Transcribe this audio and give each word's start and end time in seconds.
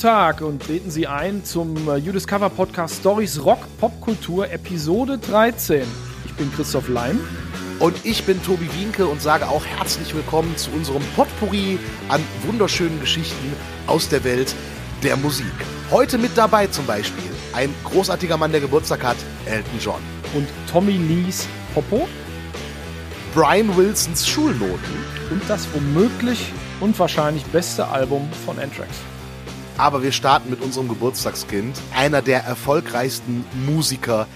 Tag 0.00 0.40
und 0.40 0.62
treten 0.62 0.90
Sie 0.90 1.06
ein 1.06 1.44
zum 1.44 1.76
äh, 1.86 1.96
You 1.96 2.12
Discover 2.12 2.48
Podcast 2.48 3.00
Stories 3.00 3.44
Rock 3.44 3.58
Popkultur 3.78 4.50
Episode 4.50 5.18
13. 5.18 5.82
Ich 6.24 6.32
bin 6.36 6.50
Christoph 6.54 6.88
Leim. 6.88 7.20
Und 7.80 7.94
ich 8.06 8.24
bin 8.24 8.42
Tobi 8.42 8.66
Wienke 8.72 9.06
und 9.06 9.20
sage 9.20 9.46
auch 9.46 9.62
herzlich 9.66 10.14
willkommen 10.14 10.56
zu 10.56 10.70
unserem 10.70 11.02
Potpourri 11.14 11.78
an 12.08 12.22
wunderschönen 12.46 12.98
Geschichten 12.98 13.52
aus 13.86 14.08
der 14.08 14.24
Welt 14.24 14.54
der 15.02 15.18
Musik. 15.18 15.52
Heute 15.90 16.16
mit 16.16 16.30
dabei 16.34 16.66
zum 16.68 16.86
Beispiel 16.86 17.30
ein 17.52 17.74
großartiger 17.84 18.38
Mann, 18.38 18.52
der 18.52 18.62
Geburtstag 18.62 19.04
hat, 19.04 19.18
Elton 19.44 19.78
John. 19.80 20.00
Und 20.32 20.48
Tommy 20.72 20.92
Lees 20.92 21.46
Popo. 21.74 22.08
Brian 23.34 23.76
Wilsons 23.76 24.26
Schulnoten. 24.26 25.04
Und 25.30 25.42
das 25.46 25.68
womöglich 25.74 26.54
und 26.80 26.98
wahrscheinlich 26.98 27.44
beste 27.44 27.86
Album 27.86 28.26
von 28.46 28.58
Anthrax. 28.58 28.88
Aber 29.80 30.02
wir 30.02 30.12
starten 30.12 30.50
mit 30.50 30.60
unserem 30.60 30.88
Geburtstagskind, 30.88 31.80
einer 31.94 32.20
der 32.20 32.44
erfolgreichsten 32.44 33.46
Musiker 33.64 34.28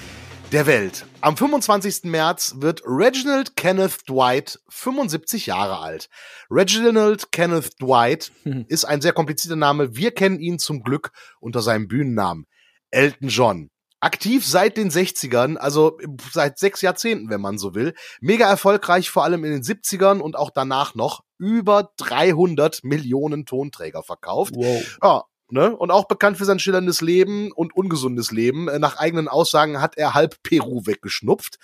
der 0.52 0.64
Welt. 0.64 1.04
Am 1.20 1.36
25. 1.36 2.04
März 2.04 2.54
wird 2.60 2.80
Reginald 2.86 3.54
Kenneth 3.54 4.08
Dwight 4.08 4.58
75 4.70 5.44
Jahre 5.44 5.80
alt. 5.80 6.08
Reginald 6.50 7.30
Kenneth 7.30 7.78
Dwight 7.78 8.32
ist 8.68 8.86
ein 8.86 9.02
sehr 9.02 9.12
komplizierter 9.12 9.56
Name. 9.56 9.94
Wir 9.94 10.12
kennen 10.12 10.40
ihn 10.40 10.58
zum 10.58 10.82
Glück 10.82 11.12
unter 11.40 11.60
seinem 11.60 11.88
Bühnennamen 11.88 12.46
Elton 12.90 13.28
John. 13.28 13.70
Aktiv 14.00 14.46
seit 14.46 14.78
den 14.78 14.90
60ern, 14.90 15.56
also 15.56 15.98
seit 16.32 16.58
sechs 16.58 16.80
Jahrzehnten, 16.80 17.28
wenn 17.28 17.42
man 17.42 17.58
so 17.58 17.74
will. 17.74 17.92
Mega 18.22 18.48
erfolgreich, 18.48 19.10
vor 19.10 19.24
allem 19.24 19.44
in 19.44 19.52
den 19.52 19.62
70ern 19.62 20.20
und 20.20 20.36
auch 20.36 20.50
danach 20.50 20.94
noch. 20.94 21.20
Über 21.36 21.90
300 21.98 22.82
Millionen 22.82 23.44
Tonträger 23.44 24.02
verkauft. 24.02 24.54
Wow. 24.56 24.98
Ja, 25.02 25.24
Ne? 25.54 25.74
Und 25.74 25.92
auch 25.92 26.08
bekannt 26.08 26.36
für 26.36 26.44
sein 26.44 26.58
schillerndes 26.58 27.00
Leben 27.00 27.52
und 27.52 27.76
ungesundes 27.76 28.32
Leben. 28.32 28.66
Äh, 28.66 28.80
Nach 28.80 28.96
eigenen 28.96 29.28
Aussagen 29.28 29.80
hat 29.80 29.96
er 29.96 30.12
halb 30.12 30.42
Peru 30.42 30.84
weggeschnupft. 30.84 31.60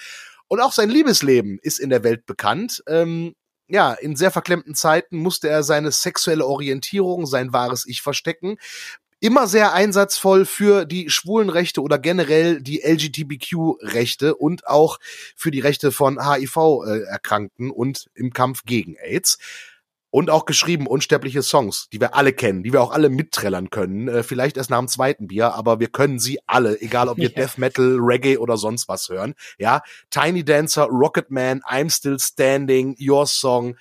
Und 0.46 0.60
auch 0.60 0.72
sein 0.72 0.90
Liebesleben 0.90 1.58
ist 1.60 1.80
in 1.80 1.90
der 1.90 2.04
Welt 2.04 2.24
bekannt. 2.24 2.84
Ähm, 2.86 3.34
ja, 3.66 3.92
in 3.92 4.14
sehr 4.14 4.30
verklemmten 4.30 4.76
Zeiten 4.76 5.16
musste 5.16 5.48
er 5.48 5.64
seine 5.64 5.90
sexuelle 5.90 6.46
Orientierung, 6.46 7.26
sein 7.26 7.52
wahres 7.52 7.84
Ich 7.84 8.00
verstecken. 8.00 8.58
Immer 9.18 9.48
sehr 9.48 9.72
einsatzvoll 9.72 10.46
für 10.46 10.84
die 10.84 11.10
Schwulenrechte 11.10 11.82
oder 11.82 11.98
generell 11.98 12.62
die 12.62 12.82
LGBTQ-Rechte 12.82 14.36
und 14.36 14.68
auch 14.68 14.98
für 15.34 15.50
die 15.50 15.60
Rechte 15.60 15.90
von 15.90 16.24
HIV-Erkrankten 16.24 17.72
und 17.72 18.08
im 18.14 18.32
Kampf 18.32 18.62
gegen 18.64 18.94
AIDS 18.96 19.38
und 20.10 20.30
auch 20.30 20.44
geschrieben 20.44 20.86
unsterbliche 20.86 21.42
Songs, 21.42 21.88
die 21.92 22.00
wir 22.00 22.14
alle 22.14 22.32
kennen, 22.32 22.62
die 22.62 22.72
wir 22.72 22.82
auch 22.82 22.90
alle 22.90 23.08
mitträllern 23.08 23.70
können. 23.70 24.08
Äh, 24.08 24.22
vielleicht 24.22 24.56
erst 24.56 24.70
nach 24.70 24.78
dem 24.78 24.88
zweiten 24.88 25.28
Bier, 25.28 25.54
aber 25.54 25.80
wir 25.80 25.88
können 25.88 26.18
sie 26.18 26.40
alle, 26.46 26.80
egal 26.80 27.08
ob 27.08 27.16
wir 27.16 27.30
Ja. 27.30 27.46
Death 27.46 27.58
Metal, 27.58 27.96
Reggae 28.00 28.38
oder 28.38 28.56
sonst 28.56 28.88
was 28.88 29.08
hören. 29.08 29.34
Ja, 29.58 29.82
Tiny 30.10 30.44
Dancer, 30.44 30.84
Rocket 30.84 31.30
Man, 31.30 31.60
I'm 31.62 31.94
Still 31.94 32.18
Standing, 32.18 32.96
Your 33.00 33.26
Song, 33.26 33.76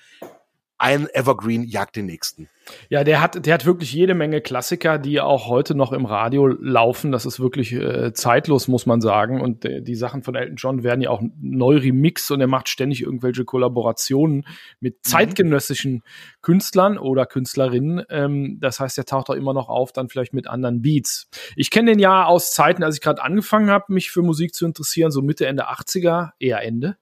ein 0.78 1.08
Evergreen 1.12 1.64
jagt 1.64 1.96
den 1.96 2.06
nächsten. 2.06 2.48
Ja, 2.88 3.04
der 3.04 3.20
hat, 3.20 3.46
der 3.46 3.54
hat 3.54 3.66
wirklich 3.66 3.92
jede 3.92 4.14
Menge 4.14 4.40
Klassiker, 4.40 4.98
die 4.98 5.20
auch 5.20 5.46
heute 5.48 5.74
noch 5.74 5.92
im 5.92 6.04
Radio 6.04 6.46
laufen. 6.48 7.12
Das 7.12 7.26
ist 7.26 7.40
wirklich 7.40 7.72
äh, 7.72 8.12
zeitlos, 8.12 8.68
muss 8.68 8.86
man 8.86 9.00
sagen. 9.00 9.40
Und 9.40 9.64
äh, 9.64 9.82
die 9.82 9.94
Sachen 9.94 10.22
von 10.22 10.34
Elton 10.34 10.56
John 10.56 10.82
werden 10.82 11.00
ja 11.00 11.10
auch 11.10 11.22
neu 11.40 11.76
remixed 11.76 12.30
und 12.30 12.40
er 12.40 12.46
macht 12.46 12.68
ständig 12.68 13.02
irgendwelche 13.02 13.44
Kollaborationen 13.44 14.46
mit 14.80 15.04
zeitgenössischen 15.04 16.02
Künstlern 16.42 16.98
oder 16.98 17.26
Künstlerinnen. 17.26 18.04
Ähm, 18.10 18.58
das 18.60 18.80
heißt, 18.80 18.98
er 18.98 19.04
taucht 19.04 19.30
auch 19.30 19.34
immer 19.34 19.54
noch 19.54 19.68
auf, 19.68 19.92
dann 19.92 20.08
vielleicht 20.08 20.32
mit 20.32 20.46
anderen 20.46 20.82
Beats. 20.82 21.28
Ich 21.56 21.70
kenne 21.70 21.92
den 21.92 21.98
ja 21.98 22.24
aus 22.24 22.52
Zeiten, 22.52 22.82
als 22.82 22.96
ich 22.96 23.00
gerade 23.00 23.22
angefangen 23.22 23.70
habe, 23.70 23.92
mich 23.92 24.10
für 24.10 24.22
Musik 24.22 24.54
zu 24.54 24.66
interessieren, 24.66 25.10
so 25.10 25.22
Mitte, 25.22 25.46
Ende 25.46 25.68
80er, 25.68 26.30
eher 26.38 26.62
Ende. 26.62 26.96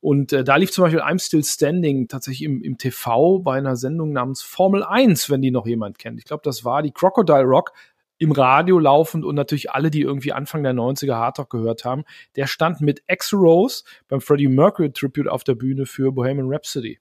Und 0.00 0.32
äh, 0.32 0.44
da 0.44 0.56
lief 0.56 0.70
zum 0.70 0.84
Beispiel 0.84 1.00
I'm 1.00 1.22
Still 1.22 1.44
Standing 1.44 2.08
tatsächlich 2.08 2.42
im, 2.42 2.62
im 2.62 2.78
TV 2.78 3.38
bei 3.40 3.58
einer 3.58 3.76
Sendung 3.76 4.12
namens 4.12 4.42
Formel 4.42 4.82
1, 4.90 5.30
wenn 5.30 5.42
die 5.42 5.50
noch 5.50 5.66
jemand 5.66 5.98
kennt. 5.98 6.18
Ich 6.18 6.24
glaube, 6.24 6.42
das 6.44 6.64
war 6.64 6.82
die 6.82 6.92
Crocodile 6.92 7.44
Rock 7.44 7.72
im 8.18 8.32
Radio 8.32 8.78
laufend 8.78 9.24
und 9.24 9.34
natürlich 9.34 9.70
alle, 9.70 9.90
die 9.90 10.00
irgendwie 10.00 10.32
Anfang 10.32 10.62
der 10.62 10.72
90er 10.72 11.14
Hardrock 11.14 11.50
gehört 11.50 11.84
haben. 11.84 12.04
Der 12.34 12.46
stand 12.46 12.80
mit 12.80 13.02
X-Rose 13.08 13.84
beim 14.08 14.20
Freddie 14.20 14.48
Mercury 14.48 14.92
Tribute 14.92 15.28
auf 15.28 15.44
der 15.44 15.54
Bühne 15.54 15.86
für 15.86 16.12
Bohemian 16.12 16.48
Rhapsody. 16.50 16.98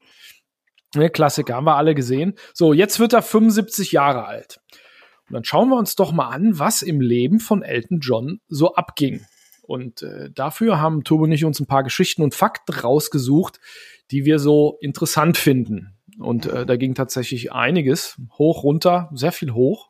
Ne, 0.95 1.09
Klassiker, 1.09 1.56
haben 1.56 1.66
wir 1.66 1.75
alle 1.75 1.95
gesehen. 1.95 2.35
So, 2.53 2.74
jetzt 2.74 3.00
wird 3.00 3.13
er 3.13 3.22
75 3.22 3.91
Jahre 3.91 4.25
alt. 4.25 4.59
Und 5.28 5.34
dann 5.34 5.44
schauen 5.44 5.69
wir 5.69 5.78
uns 5.78 5.95
doch 5.95 6.12
mal 6.12 6.29
an, 6.29 6.59
was 6.59 6.81
im 6.81 7.01
Leben 7.01 7.40
von 7.40 7.63
Elton 7.63 8.00
John 8.00 8.40
so 8.47 8.75
abging. 8.75 9.25
Und 9.63 10.03
äh, 10.03 10.29
dafür 10.31 10.79
haben 10.79 11.03
Turbo 11.03 11.24
und 11.24 11.31
ich 11.31 11.44
uns 11.44 11.59
ein 11.59 11.66
paar 11.66 11.84
Geschichten 11.84 12.22
und 12.22 12.35
Fakten 12.35 12.74
rausgesucht, 12.74 13.59
die 14.12 14.25
wir 14.25 14.38
so 14.38 14.78
interessant 14.79 15.38
finden. 15.38 15.94
Und 16.20 16.46
äh, 16.46 16.66
da 16.66 16.76
ging 16.78 16.96
tatsächlich 16.96 17.52
einiges 17.52 18.20
hoch, 18.38 18.64
runter, 18.64 19.09
sehr 19.14 19.31
viel 19.31 19.52
hoch 19.52 19.90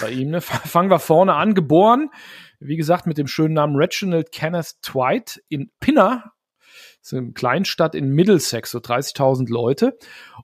bei 0.00 0.10
ihm. 0.10 0.30
Ne? 0.30 0.40
Fangen 0.40 0.90
wir 0.90 0.98
vorne 0.98 1.34
an. 1.34 1.54
Geboren, 1.54 2.10
wie 2.60 2.76
gesagt, 2.76 3.06
mit 3.06 3.18
dem 3.18 3.26
schönen 3.26 3.54
Namen 3.54 3.76
Reginald 3.76 4.32
Kenneth 4.32 4.76
Dwight 4.82 5.42
in 5.48 5.70
Pinner. 5.80 6.32
Ist 7.02 7.14
eine 7.14 7.32
Kleinstadt 7.32 7.94
in 7.94 8.10
Middlesex, 8.10 8.72
so 8.72 8.78
30.000 8.78 9.50
Leute. 9.50 9.96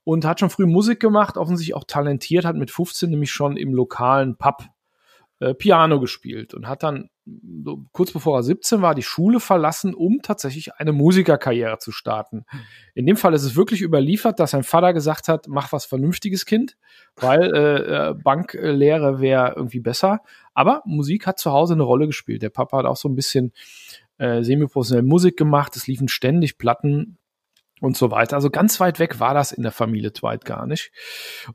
Und 0.04 0.24
hat 0.24 0.40
schon 0.40 0.50
früh 0.50 0.66
Musik 0.66 1.00
gemacht, 1.00 1.36
offensichtlich 1.36 1.74
auch 1.74 1.84
talentiert, 1.84 2.44
hat 2.44 2.56
mit 2.56 2.70
15 2.70 3.10
nämlich 3.10 3.32
schon 3.32 3.56
im 3.56 3.74
lokalen 3.74 4.36
Pub 4.36 4.64
äh, 5.40 5.54
Piano 5.54 6.00
gespielt 6.00 6.54
und 6.54 6.68
hat 6.68 6.82
dann 6.82 7.08
so 7.64 7.84
kurz 7.92 8.12
bevor 8.12 8.38
er 8.38 8.42
17 8.42 8.82
war, 8.82 8.94
die 8.94 9.02
Schule 9.02 9.40
verlassen, 9.40 9.94
um 9.94 10.20
tatsächlich 10.22 10.74
eine 10.74 10.92
Musikerkarriere 10.92 11.78
zu 11.78 11.90
starten. 11.90 12.44
In 12.94 13.06
dem 13.06 13.16
Fall 13.16 13.32
ist 13.32 13.44
es 13.44 13.56
wirklich 13.56 13.80
überliefert, 13.80 14.38
dass 14.38 14.50
sein 14.50 14.62
Vater 14.62 14.92
gesagt 14.92 15.28
hat, 15.28 15.46
mach 15.48 15.72
was 15.72 15.86
Vernünftiges, 15.86 16.44
Kind, 16.44 16.76
weil 17.16 17.54
äh, 17.54 18.10
äh, 18.10 18.14
Banklehre 18.14 19.20
wäre 19.20 19.54
irgendwie 19.56 19.80
besser. 19.80 20.20
Aber 20.52 20.82
Musik 20.84 21.26
hat 21.26 21.38
zu 21.38 21.50
Hause 21.52 21.74
eine 21.74 21.82
Rolle 21.82 22.06
gespielt. 22.06 22.42
Der 22.42 22.50
Papa 22.50 22.78
hat 22.78 22.84
auch 22.86 22.96
so 22.96 23.08
ein 23.08 23.14
bisschen 23.14 23.52
äh, 24.18 24.42
semi-professionell 24.42 25.04
Musik 25.04 25.36
gemacht. 25.36 25.76
Es 25.76 25.86
liefen 25.86 26.08
ständig 26.08 26.58
Platten 26.58 27.16
und 27.80 27.96
so 27.96 28.10
weiter. 28.10 28.36
Also 28.36 28.50
ganz 28.50 28.78
weit 28.78 28.98
weg 28.98 29.20
war 29.20 29.34
das 29.34 29.52
in 29.52 29.62
der 29.62 29.72
Familie 29.72 30.10
Dwight 30.10 30.44
gar 30.44 30.66
nicht. 30.66 30.92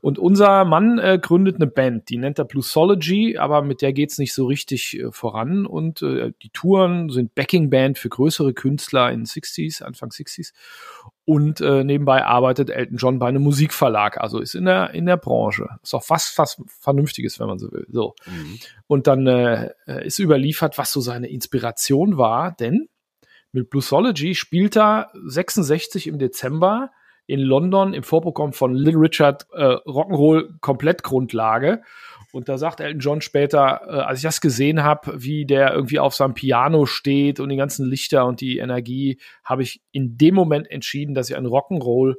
Und 0.00 0.18
unser 0.18 0.64
Mann 0.64 0.98
äh, 0.98 1.18
gründet 1.20 1.56
eine 1.56 1.66
Band, 1.66 2.08
die 2.10 2.18
nennt 2.18 2.38
er 2.38 2.44
Plusology, 2.44 3.38
aber 3.38 3.62
mit 3.62 3.80
der 3.80 3.92
geht's 3.92 4.18
nicht 4.18 4.34
so 4.34 4.46
richtig 4.46 4.98
äh, 4.98 5.10
voran. 5.12 5.66
Und 5.66 6.02
äh, 6.02 6.32
die 6.42 6.50
Touren 6.50 7.08
sind 7.08 7.34
Backing-Band 7.34 7.98
für 7.98 8.10
größere 8.10 8.52
Künstler 8.52 9.10
in 9.10 9.24
60s, 9.24 9.82
Anfang 9.82 10.10
60s. 10.10 10.52
Und 11.24 11.60
äh, 11.60 11.84
nebenbei 11.84 12.24
arbeitet 12.24 12.70
Elton 12.70 12.96
John 12.96 13.18
bei 13.18 13.28
einem 13.28 13.42
Musikverlag, 13.42 14.20
also 14.20 14.40
ist 14.40 14.54
in 14.54 14.64
der, 14.64 14.90
in 14.94 15.06
der 15.06 15.16
Branche. 15.16 15.68
Ist 15.82 15.94
auch 15.94 16.02
fast, 16.02 16.34
fast 16.34 16.60
Vernünftiges, 16.66 17.38
wenn 17.40 17.46
man 17.46 17.58
so 17.58 17.70
will. 17.72 17.86
So. 17.88 18.14
Und 18.88 19.06
dann 19.06 19.26
äh, 19.26 19.70
ist 20.04 20.18
überliefert, 20.18 20.76
was 20.76 20.92
so 20.92 21.00
seine 21.00 21.28
Inspiration 21.28 22.18
war, 22.18 22.52
denn 22.52 22.88
mit 23.52 23.70
Bluesology 23.70 24.34
spielt 24.34 24.76
er 24.76 25.10
66 25.24 26.06
im 26.06 26.18
Dezember 26.18 26.90
in 27.26 27.40
London 27.40 27.94
im 27.94 28.02
Vorprogramm 28.02 28.52
von 28.52 28.74
Little 28.74 29.00
Richard 29.00 29.46
äh, 29.52 29.62
Rock'n'Roll 29.62 30.58
Komplettgrundlage. 30.60 31.82
Und 32.32 32.48
da 32.48 32.58
sagt 32.58 32.80
Elton 32.80 33.00
John 33.00 33.20
später, 33.20 33.82
äh, 33.86 33.90
als 34.00 34.18
ich 34.18 34.24
das 34.24 34.40
gesehen 34.40 34.82
habe, 34.82 35.22
wie 35.22 35.46
der 35.46 35.72
irgendwie 35.72 35.98
auf 35.98 36.14
seinem 36.14 36.34
Piano 36.34 36.86
steht 36.86 37.40
und 37.40 37.48
die 37.48 37.56
ganzen 37.56 37.86
Lichter 37.88 38.26
und 38.26 38.40
die 38.40 38.58
Energie, 38.58 39.20
habe 39.44 39.62
ich 39.62 39.80
in 39.92 40.16
dem 40.16 40.34
Moment 40.34 40.70
entschieden, 40.70 41.14
dass 41.14 41.30
ich 41.30 41.36
ein 41.36 41.46
Rock'n'Roll 41.46 42.14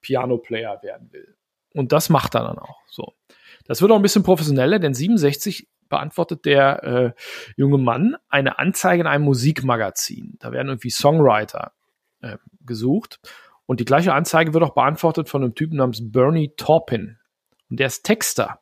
Piano 0.00 0.38
Player 0.38 0.80
werden 0.82 1.12
will. 1.12 1.36
Und 1.74 1.92
das 1.92 2.08
macht 2.08 2.34
er 2.34 2.42
dann 2.42 2.58
auch. 2.58 2.80
So. 2.88 3.14
Das 3.66 3.82
wird 3.82 3.92
auch 3.92 3.96
ein 3.96 4.02
bisschen 4.02 4.22
professioneller, 4.22 4.78
denn 4.78 4.94
67 4.94 5.68
beantwortet 5.88 6.44
der 6.44 6.82
äh, 6.82 7.12
junge 7.56 7.78
Mann 7.78 8.16
eine 8.28 8.58
Anzeige 8.58 9.00
in 9.00 9.06
einem 9.06 9.24
Musikmagazin. 9.24 10.36
Da 10.40 10.52
werden 10.52 10.68
irgendwie 10.68 10.90
Songwriter 10.90 11.72
äh, 12.20 12.36
gesucht. 12.64 13.20
Und 13.66 13.80
die 13.80 13.84
gleiche 13.84 14.14
Anzeige 14.14 14.54
wird 14.54 14.64
auch 14.64 14.74
beantwortet 14.74 15.28
von 15.28 15.42
einem 15.42 15.54
Typen 15.54 15.76
namens 15.76 16.00
Bernie 16.12 16.52
Taupin. 16.56 17.18
Und 17.68 17.80
der 17.80 17.88
ist 17.88 18.04
Texter. 18.04 18.60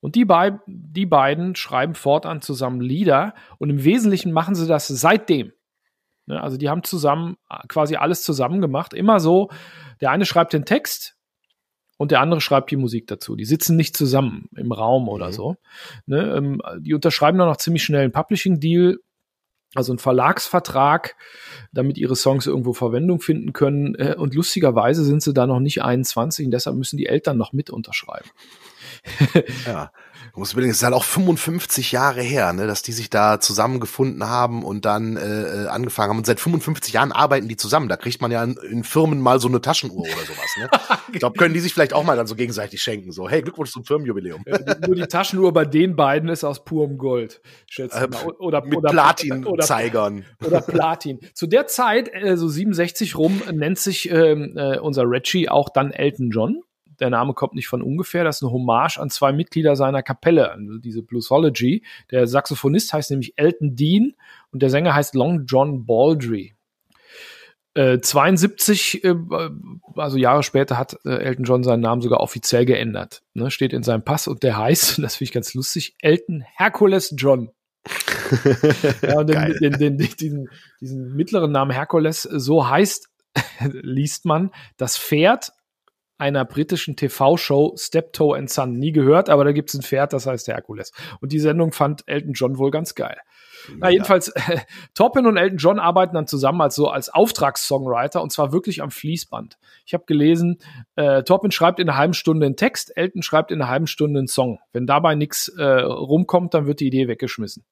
Und 0.00 0.14
die, 0.14 0.24
bei, 0.24 0.58
die 0.66 1.06
beiden 1.06 1.54
schreiben 1.54 1.94
fortan 1.94 2.42
zusammen 2.42 2.80
Lieder. 2.80 3.34
Und 3.58 3.70
im 3.70 3.84
Wesentlichen 3.84 4.32
machen 4.32 4.54
sie 4.54 4.66
das 4.66 4.88
seitdem. 4.88 5.52
Ne, 6.26 6.40
also 6.40 6.56
die 6.56 6.68
haben 6.68 6.82
zusammen 6.82 7.36
äh, 7.48 7.66
quasi 7.68 7.96
alles 7.96 8.22
zusammen 8.22 8.60
gemacht. 8.60 8.94
Immer 8.94 9.20
so, 9.20 9.50
der 10.00 10.10
eine 10.10 10.24
schreibt 10.24 10.52
den 10.52 10.64
Text, 10.64 11.16
und 11.98 12.10
der 12.10 12.20
andere 12.20 12.40
schreibt 12.40 12.70
die 12.70 12.76
Musik 12.76 13.06
dazu. 13.06 13.36
Die 13.36 13.44
sitzen 13.44 13.76
nicht 13.76 13.96
zusammen 13.96 14.48
im 14.56 14.72
Raum 14.72 15.08
oder 15.08 15.28
Mhm. 15.28 15.32
so. 15.32 15.56
Ne, 16.06 16.34
ähm, 16.36 16.60
die 16.80 16.94
unterschreiben 16.94 17.38
dann 17.38 17.48
auch 17.48 17.56
ziemlich 17.56 17.84
schnell 17.84 18.02
einen 18.02 18.12
Publishing-Deal, 18.12 18.98
also 19.74 19.92
einen 19.92 19.98
Verlagsvertrag, 19.98 21.16
damit 21.72 21.96
ihre 21.96 22.16
Songs 22.16 22.46
irgendwo 22.46 22.72
Verwendung 22.74 23.20
finden 23.20 23.52
können. 23.52 23.94
Äh, 23.94 24.16
und 24.18 24.34
lustigerweise 24.34 25.04
sind 25.04 25.22
sie 25.22 25.32
da 25.32 25.46
noch 25.46 25.60
nicht 25.60 25.82
21 25.82 26.46
und 26.46 26.50
deshalb 26.50 26.76
müssen 26.76 26.96
die 26.98 27.06
Eltern 27.06 27.38
noch 27.38 27.52
mit 27.52 27.70
unterschreiben. 27.70 28.28
ja. 29.66 29.92
Du 30.34 30.40
musst 30.40 30.54
überlegen, 30.54 30.70
es 30.70 30.78
ist 30.78 30.82
halt 30.82 30.94
auch 30.94 31.04
55 31.04 31.92
Jahre 31.92 32.22
her, 32.22 32.54
ne, 32.54 32.66
dass 32.66 32.80
die 32.80 32.92
sich 32.92 33.10
da 33.10 33.38
zusammengefunden 33.38 34.26
haben 34.26 34.64
und 34.64 34.86
dann 34.86 35.18
äh, 35.18 35.64
äh 35.64 35.66
angefangen 35.66 36.08
haben. 36.08 36.18
Und 36.18 36.24
seit 36.24 36.40
55 36.40 36.94
Jahren 36.94 37.12
arbeiten 37.12 37.48
die 37.48 37.56
zusammen. 37.56 37.90
Da 37.90 37.98
kriegt 37.98 38.22
man 38.22 38.30
ja 38.30 38.42
in, 38.42 38.56
in 38.70 38.82
Firmen 38.82 39.20
mal 39.20 39.40
so 39.40 39.48
eine 39.48 39.60
Taschenuhr 39.60 40.00
oder 40.00 40.08
sowas. 40.08 40.56
Ne? 40.58 40.70
ich 41.12 41.18
glaube, 41.18 41.36
können 41.36 41.52
die 41.52 41.60
sich 41.60 41.74
vielleicht 41.74 41.92
auch 41.92 42.02
mal 42.02 42.16
dann 42.16 42.26
so 42.26 42.34
gegenseitig 42.34 42.82
schenken. 42.82 43.12
So, 43.12 43.28
hey, 43.28 43.42
Glückwunsch 43.42 43.72
zum 43.72 43.84
Firmenjubiläum. 43.84 44.42
Nur 44.86 44.96
die 44.96 45.06
Taschenuhr 45.06 45.52
bei 45.52 45.66
den 45.66 45.96
beiden 45.96 46.30
ist 46.30 46.44
aus 46.44 46.64
purem 46.64 46.96
Gold. 46.96 47.42
Schätze 47.68 48.04
äh, 48.04 48.26
oder, 48.38 48.64
mit 48.64 48.80
Platin-Zeigern. 48.80 50.24
Oder, 50.40 50.46
oder, 50.46 50.60
Platin. 50.62 51.20
Zu 51.34 51.46
der 51.46 51.66
Zeit, 51.66 52.08
äh, 52.10 52.38
so 52.38 52.48
67 52.48 53.18
rum, 53.18 53.42
nennt 53.52 53.78
sich 53.78 54.10
ähm, 54.10 54.56
äh, 54.56 54.78
unser 54.78 55.02
Reggie 55.04 55.50
auch 55.50 55.68
dann 55.68 55.90
Elton 55.90 56.30
John 56.30 56.62
der 57.00 57.10
Name 57.10 57.34
kommt 57.34 57.54
nicht 57.54 57.68
von 57.68 57.82
ungefähr, 57.82 58.24
das 58.24 58.36
ist 58.36 58.42
eine 58.42 58.52
Hommage 58.52 58.98
an 58.98 59.10
zwei 59.10 59.32
Mitglieder 59.32 59.76
seiner 59.76 60.02
Kapelle, 60.02 60.52
also 60.52 60.78
diese 60.78 61.02
Bluesology. 61.02 61.84
Der 62.10 62.26
Saxophonist 62.26 62.92
heißt 62.92 63.10
nämlich 63.10 63.34
Elton 63.36 63.76
Dean 63.76 64.14
und 64.50 64.62
der 64.62 64.70
Sänger 64.70 64.94
heißt 64.94 65.14
Long 65.14 65.44
John 65.46 65.86
Baldry. 65.86 66.54
Äh, 67.74 68.00
72, 68.00 69.02
äh, 69.02 69.14
also 69.96 70.18
Jahre 70.18 70.42
später, 70.42 70.76
hat 70.76 70.98
äh, 71.06 71.22
Elton 71.22 71.44
John 71.44 71.64
seinen 71.64 71.80
Namen 71.80 72.02
sogar 72.02 72.20
offiziell 72.20 72.66
geändert. 72.66 73.22
Ne, 73.32 73.50
steht 73.50 73.72
in 73.72 73.82
seinem 73.82 74.04
Pass 74.04 74.28
und 74.28 74.42
der 74.42 74.58
heißt, 74.58 74.98
das 75.02 75.16
finde 75.16 75.28
ich 75.28 75.32
ganz 75.32 75.54
lustig, 75.54 75.94
Elton 76.00 76.44
Hercules 76.56 77.14
John. 77.16 77.50
ja, 79.02 79.18
und 79.18 79.28
den, 79.28 79.56
den, 79.58 79.78
den, 79.78 79.96
diesen, 79.96 80.48
diesen 80.80 81.16
mittleren 81.16 81.50
Namen 81.50 81.70
Hercules, 81.70 82.22
so 82.22 82.68
heißt, 82.68 83.08
liest 83.60 84.26
man, 84.26 84.50
das 84.76 84.98
Pferd 84.98 85.52
einer 86.22 86.44
britischen 86.44 86.94
TV-Show 86.94 87.74
Steptoe 87.76 88.36
and 88.36 88.48
Son. 88.48 88.78
Nie 88.78 88.92
gehört, 88.92 89.28
aber 89.28 89.44
da 89.44 89.50
gibt 89.50 89.70
es 89.70 89.74
ein 89.74 89.82
Pferd, 89.82 90.12
das 90.12 90.24
heißt 90.24 90.46
Herkules. 90.46 90.92
Und 91.20 91.32
die 91.32 91.40
Sendung 91.40 91.72
fand 91.72 92.04
Elton 92.06 92.32
John 92.34 92.58
wohl 92.58 92.70
ganz 92.70 92.94
geil. 92.94 93.16
Ja. 93.66 93.74
Na, 93.78 93.90
jedenfalls, 93.90 94.28
äh, 94.34 94.58
Toppin 94.94 95.26
und 95.26 95.36
Elton 95.36 95.58
John 95.58 95.80
arbeiten 95.80 96.14
dann 96.14 96.28
zusammen 96.28 96.60
als 96.60 96.76
so 96.76 96.88
als 96.88 97.08
Auftragssongwriter 97.08 98.22
und 98.22 98.30
zwar 98.30 98.52
wirklich 98.52 98.82
am 98.82 98.92
Fließband. 98.92 99.58
Ich 99.84 99.94
habe 99.94 100.04
gelesen, 100.06 100.58
äh, 100.94 101.24
Toppin 101.24 101.50
schreibt 101.50 101.80
in 101.80 101.88
einer 101.88 101.98
halben 101.98 102.14
Stunde 102.14 102.46
einen 102.46 102.56
Text, 102.56 102.96
Elton 102.96 103.22
schreibt 103.22 103.50
in 103.50 103.60
einer 103.60 103.68
halben 103.68 103.88
Stunde 103.88 104.20
einen 104.20 104.28
Song. 104.28 104.60
Wenn 104.72 104.86
dabei 104.86 105.16
nichts 105.16 105.48
äh, 105.48 105.64
rumkommt, 105.64 106.54
dann 106.54 106.66
wird 106.66 106.78
die 106.78 106.86
Idee 106.86 107.08
weggeschmissen. 107.08 107.64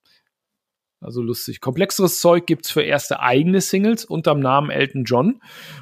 Also 1.00 1.22
lustig. 1.22 1.60
Komplexeres 1.60 2.20
Zeug 2.20 2.46
gibt's 2.46 2.70
für 2.70 2.82
erste 2.82 3.20
eigene 3.20 3.60
Singles 3.60 4.04
unterm 4.04 4.40
Namen 4.40 4.70
Elton 4.70 5.04
John. 5.04 5.40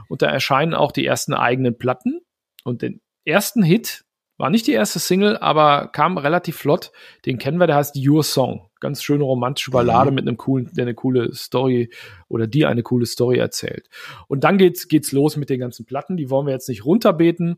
Und 0.08 0.22
da 0.22 0.26
erscheinen 0.26 0.74
auch 0.74 0.92
die 0.92 1.04
ersten 1.04 1.34
eigenen 1.34 1.76
Platten. 1.76 2.20
Und 2.68 2.82
den 2.82 3.00
ersten 3.24 3.62
Hit 3.62 4.04
war 4.36 4.50
nicht 4.50 4.66
die 4.66 4.72
erste 4.72 5.00
Single, 5.00 5.36
aber 5.38 5.88
kam 5.88 6.16
relativ 6.16 6.56
flott. 6.56 6.92
Den 7.26 7.38
kennen 7.38 7.58
wir, 7.58 7.66
der 7.66 7.76
heißt 7.76 7.96
Your 7.96 8.22
Song. 8.22 8.68
Ganz 8.78 9.02
schöne 9.02 9.24
romantische 9.24 9.72
Ballade 9.72 10.10
mhm. 10.10 10.14
mit 10.14 10.28
einem 10.28 10.36
coolen, 10.36 10.70
der 10.74 10.82
eine 10.82 10.94
coole 10.94 11.34
Story 11.34 11.90
oder 12.28 12.46
die 12.46 12.64
eine 12.64 12.84
coole 12.84 13.06
Story 13.06 13.38
erzählt. 13.38 13.88
Und 14.28 14.44
dann 14.44 14.58
geht's, 14.58 14.86
geht's 14.86 15.10
los 15.10 15.36
mit 15.36 15.50
den 15.50 15.58
ganzen 15.58 15.86
Platten. 15.86 16.16
Die 16.16 16.30
wollen 16.30 16.46
wir 16.46 16.52
jetzt 16.52 16.68
nicht 16.68 16.84
runterbeten. 16.84 17.56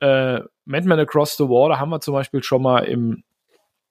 Äh, 0.00 0.40
Madman 0.64 1.00
Across 1.00 1.36
the 1.36 1.44
Water 1.44 1.78
haben 1.78 1.90
wir 1.90 2.00
zum 2.00 2.14
Beispiel 2.14 2.42
schon 2.42 2.62
mal 2.62 2.84
im 2.84 3.24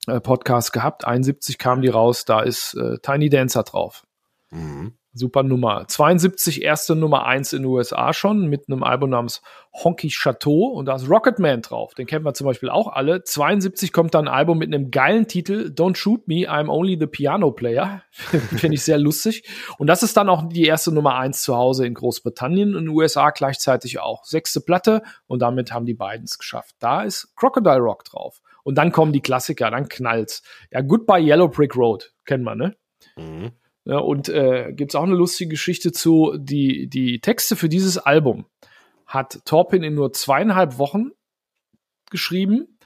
äh, 0.08 0.20
Podcast 0.20 0.74
gehabt. 0.74 1.06
71 1.06 1.60
kam 1.60 1.82
die 1.82 1.90
raus, 1.90 2.26
da 2.26 2.42
ist 2.42 2.74
äh, 2.74 2.98
Tiny 3.04 3.30
Dancer 3.30 3.64
drauf. 3.64 4.08
Mhm. 4.50 4.94
Super 5.14 5.44
Nummer. 5.44 5.86
72 5.88 6.62
erste 6.62 6.96
Nummer 6.96 7.26
1 7.26 7.54
in 7.54 7.64
den 7.64 7.66
USA 7.66 8.14
schon 8.14 8.48
mit 8.48 8.70
einem 8.70 8.84
Album 8.84 9.10
namens 9.10 9.42
Honky 9.74 10.10
Chateau 10.10 10.68
und 10.68 10.86
da 10.86 10.96
ist 10.96 11.10
Rocketman 11.10 11.62
drauf. 11.62 11.94
Den 11.94 12.08
kennen 12.08 12.24
wir 12.24 12.34
zum 12.34 12.46
Beispiel 12.46 12.70
auch 12.70 12.88
alle. 12.88 13.24
72 13.24 13.92
kommt 13.92 14.14
dann 14.14 14.28
ein 14.28 14.34
Album 14.34 14.58
mit 14.58 14.74
einem 14.74 14.90
geilen 14.90 15.28
Titel 15.28 15.74
Don't 15.76 15.96
Shoot 15.96 16.28
Me, 16.28 16.50
I'm 16.50 16.70
Only 16.70 16.98
the 17.00 17.08
Piano 17.08 17.52
Player. 17.52 18.04
Finde 18.12 18.76
ich 18.76 18.84
sehr 18.84 18.98
lustig. 18.98 19.44
Und 19.78 19.88
das 19.88 20.02
ist 20.02 20.16
dann 20.16 20.30
auch 20.30 20.48
die 20.48 20.66
erste 20.66 20.94
Nummer 20.94 21.16
1 21.16 21.42
zu 21.42 21.56
Hause 21.56 21.86
in 21.86 21.94
Großbritannien 21.94 22.76
und 22.76 22.88
USA 22.88 23.32
gleichzeitig 23.32 24.00
auch. 24.00 24.24
Sechste 24.24 24.62
Platte 24.62 25.04
und 25.28 25.42
damit 25.42 25.74
haben 25.74 25.86
die 25.86 25.94
beiden 25.94 26.24
es 26.24 26.38
geschafft. 26.38 26.76
Da 26.80 27.04
ist 27.04 27.36
Crocodile 27.36 27.80
Rock 27.80 28.06
drauf. 28.06 28.42
Und 28.64 28.76
dann 28.78 28.92
kommen 28.92 29.12
die 29.12 29.22
Klassiker, 29.22 29.72
dann 29.72 29.90
knallt's. 29.90 30.44
Ja, 30.72 30.82
Goodbye 30.82 31.22
Yellow 31.22 31.48
Brick 31.48 31.76
Road, 31.76 32.14
kennen 32.26 32.44
wir, 32.44 32.56
ne? 32.56 32.76
Mhm. 33.18 33.52
Ja, 33.84 33.98
und 33.98 34.30
äh, 34.30 34.74
gibt 34.74 34.92
es 34.92 34.96
auch 34.96 35.04
eine 35.04 35.16
lustige 35.16 35.50
Geschichte 35.50 35.92
zu, 35.92 36.36
die, 36.38 36.88
die 36.88 37.20
Texte 37.20 37.56
für 37.56 37.70
dieses 37.70 37.98
Album 37.98 38.46
hat 39.08 39.42
Torpin 39.44 39.84
in 39.84 39.94
nur 39.94 40.14
zweieinhalb 40.14 40.78
Wochen 40.78 41.12
geschrieben 42.10 42.78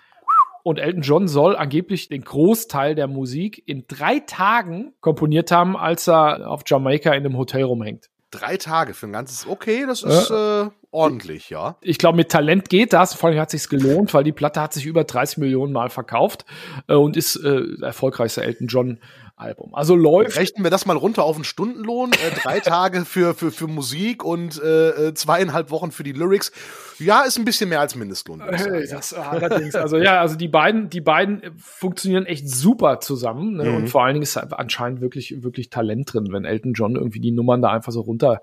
und 0.64 0.80
Elton 0.80 1.04
John 1.04 1.28
soll 1.28 1.56
angeblich 1.56 2.10
den 2.10 2.24
Großteil 2.24 2.96
der 2.96 3.08
Musik 3.08 3.62
in 3.68 3.86
drei 3.88 4.20
Tagen 4.20 4.94
komponiert 5.00 5.52
haben, 5.52 5.78
als 5.78 6.08
er 6.08 6.50
auf 6.50 6.64
Jamaika 6.66 7.12
in 7.12 7.24
einem 7.24 7.38
Hotel 7.38 7.64
rumhängt. 7.64 8.10
Drei 8.32 8.58
Tage 8.58 8.96
für 8.96 9.06
ein 9.06 9.14
ganzes, 9.14 9.46
okay, 9.48 9.86
das 9.86 10.02
ist 10.02 10.32
äh, 10.32 10.70
ordentlich, 10.90 11.52
ja. 11.52 11.78
Ich 11.82 12.00
glaube, 12.00 12.18
mit 12.18 12.32
Talent 12.32 12.70
geht 12.70 12.94
das. 12.94 13.14
Vor 13.14 13.30
allem 13.30 13.40
hat 13.40 13.52
sich's 13.52 13.70
gelohnt, 13.70 14.14
weil 14.16 14.24
die 14.24 14.32
Platte 14.32 14.60
hat 14.60 14.74
sich 14.74 14.88
über 14.88 15.04
30 15.04 15.38
Millionen 15.38 15.72
Mal 15.72 15.90
verkauft 15.90 16.46
äh, 16.88 16.96
und 16.96 17.16
ist 17.16 17.36
äh, 17.36 17.62
erfolgreichster 17.84 18.42
Elton 18.42 18.66
John 18.66 19.00
Album. 19.38 19.76
Also 19.76 19.96
läuft. 19.96 20.38
Rechnen 20.38 20.64
wir 20.64 20.72
das 20.72 20.86
mal 20.86 20.96
runter 20.96 21.24
auf 21.24 21.36
einen 21.36 21.44
Stundenlohn. 21.44 22.12
Äh, 22.14 22.40
drei 22.42 22.60
Tage 22.62 23.04
für, 23.04 23.34
für, 23.34 23.52
für 23.52 23.68
Musik 23.68 24.24
und 24.24 24.62
äh, 24.62 25.10
äh, 25.10 25.14
zweieinhalb 25.14 25.72
Wochen 25.72 25.92
für 25.92 26.04
die 26.04 26.14
Lyrics. 26.14 26.54
Ja, 27.00 27.24
ist 27.24 27.38
ein 27.38 27.44
bisschen 27.44 27.68
mehr 27.68 27.82
als 27.82 27.96
Mindestlohn. 27.96 28.42
Hey, 28.42 28.88
das 28.88 29.14
allerdings. 29.14 29.76
Also 29.76 29.98
ja, 29.98 30.22
also 30.22 30.38
die 30.38 30.48
beiden, 30.48 30.90
die 30.90 31.02
beiden 31.02 31.42
funktionieren 31.58 32.26
echt 32.26 32.50
super 32.50 33.02
zusammen. 33.02 33.58
Ne? 33.58 33.66
Mhm. 33.66 33.76
Und 33.76 33.88
vor 33.90 34.06
allen 34.06 34.14
Dingen 34.14 34.24
ist 34.24 34.38
anscheinend 34.38 35.02
wirklich, 35.02 35.44
wirklich 35.44 35.70
Talent 35.70 36.14
drin, 36.14 36.28
wenn 36.32 36.46
Elton 36.46 36.72
John 36.74 36.96
irgendwie 36.96 37.20
die 37.20 37.32
Nummern 37.32 37.62
da 37.62 37.72
einfach 37.72 37.92
so 37.92 38.02
runter, 38.02 38.40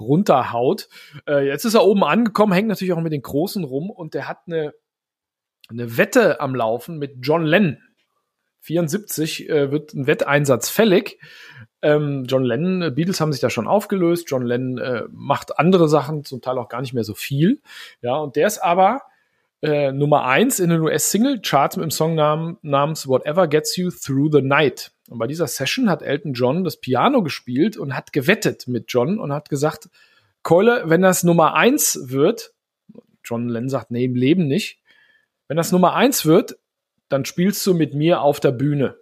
runterhaut. 0.00 0.88
Äh, 1.28 1.46
jetzt 1.46 1.64
ist 1.64 1.74
er 1.74 1.84
oben 1.84 2.02
angekommen, 2.02 2.52
hängt 2.52 2.68
natürlich 2.68 2.92
auch 2.92 3.00
mit 3.00 3.12
den 3.12 3.22
Großen 3.22 3.62
rum 3.62 3.90
und 3.90 4.14
der 4.14 4.28
hat 4.28 4.38
eine, 4.48 4.72
eine 5.68 5.96
Wette 5.96 6.40
am 6.40 6.56
Laufen 6.56 6.98
mit 6.98 7.18
John 7.20 7.44
Lennon 7.44 7.78
74 8.62 9.48
äh, 9.48 9.70
wird 9.70 9.92
ein 9.94 10.06
Wetteinsatz 10.06 10.68
fällig. 10.68 11.18
Ähm, 11.82 12.24
John 12.28 12.44
Lennon, 12.44 12.82
äh, 12.82 12.90
Beatles 12.90 13.20
haben 13.20 13.32
sich 13.32 13.40
da 13.40 13.50
schon 13.50 13.66
aufgelöst. 13.66 14.30
John 14.30 14.46
Lennon 14.46 14.78
äh, 14.78 15.02
macht 15.10 15.58
andere 15.58 15.88
Sachen, 15.88 16.24
zum 16.24 16.40
Teil 16.40 16.58
auch 16.58 16.68
gar 16.68 16.80
nicht 16.80 16.94
mehr 16.94 17.04
so 17.04 17.14
viel. 17.14 17.60
Ja, 18.02 18.16
und 18.16 18.36
der 18.36 18.46
ist 18.46 18.58
aber 18.58 19.02
äh, 19.62 19.90
Nummer 19.92 20.24
eins 20.24 20.60
in 20.60 20.70
den 20.70 20.80
US-Single-Charts 20.80 21.76
mit 21.76 21.84
dem 21.84 21.90
Song 21.90 22.14
nam 22.14 22.58
namens 22.62 23.08
Whatever 23.08 23.48
Gets 23.48 23.76
You 23.76 23.90
Through 23.90 24.30
the 24.32 24.42
Night. 24.42 24.92
Und 25.10 25.18
bei 25.18 25.26
dieser 25.26 25.48
Session 25.48 25.90
hat 25.90 26.02
Elton 26.02 26.32
John 26.32 26.62
das 26.62 26.76
Piano 26.76 27.22
gespielt 27.22 27.76
und 27.76 27.96
hat 27.96 28.12
gewettet 28.12 28.68
mit 28.68 28.84
John 28.88 29.18
und 29.18 29.32
hat 29.32 29.48
gesagt, 29.48 29.88
Keule, 30.44 30.84
wenn 30.86 31.02
das 31.02 31.24
Nummer 31.24 31.54
eins 31.54 31.98
wird, 32.04 32.52
John 33.24 33.48
Lennon 33.48 33.68
sagt, 33.68 33.90
nee, 33.90 34.04
im 34.04 34.14
Leben 34.14 34.46
nicht, 34.46 34.80
wenn 35.48 35.56
das 35.56 35.72
Nummer 35.72 35.94
eins 35.94 36.26
wird, 36.26 36.56
dann 37.12 37.24
spielst 37.24 37.66
du 37.66 37.74
mit 37.74 37.94
mir 37.94 38.22
auf 38.22 38.40
der 38.40 38.52
Bühne. 38.52 38.96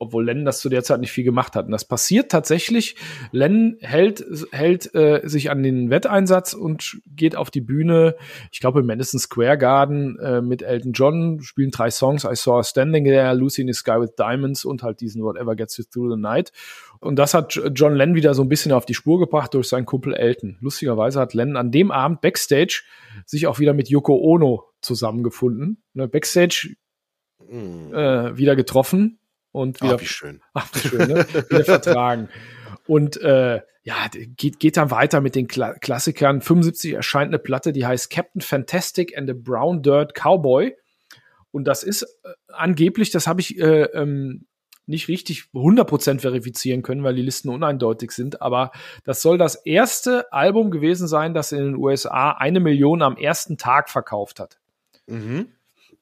Obwohl 0.00 0.24
Len 0.24 0.44
das 0.44 0.58
zu 0.58 0.68
der 0.68 0.82
Zeit 0.82 1.00
nicht 1.00 1.12
viel 1.12 1.22
gemacht 1.22 1.54
hat. 1.54 1.66
Und 1.66 1.70
das 1.70 1.84
passiert 1.84 2.30
tatsächlich. 2.30 2.96
Len 3.30 3.76
hält, 3.80 4.24
hält 4.50 4.92
äh, 4.94 5.20
sich 5.22 5.50
an 5.52 5.62
den 5.62 5.88
Wetteinsatz 5.88 6.52
und 6.52 7.00
geht 7.06 7.36
auf 7.36 7.50
die 7.50 7.60
Bühne, 7.60 8.16
ich 8.50 8.58
glaube 8.58 8.80
im 8.80 8.86
Madison 8.86 9.20
Square 9.20 9.56
Garden 9.56 10.18
äh, 10.18 10.42
mit 10.42 10.62
Elton 10.62 10.92
John, 10.92 11.40
spielen 11.42 11.70
drei 11.70 11.90
Songs, 11.90 12.24
I 12.24 12.34
Saw 12.34 12.58
a 12.58 12.64
Standing 12.64 13.04
There, 13.04 13.34
Lucy 13.34 13.62
in 13.62 13.68
the 13.68 13.72
Sky 13.72 14.00
with 14.00 14.16
Diamonds 14.18 14.64
und 14.64 14.82
halt 14.82 15.00
diesen 15.00 15.22
Whatever 15.22 15.54
Gets 15.54 15.76
You 15.76 15.84
Through 15.84 16.16
the 16.16 16.20
Night. 16.20 16.50
Und 16.98 17.16
das 17.16 17.32
hat 17.32 17.58
John 17.74 17.94
Lennon 17.94 18.16
wieder 18.16 18.34
so 18.34 18.42
ein 18.42 18.48
bisschen 18.48 18.72
auf 18.72 18.86
die 18.86 18.94
Spur 18.94 19.20
gebracht 19.20 19.54
durch 19.54 19.68
seinen 19.68 19.86
Kumpel 19.86 20.14
Elton. 20.14 20.58
Lustigerweise 20.60 21.20
hat 21.20 21.34
Lennon 21.34 21.56
an 21.56 21.70
dem 21.70 21.92
Abend 21.92 22.20
Backstage 22.20 22.82
sich 23.26 23.46
auch 23.46 23.60
wieder 23.60 23.74
mit 23.74 23.88
Yoko 23.88 24.16
Ono 24.16 24.64
zusammengefunden. 24.84 25.82
Ne, 25.94 26.08
Backstage 26.08 26.76
mm. 27.38 27.94
äh, 27.94 28.36
wieder 28.36 28.56
getroffen 28.56 29.18
und 29.52 29.80
wieder. 29.80 29.96
Ach, 29.96 30.00
wie 30.00 30.06
schön. 30.06 30.40
Ach, 30.54 30.68
wie 30.74 30.88
schön, 30.88 31.08
ne? 31.08 31.26
wieder 31.48 31.64
vertragen. 31.64 32.28
Und 32.86 33.16
äh, 33.22 33.60
ja, 33.82 34.08
geht, 34.36 34.60
geht 34.60 34.76
dann 34.76 34.90
weiter 34.90 35.20
mit 35.20 35.34
den 35.34 35.46
Kla 35.46 35.74
Klassikern. 35.74 36.40
75 36.40 36.94
erscheint 36.94 37.28
eine 37.28 37.38
Platte, 37.38 37.72
die 37.72 37.86
heißt 37.86 38.10
Captain 38.10 38.40
Fantastic 38.40 39.16
and 39.16 39.28
the 39.28 39.34
Brown 39.34 39.82
Dirt 39.82 40.14
Cowboy. 40.14 40.74
Und 41.50 41.64
das 41.64 41.82
ist 41.82 42.02
äh, 42.02 42.28
angeblich, 42.48 43.10
das 43.10 43.26
habe 43.26 43.40
ich 43.40 43.58
äh, 43.58 43.84
ähm, 43.92 44.46
nicht 44.86 45.08
richtig 45.08 45.44
100% 45.54 46.20
verifizieren 46.20 46.82
können, 46.82 47.04
weil 47.04 47.14
die 47.14 47.22
Listen 47.22 47.48
uneindeutig 47.48 48.10
sind, 48.10 48.42
aber 48.42 48.70
das 49.04 49.22
soll 49.22 49.38
das 49.38 49.54
erste 49.54 50.30
Album 50.32 50.70
gewesen 50.70 51.08
sein, 51.08 51.32
das 51.32 51.52
in 51.52 51.64
den 51.64 51.76
USA 51.76 52.32
eine 52.32 52.60
Million 52.60 53.02
am 53.02 53.16
ersten 53.16 53.56
Tag 53.56 53.88
verkauft 53.88 54.40
hat. 54.40 54.58
Mhm. 55.06 55.48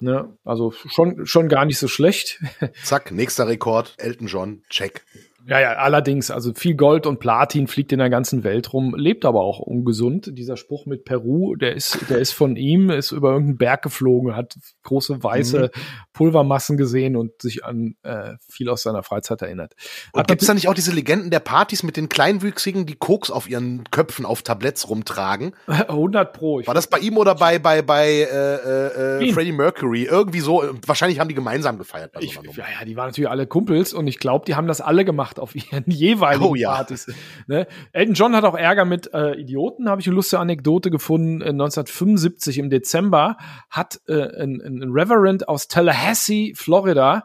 Ne, 0.01 0.37
also 0.45 0.73
schon, 0.73 1.27
schon 1.27 1.49
gar 1.49 1.65
nicht 1.65 1.79
so 1.79 1.87
schlecht. 1.87 2.41
Zack, 2.83 3.13
nächster 3.13 3.47
Rekord, 3.47 3.95
Elton 3.99 4.27
John, 4.27 4.65
check. 4.69 5.05
Ja, 5.47 5.61
ja, 5.61 5.73
allerdings, 5.73 6.31
also 6.31 6.53
viel 6.55 6.75
Gold 6.75 7.07
und 7.07 7.19
Platin 7.19 7.67
fliegt 7.67 7.93
in 7.93 7.99
der 7.99 8.11
ganzen 8.11 8.45
Welt 8.45 8.73
rum, 8.73 8.95
lebt 8.95 9.25
aber 9.25 9.41
auch 9.41 9.59
ungesund. 9.59 10.31
Dieser 10.39 10.57
Spruch 10.57 10.87
mit 10.87 11.05
Peru, 11.05 11.57
der 11.57 11.75
ist, 11.75 12.09
der 12.09 12.19
ist 12.19 12.33
von 12.33 12.57
ihm, 12.57 12.91
ist 12.91 13.11
über 13.11 13.33
irgendeinen 13.33 13.59
Berg 13.59 13.83
geflogen, 13.83 14.37
hat 14.37 14.57
große 14.85 15.23
weiße 15.23 15.71
mhm. 15.75 15.81
Pulvermassen 16.13 16.77
gesehen 16.77 17.17
und 17.17 17.43
sich 17.43 17.65
an 17.65 17.97
äh, 18.03 18.35
viel 18.49 18.69
aus 18.69 18.83
seiner 18.83 19.03
Freizeit 19.03 19.43
erinnert. 19.43 19.75
Und 20.13 20.29
gibt 20.29 20.43
es 20.43 20.49
da 20.49 20.55
nicht 20.55 20.69
auch 20.69 20.75
diese 20.75 20.93
Legenden 20.93 21.31
der 21.31 21.41
Partys 21.41 21.83
mit 21.83 21.97
den 21.97 22.09
Kleinwüchsigen, 22.09 22.87
die 22.87 22.95
Koks 22.95 23.31
auf 23.31 23.49
ihren 23.49 23.85
Köpfen 23.91 24.25
auf 24.25 24.43
Tabletts 24.43 24.89
rumtragen? 24.89 25.55
100 25.67 26.33
pro. 26.33 26.65
War 26.65 26.75
das 26.75 26.87
bei 26.87 26.99
ihm 26.99 27.17
oder 27.17 27.35
bei 27.35 27.59
bei 27.59 27.83
bei 27.83 28.09
äh, 28.09 29.25
äh, 29.25 29.33
Freddie 29.33 29.53
Mercury? 29.53 30.05
Irgendwie 30.05 30.41
so. 30.41 30.65
Wahrscheinlich 30.87 31.19
haben 31.19 31.29
die 31.29 31.35
gemeinsam 31.35 31.79
gefeiert. 31.79 32.13
Ich, 32.21 32.35
ja, 32.35 32.65
ja, 32.79 32.85
die 32.85 32.97
waren 32.97 33.09
natürlich 33.09 33.31
alle 33.31 33.47
Kumpels 33.47 33.93
und 33.93 34.07
ich 34.07 34.19
glaube, 34.19 34.45
die 34.47 34.55
haben 34.55 34.69
das 34.69 34.81
alle 34.81 35.05
gemacht 35.05 35.32
gemacht 35.33 35.41
auf 35.41 35.55
ihren 35.55 35.85
jeweiligen 35.91 36.45
oh, 36.45 36.55
ja. 36.55 36.75
Partys. 36.75 37.13
Ne? 37.47 37.67
Elton 37.93 38.15
John 38.15 38.37
hat 38.37 38.45
auch 38.45 38.57
Ärger 38.57 38.85
mit 38.85 39.13
äh, 39.13 39.35
Idioten, 39.35 39.89
habe 39.89 40.01
ich 40.01 40.07
eine 40.07 40.17
lustige 40.17 40.41
Anekdote 40.41 40.91
gefunden. 40.91 41.41
Äh, 41.41 41.49
1975 41.49 42.59
im 42.59 42.71
Dezember 42.71 43.37
hat 43.71 44.01
äh, 44.07 44.43
ein, 44.43 44.61
ein 44.61 44.91
Reverend 44.91 45.49
aus 45.49 45.69
Tallahassee, 45.69 46.55
Florida, 46.55 47.25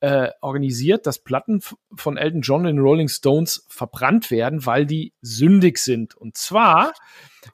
äh, 0.00 0.30
organisiert, 0.40 1.06
dass 1.06 1.18
Platten 1.18 1.60
von 1.92 2.16
Elton 2.16 2.42
John 2.42 2.66
in 2.66 2.78
Rolling 2.78 3.08
Stones 3.08 3.66
verbrannt 3.68 4.30
werden, 4.30 4.64
weil 4.64 4.86
die 4.86 5.12
sündig 5.22 5.78
sind. 5.78 6.14
Und 6.14 6.36
zwar 6.36 6.92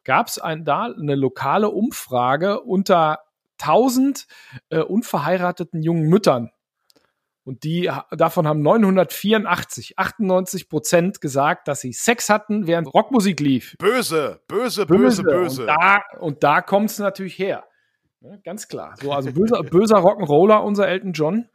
gab 0.05 0.27
es 0.27 0.39
ein, 0.39 0.65
da 0.65 0.85
eine 0.85 1.15
lokale 1.15 1.71
Umfrage 1.71 2.61
unter 2.61 3.21
1000 3.63 4.27
äh, 4.69 4.81
unverheirateten 4.81 5.83
jungen 5.83 6.07
Müttern. 6.09 6.51
Und 7.45 7.63
die, 7.65 7.91
davon 8.11 8.49
haben 8.49 8.63
984, 8.63 9.99
98 9.99 10.69
Prozent 10.71 11.21
gesagt, 11.21 11.69
dass 11.69 11.83
sie 11.83 11.93
Sex 11.93 12.31
hatten, 12.31 12.67
während 12.67 12.93
Rockmusik 12.93 13.39
lief. 13.41 13.77
Böse, 13.79 14.41
böse, 14.49 14.87
böse, 14.87 15.23
böse. 15.23 15.63
Und 15.63 15.69
da, 15.69 16.03
und 16.21 16.43
da 16.43 16.63
kommt 16.63 16.91
es 16.91 16.99
natürlich 16.99 17.39
her. 17.39 17.65
Ja, 18.23 18.37
ganz 18.43 18.67
klar. 18.69 18.95
So, 19.01 19.13
also 19.13 19.31
böser, 19.31 19.63
böser 19.63 19.99
Rock'n'Roller, 19.99 20.65
unser 20.65 20.89
Elton 20.89 21.13
John. 21.13 21.49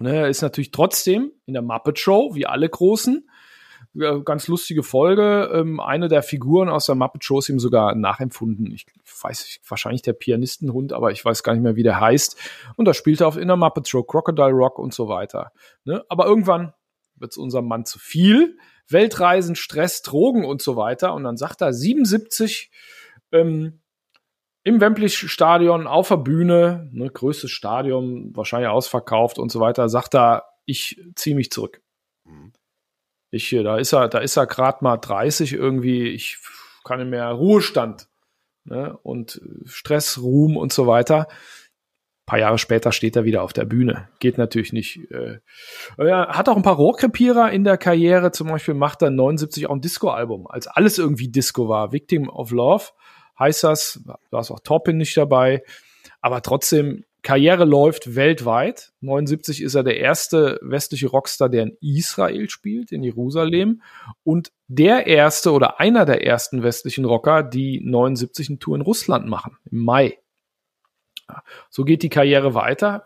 Ne, 0.00 0.26
ist 0.28 0.42
natürlich 0.42 0.72
trotzdem 0.72 1.30
in 1.46 1.54
der 1.54 1.62
Muppet 1.62 2.00
Show, 2.00 2.34
wie 2.34 2.46
alle 2.46 2.68
Großen, 2.68 3.28
ganz 3.94 4.48
lustige 4.48 4.82
Folge. 4.82 5.50
Ähm, 5.52 5.80
eine 5.80 6.08
der 6.08 6.22
Figuren 6.22 6.68
aus 6.68 6.86
der 6.86 6.94
Muppet 6.94 7.24
Show 7.24 7.38
ist 7.38 7.48
ihm 7.48 7.58
sogar 7.58 7.94
nachempfunden. 7.94 8.72
Ich 8.72 8.86
weiß 9.22 9.60
wahrscheinlich 9.68 10.02
der 10.02 10.14
Pianistenhund, 10.14 10.92
aber 10.92 11.12
ich 11.12 11.24
weiß 11.24 11.42
gar 11.42 11.52
nicht 11.52 11.62
mehr, 11.62 11.76
wie 11.76 11.82
der 11.82 12.00
heißt. 12.00 12.36
Und 12.76 12.86
da 12.86 12.94
spielt 12.94 13.20
er 13.20 13.28
auf 13.28 13.36
Inner 13.36 13.56
Muppet 13.56 13.88
Show, 13.88 14.02
Crocodile 14.02 14.52
Rock 14.52 14.78
und 14.78 14.94
so 14.94 15.08
weiter. 15.08 15.52
Ne? 15.84 16.04
Aber 16.08 16.26
irgendwann 16.26 16.72
wird 17.16 17.32
es 17.32 17.36
unserem 17.36 17.68
Mann 17.68 17.84
zu 17.84 17.98
viel. 17.98 18.56
Weltreisen, 18.88 19.56
Stress, 19.56 20.02
Drogen 20.02 20.44
und 20.44 20.62
so 20.62 20.76
weiter. 20.76 21.14
Und 21.14 21.24
dann 21.24 21.36
sagt 21.36 21.60
er 21.60 21.72
77 21.72 22.70
ähm, 23.30 23.80
im 24.64 24.80
Wembley 24.80 25.08
Stadion 25.08 25.86
auf 25.86 26.08
der 26.08 26.18
Bühne, 26.18 26.88
ne, 26.92 27.10
größtes 27.10 27.50
Stadion, 27.50 28.34
wahrscheinlich 28.36 28.68
ausverkauft 28.68 29.38
und 29.38 29.50
so 29.50 29.60
weiter, 29.60 29.88
sagt 29.88 30.14
er, 30.14 30.44
ich 30.64 31.00
ziehe 31.16 31.34
mich 31.34 31.50
zurück. 31.50 31.82
Mhm. 32.24 32.52
Ich, 33.32 33.50
da 33.50 33.78
ist 33.78 33.92
er, 33.92 34.08
da 34.08 34.18
ist 34.18 34.36
er 34.36 34.46
gerade 34.46 34.84
mal 34.84 34.98
30 34.98 35.54
irgendwie, 35.54 36.08
ich 36.08 36.38
kann 36.84 36.98
nicht 36.98 37.08
mehr 37.08 37.28
Ruhestand 37.28 38.06
ne? 38.64 38.98
und 39.02 39.40
Stress, 39.64 40.18
Ruhm 40.18 40.56
und 40.58 40.70
so 40.72 40.86
weiter. 40.86 41.28
Ein 41.28 42.26
paar 42.26 42.38
Jahre 42.38 42.58
später 42.58 42.92
steht 42.92 43.16
er 43.16 43.24
wieder 43.24 43.42
auf 43.42 43.54
der 43.54 43.64
Bühne. 43.64 44.10
Geht 44.20 44.36
natürlich 44.36 44.74
nicht. 44.74 45.10
Äh, 45.10 45.38
er 45.96 46.28
hat 46.28 46.50
auch 46.50 46.56
ein 46.56 46.62
paar 46.62 46.76
Rohrkrepierer 46.76 47.50
in 47.50 47.64
der 47.64 47.78
Karriere. 47.78 48.32
Zum 48.32 48.48
Beispiel 48.48 48.74
macht 48.74 49.00
er 49.00 49.10
79 49.10 49.66
auch 49.66 49.74
ein 49.74 49.80
Disco-Album, 49.80 50.46
als 50.46 50.66
alles 50.66 50.98
irgendwie 50.98 51.28
Disco 51.28 51.70
war. 51.70 51.92
Victim 51.92 52.28
of 52.28 52.50
Love 52.50 52.84
heißt 53.38 53.64
das. 53.64 54.04
Da 54.30 54.40
ist 54.40 54.50
auch 54.50 54.60
Torpin 54.60 54.98
nicht 54.98 55.16
dabei. 55.16 55.62
Aber 56.20 56.42
trotzdem 56.42 57.06
Karriere 57.22 57.64
läuft 57.64 58.16
weltweit. 58.16 58.92
79 59.00 59.62
ist 59.62 59.74
er 59.74 59.84
der 59.84 59.98
erste 59.98 60.58
westliche 60.60 61.08
Rockstar, 61.08 61.48
der 61.48 61.62
in 61.62 61.76
Israel 61.80 62.50
spielt, 62.50 62.90
in 62.90 63.04
Jerusalem. 63.04 63.82
Und 64.24 64.52
der 64.66 65.06
erste 65.06 65.52
oder 65.52 65.78
einer 65.78 66.04
der 66.04 66.26
ersten 66.26 66.62
westlichen 66.62 67.04
Rocker, 67.04 67.44
die 67.44 67.80
79 67.84 68.48
eine 68.48 68.58
Tour 68.58 68.76
in 68.76 68.82
Russland 68.82 69.28
machen, 69.28 69.56
im 69.70 69.84
Mai. 69.84 70.18
So 71.70 71.84
geht 71.84 72.02
die 72.02 72.08
Karriere 72.08 72.54
weiter. 72.54 73.04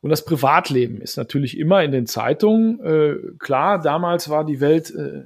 Und 0.00 0.10
das 0.10 0.24
Privatleben 0.24 1.00
ist 1.00 1.16
natürlich 1.16 1.58
immer 1.58 1.82
in 1.82 1.92
den 1.92 2.06
Zeitungen. 2.06 2.80
Äh, 2.80 3.16
klar, 3.38 3.80
damals 3.80 4.28
war 4.28 4.44
die 4.44 4.60
Welt 4.60 4.94
äh, 4.94 5.24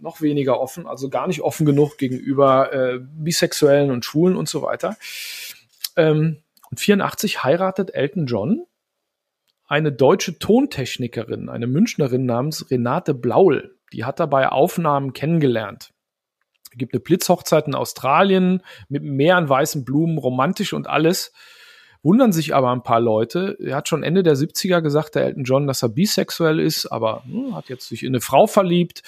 noch 0.00 0.20
weniger 0.20 0.60
offen, 0.60 0.86
also 0.86 1.08
gar 1.08 1.26
nicht 1.26 1.40
offen 1.40 1.66
genug 1.66 1.98
gegenüber 1.98 2.72
äh, 2.72 2.98
Bisexuellen 3.00 3.90
und 3.90 4.04
Schwulen 4.04 4.36
und 4.36 4.48
so 4.48 4.62
weiter. 4.62 4.96
Ähm, 5.96 6.42
und 6.70 6.80
84 6.80 7.44
heiratet 7.44 7.94
Elton 7.94 8.26
John 8.26 8.66
eine 9.66 9.92
deutsche 9.92 10.38
Tontechnikerin, 10.38 11.48
eine 11.48 11.66
Münchnerin 11.66 12.26
namens 12.26 12.70
Renate 12.70 13.14
Blaul. 13.14 13.76
Die 13.92 14.04
hat 14.04 14.20
er 14.20 14.26
bei 14.26 14.48
Aufnahmen 14.48 15.12
kennengelernt. 15.12 15.92
Es 16.70 16.78
gibt 16.78 16.92
eine 16.92 17.00
Blitzhochzeit 17.00 17.66
in 17.66 17.74
Australien 17.74 18.62
mit 18.88 19.02
Meer 19.02 19.36
an 19.36 19.48
weißen 19.48 19.84
Blumen, 19.84 20.18
romantisch 20.18 20.72
und 20.72 20.88
alles. 20.88 21.32
Wundern 22.02 22.32
sich 22.32 22.54
aber 22.54 22.70
ein 22.72 22.82
paar 22.82 23.00
Leute. 23.00 23.56
Er 23.58 23.76
hat 23.76 23.88
schon 23.88 24.02
Ende 24.02 24.22
der 24.22 24.36
70er 24.36 24.82
gesagt, 24.82 25.14
der 25.14 25.24
Elton 25.24 25.44
John, 25.44 25.66
dass 25.66 25.82
er 25.82 25.88
bisexuell 25.88 26.60
ist, 26.60 26.86
aber 26.86 27.24
hm, 27.24 27.54
hat 27.54 27.70
jetzt 27.70 27.88
sich 27.88 28.02
in 28.02 28.10
eine 28.10 28.20
Frau 28.20 28.46
verliebt 28.46 29.02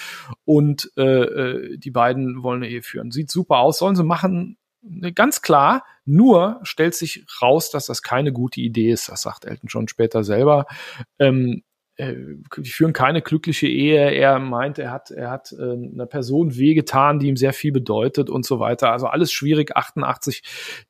und 0.47 0.91
äh, 0.97 1.03
äh 1.03 1.77
die 1.77 1.91
beiden 1.91 2.43
wollen 2.43 2.63
eine 2.63 2.73
Ehe 2.73 2.83
führen. 2.83 3.11
Sieht 3.11 3.31
super 3.31 3.59
aus, 3.59 3.79
sollen 3.79 3.97
sie 3.97 4.05
machen, 4.05 4.57
ganz 5.15 5.43
klar, 5.43 5.85
nur 6.05 6.61
stellt 6.63 6.95
sich 6.95 7.25
raus, 7.43 7.71
dass 7.71 7.87
das 7.87 8.03
keine 8.03 8.33
gute 8.33 8.61
Idee 8.61 8.91
ist. 8.91 9.09
Das 9.09 9.23
sagt 9.23 9.45
Elton 9.45 9.69
John 9.69 9.89
später 9.89 10.25
selber. 10.25 10.67
Ähm, 11.19 11.63
äh, 11.97 12.15
die 12.59 12.71
führen 12.71 12.93
keine 12.93 13.23
glückliche 13.23 13.67
Ehe. 13.67 14.11
Er 14.11 14.39
meint, 14.39 14.79
er 14.79 14.91
hat, 14.91 15.11
er 15.11 15.31
hat 15.31 15.53
äh, 15.53 15.73
einer 15.73 16.07
Person 16.07 16.57
wehgetan, 16.57 17.19
die 17.19 17.29
ihm 17.29 17.37
sehr 17.37 17.53
viel 17.53 17.73
bedeutet 17.73 18.31
und 18.31 18.45
so 18.45 18.61
weiter. 18.61 18.93
Also 18.93 19.07
alles 19.07 19.33
schwierig. 19.33 19.77
88 19.77 20.43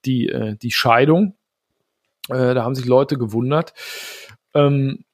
die, 0.04 0.28
äh, 0.28 0.56
die 0.56 0.72
Scheidung. 0.72 1.36
Da 2.28 2.64
haben 2.64 2.74
sich 2.74 2.86
Leute 2.86 3.18
gewundert. 3.18 3.72
Ähm, 4.52 5.04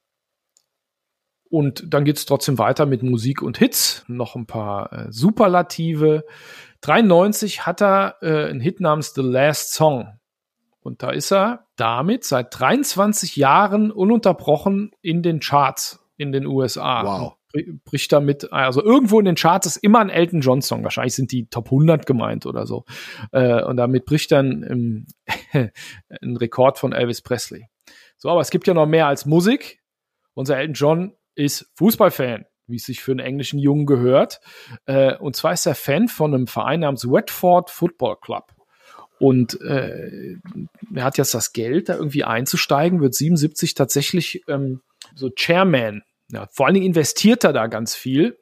und 1.47 1.93
dann 1.93 2.05
geht's 2.05 2.25
trotzdem 2.25 2.57
weiter 2.57 2.87
mit 2.87 3.03
Musik 3.03 3.43
und 3.43 3.59
Hits. 3.59 4.03
Noch 4.07 4.35
ein 4.35 4.47
paar 4.47 5.05
Superlative. 5.11 6.23
93 6.83 7.65
hat 7.65 7.81
er 7.81 8.17
äh, 8.21 8.49
einen 8.49 8.59
Hit 8.59 8.79
namens 8.79 9.13
The 9.13 9.21
Last 9.21 9.73
Song. 9.73 10.19
Und 10.81 11.01
da 11.01 11.11
ist 11.11 11.31
er 11.31 11.65
damit 11.77 12.25
seit 12.25 12.59
23 12.59 13.37
Jahren 13.37 13.89
ununterbrochen 13.89 14.91
in 15.01 15.23
den 15.23 15.39
Charts 15.39 16.05
in 16.17 16.33
den 16.33 16.45
USA. 16.45 17.05
Wow. 17.05 17.33
Bricht 17.85 18.11
damit, 18.11 18.51
also 18.51 18.83
irgendwo 18.83 19.19
in 19.19 19.25
den 19.25 19.35
Charts 19.35 19.67
ist 19.67 19.77
immer 19.77 19.99
ein 19.99 20.09
Elton 20.09 20.41
John 20.41 20.61
Song. 20.61 20.83
Wahrscheinlich 20.83 21.15
sind 21.15 21.31
die 21.31 21.47
Top 21.47 21.67
100 21.67 22.05
gemeint 22.05 22.45
oder 22.45 22.65
so. 22.65 22.83
Äh, 23.31 23.63
und 23.63 23.77
damit 23.77 24.05
bricht 24.05 24.31
dann 24.31 24.63
ähm, 24.69 25.07
ein 26.21 26.37
Rekord 26.37 26.79
von 26.79 26.91
Elvis 26.91 27.21
Presley. 27.21 27.67
So, 28.17 28.29
aber 28.29 28.41
es 28.41 28.49
gibt 28.49 28.67
ja 28.67 28.73
noch 28.73 28.87
mehr 28.87 29.07
als 29.07 29.25
Musik. 29.25 29.81
Unser 30.33 30.57
Elton 30.57 30.73
John 30.73 31.13
ist 31.35 31.71
Fußballfan 31.75 32.45
wie 32.67 32.77
es 32.77 32.85
sich 32.85 33.01
für 33.01 33.11
einen 33.11 33.19
englischen 33.19 33.59
Jungen 33.59 33.85
gehört. 33.85 34.39
Äh, 34.85 35.15
und 35.17 35.35
zwar 35.35 35.53
ist 35.53 35.65
er 35.65 35.75
Fan 35.75 36.07
von 36.07 36.33
einem 36.33 36.47
Verein 36.47 36.81
namens 36.81 37.07
Watford 37.07 37.69
Football 37.69 38.17
Club. 38.21 38.53
Und 39.19 39.59
äh, 39.61 40.35
er 40.93 41.03
hat 41.03 41.17
jetzt 41.17 41.33
das 41.33 41.53
Geld, 41.53 41.89
da 41.89 41.95
irgendwie 41.95 42.23
einzusteigen, 42.23 42.99
wird 42.99 43.13
77 43.13 43.73
tatsächlich 43.73 44.43
ähm, 44.47 44.81
so 45.15 45.29
Chairman. 45.29 46.01
Ja, 46.29 46.47
vor 46.51 46.65
allen 46.65 46.75
Dingen 46.75 46.87
investiert 46.87 47.43
er 47.43 47.53
da 47.53 47.67
ganz 47.67 47.95
viel. 47.95 48.37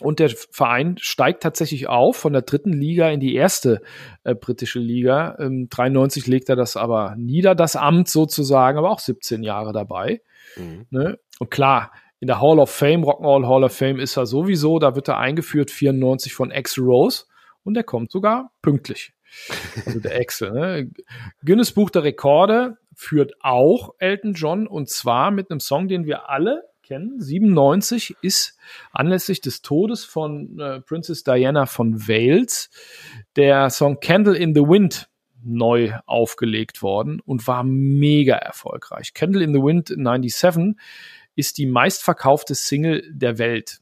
Und 0.00 0.18
der 0.18 0.28
Verein 0.28 0.96
steigt 1.00 1.42
tatsächlich 1.42 1.88
auf 1.88 2.16
von 2.16 2.34
der 2.34 2.42
dritten 2.42 2.72
Liga 2.72 3.08
in 3.08 3.20
die 3.20 3.34
erste 3.34 3.80
äh, 4.24 4.34
britische 4.34 4.78
Liga. 4.78 5.36
Ähm, 5.38 5.68
93 5.70 6.26
legt 6.26 6.50
er 6.50 6.56
das 6.56 6.76
aber 6.76 7.14
nieder, 7.16 7.54
das 7.54 7.76
Amt 7.76 8.08
sozusagen, 8.08 8.76
aber 8.76 8.90
auch 8.90 9.00
17 9.00 9.42
Jahre 9.42 9.72
dabei. 9.72 10.20
Mhm. 10.56 10.86
Ne? 10.90 11.18
Und 11.38 11.50
klar, 11.50 11.92
in 12.20 12.26
der 12.26 12.40
Hall 12.40 12.58
of 12.58 12.70
Fame, 12.70 13.04
Rock'n'Roll 13.04 13.46
Hall 13.46 13.64
of 13.64 13.76
Fame 13.76 13.98
ist 13.98 14.16
er 14.16 14.26
sowieso, 14.26 14.78
da 14.78 14.94
wird 14.94 15.08
er 15.08 15.18
eingeführt, 15.18 15.70
94 15.70 16.34
von 16.34 16.50
Axel 16.50 16.84
Rose 16.84 17.24
und 17.62 17.74
der 17.74 17.84
kommt 17.84 18.10
sogar 18.10 18.52
pünktlich. 18.62 19.12
Also 19.84 20.00
der 20.00 20.18
Axel. 20.18 20.52
Ne? 20.52 20.90
Guinness 21.44 21.72
Buch 21.72 21.90
der 21.90 22.04
Rekorde 22.04 22.78
führt 22.94 23.34
auch 23.40 23.94
Elton 23.98 24.32
John 24.34 24.66
und 24.66 24.88
zwar 24.88 25.30
mit 25.30 25.50
einem 25.50 25.60
Song, 25.60 25.88
den 25.88 26.06
wir 26.06 26.30
alle 26.30 26.62
kennen. 26.82 27.20
97 27.20 28.16
ist 28.22 28.56
anlässlich 28.92 29.40
des 29.40 29.60
Todes 29.60 30.04
von 30.04 30.58
äh, 30.58 30.80
Princess 30.80 31.24
Diana 31.24 31.66
von 31.66 32.08
Wales 32.08 32.70
der 33.34 33.68
Song 33.70 34.00
Candle 34.00 34.36
in 34.36 34.54
the 34.54 34.62
Wind 34.62 35.08
neu 35.42 35.92
aufgelegt 36.06 36.82
worden 36.82 37.20
und 37.20 37.46
war 37.46 37.62
mega 37.62 38.36
erfolgreich. 38.36 39.14
Candle 39.14 39.44
in 39.44 39.52
the 39.52 39.60
Wind 39.60 39.88
97 39.88 40.76
ist 41.36 41.58
die 41.58 41.66
meistverkaufte 41.66 42.54
Single 42.54 43.08
der 43.12 43.38
Welt. 43.38 43.80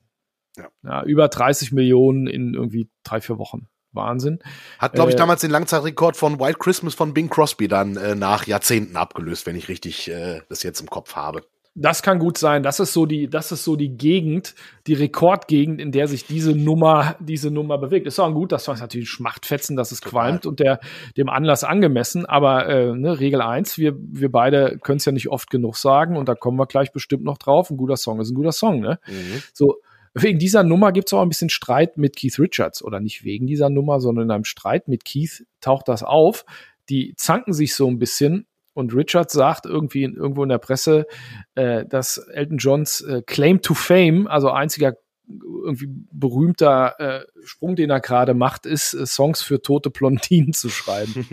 Ja. 0.56 0.68
ja 0.82 1.02
über 1.04 1.28
30 1.28 1.72
Millionen 1.72 2.26
in 2.26 2.54
irgendwie 2.54 2.90
drei, 3.02 3.20
vier 3.20 3.38
Wochen. 3.38 3.68
Wahnsinn. 3.92 4.40
Hat, 4.78 4.94
glaube 4.94 5.10
ich, 5.10 5.14
äh, 5.14 5.18
damals 5.18 5.40
den 5.40 5.50
Langzeitrekord 5.50 6.16
von 6.16 6.40
White 6.40 6.58
Christmas 6.58 6.94
von 6.94 7.14
Bing 7.14 7.28
Crosby 7.28 7.68
dann 7.68 7.96
äh, 7.96 8.14
nach 8.14 8.46
Jahrzehnten 8.46 8.96
abgelöst, 8.96 9.46
wenn 9.46 9.56
ich 9.56 9.68
richtig 9.68 10.10
äh, 10.10 10.40
das 10.48 10.62
jetzt 10.62 10.80
im 10.80 10.90
Kopf 10.90 11.14
habe. 11.14 11.46
Das 11.76 12.02
kann 12.02 12.20
gut 12.20 12.38
sein. 12.38 12.62
Das 12.62 12.78
ist 12.78 12.92
so 12.92 13.04
die, 13.04 13.28
das 13.28 13.50
ist 13.50 13.64
so 13.64 13.74
die 13.74 13.96
Gegend, 13.96 14.54
die 14.86 14.94
Rekordgegend, 14.94 15.80
in 15.80 15.90
der 15.90 16.06
sich 16.06 16.24
diese 16.24 16.52
Nummer, 16.52 17.16
diese 17.18 17.50
Nummer 17.50 17.78
bewegt. 17.78 18.06
Ist 18.06 18.20
auch 18.20 18.32
gut, 18.32 18.52
das 18.52 18.68
war 18.68 18.78
natürlich 18.78 19.08
Schmachtfetzen, 19.10 19.74
dass 19.74 19.90
es 19.90 20.00
qualmt 20.00 20.46
und 20.46 20.60
der, 20.60 20.78
dem 21.16 21.28
Anlass 21.28 21.64
angemessen. 21.64 22.26
Aber 22.26 22.68
äh, 22.68 22.94
ne, 22.94 23.18
Regel 23.18 23.42
eins, 23.42 23.76
wir, 23.76 23.96
wir 23.98 24.30
beide 24.30 24.78
können 24.78 24.98
es 24.98 25.04
ja 25.04 25.10
nicht 25.10 25.28
oft 25.28 25.50
genug 25.50 25.76
sagen 25.76 26.16
und 26.16 26.28
da 26.28 26.36
kommen 26.36 26.58
wir 26.58 26.66
gleich 26.66 26.92
bestimmt 26.92 27.24
noch 27.24 27.38
drauf. 27.38 27.70
Ein 27.70 27.76
guter 27.76 27.96
Song 27.96 28.20
ist 28.20 28.30
ein 28.30 28.36
guter 28.36 28.52
Song, 28.52 28.78
ne? 28.78 29.00
Mhm. 29.08 29.42
So, 29.52 29.80
wegen 30.14 30.38
dieser 30.38 30.62
Nummer 30.62 30.92
gibt 30.92 31.08
es 31.08 31.12
auch 31.12 31.22
ein 31.22 31.28
bisschen 31.28 31.50
Streit 31.50 31.98
mit 31.98 32.16
Keith 32.16 32.38
Richards. 32.38 32.84
Oder 32.84 33.00
nicht 33.00 33.24
wegen 33.24 33.48
dieser 33.48 33.68
Nummer, 33.68 33.98
sondern 33.98 34.26
in 34.26 34.30
einem 34.30 34.44
Streit 34.44 34.86
mit 34.86 35.04
Keith 35.04 35.44
taucht 35.60 35.88
das 35.88 36.04
auf. 36.04 36.44
Die 36.88 37.14
zanken 37.16 37.52
sich 37.52 37.74
so 37.74 37.88
ein 37.88 37.98
bisschen 37.98 38.46
und 38.74 38.94
Richards 38.94 39.32
sagt 39.32 39.66
irgendwie 39.66 40.04
in, 40.04 40.14
irgendwo 40.14 40.42
in 40.42 40.48
der 40.48 40.58
Presse, 40.58 41.06
äh, 41.54 41.86
dass 41.86 42.18
Elton 42.18 42.58
Johns 42.58 43.00
äh, 43.00 43.22
Claim 43.24 43.62
to 43.62 43.74
Fame, 43.74 44.26
also 44.26 44.50
einziger 44.50 44.94
irgendwie 45.26 45.88
berühmter 46.12 46.94
äh, 46.98 47.24
Sprung, 47.44 47.76
den 47.76 47.90
er 47.90 48.00
gerade 48.00 48.34
macht, 48.34 48.66
ist, 48.66 48.94
äh, 48.94 49.06
Songs 49.06 49.42
für 49.42 49.62
tote 49.62 49.90
Blondinen 49.90 50.52
zu 50.52 50.68
schreiben. 50.68 51.26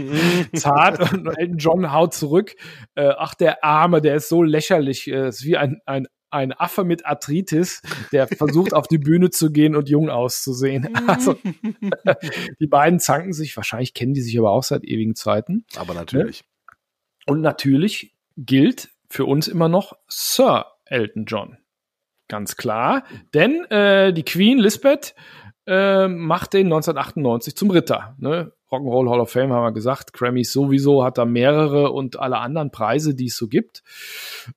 Zart 0.56 1.14
und 1.14 1.28
Elton 1.38 1.58
John 1.58 1.92
haut 1.92 2.14
zurück. 2.14 2.56
Äh, 2.96 3.10
ach, 3.18 3.36
der 3.36 3.64
Arme, 3.64 4.02
der 4.02 4.16
ist 4.16 4.30
so 4.30 4.44
lächerlich, 4.44 5.08
äh, 5.08 5.28
ist 5.28 5.44
wie 5.44 5.58
ein, 5.58 5.82
ein, 5.86 6.08
ein 6.30 6.54
Affe 6.54 6.86
mit 6.86 7.06
Arthritis, 7.06 7.82
der 8.14 8.28
versucht 8.28 8.74
auf 8.74 8.88
die 8.88 8.98
Bühne 8.98 9.30
zu 9.30 9.52
gehen 9.52 9.76
und 9.76 9.90
jung 9.90 10.10
auszusehen. 10.10 10.96
Also, 11.08 11.36
die 12.60 12.68
beiden 12.68 13.00
zanken 13.00 13.34
sich, 13.34 13.58
wahrscheinlich 13.58 13.94
kennen 13.94 14.14
die 14.14 14.22
sich 14.22 14.40
aber 14.40 14.52
auch 14.52 14.64
seit 14.64 14.86
ewigen 14.86 15.16
Zeiten. 15.16 15.66
Aber 15.76 15.94
natürlich. 15.94 16.46
Und 17.26 17.42
natürlich 17.42 18.14
gilt 18.38 18.90
für 19.10 19.26
uns 19.26 19.48
immer 19.48 19.70
noch 19.70 19.94
Sir 20.08 20.66
Elton 20.86 21.26
John. 21.26 21.58
Ganz 22.28 22.56
klar. 22.56 23.04
Denn 23.34 23.66
äh, 23.66 24.14
die 24.14 24.24
Queen 24.24 24.58
Lisbeth 24.58 25.16
äh, 25.68 26.08
macht 26.08 26.54
den 26.54 26.68
1998 26.68 27.56
zum 27.56 27.72
Ritter. 27.72 28.16
Ne? 28.20 28.54
Rock'n'Roll 28.72 29.10
Hall 29.10 29.20
of 29.20 29.30
Fame 29.30 29.52
haben 29.52 29.64
wir 29.64 29.74
gesagt. 29.74 30.14
Grammys 30.14 30.54
sowieso 30.54 31.04
hat 31.04 31.18
er 31.18 31.26
mehrere 31.26 31.92
und 31.92 32.20
alle 32.20 32.38
anderen 32.38 32.72
Preise, 32.72 33.14
die 33.16 33.26
es 33.26 33.36
so 33.36 33.48
gibt. 33.48 33.84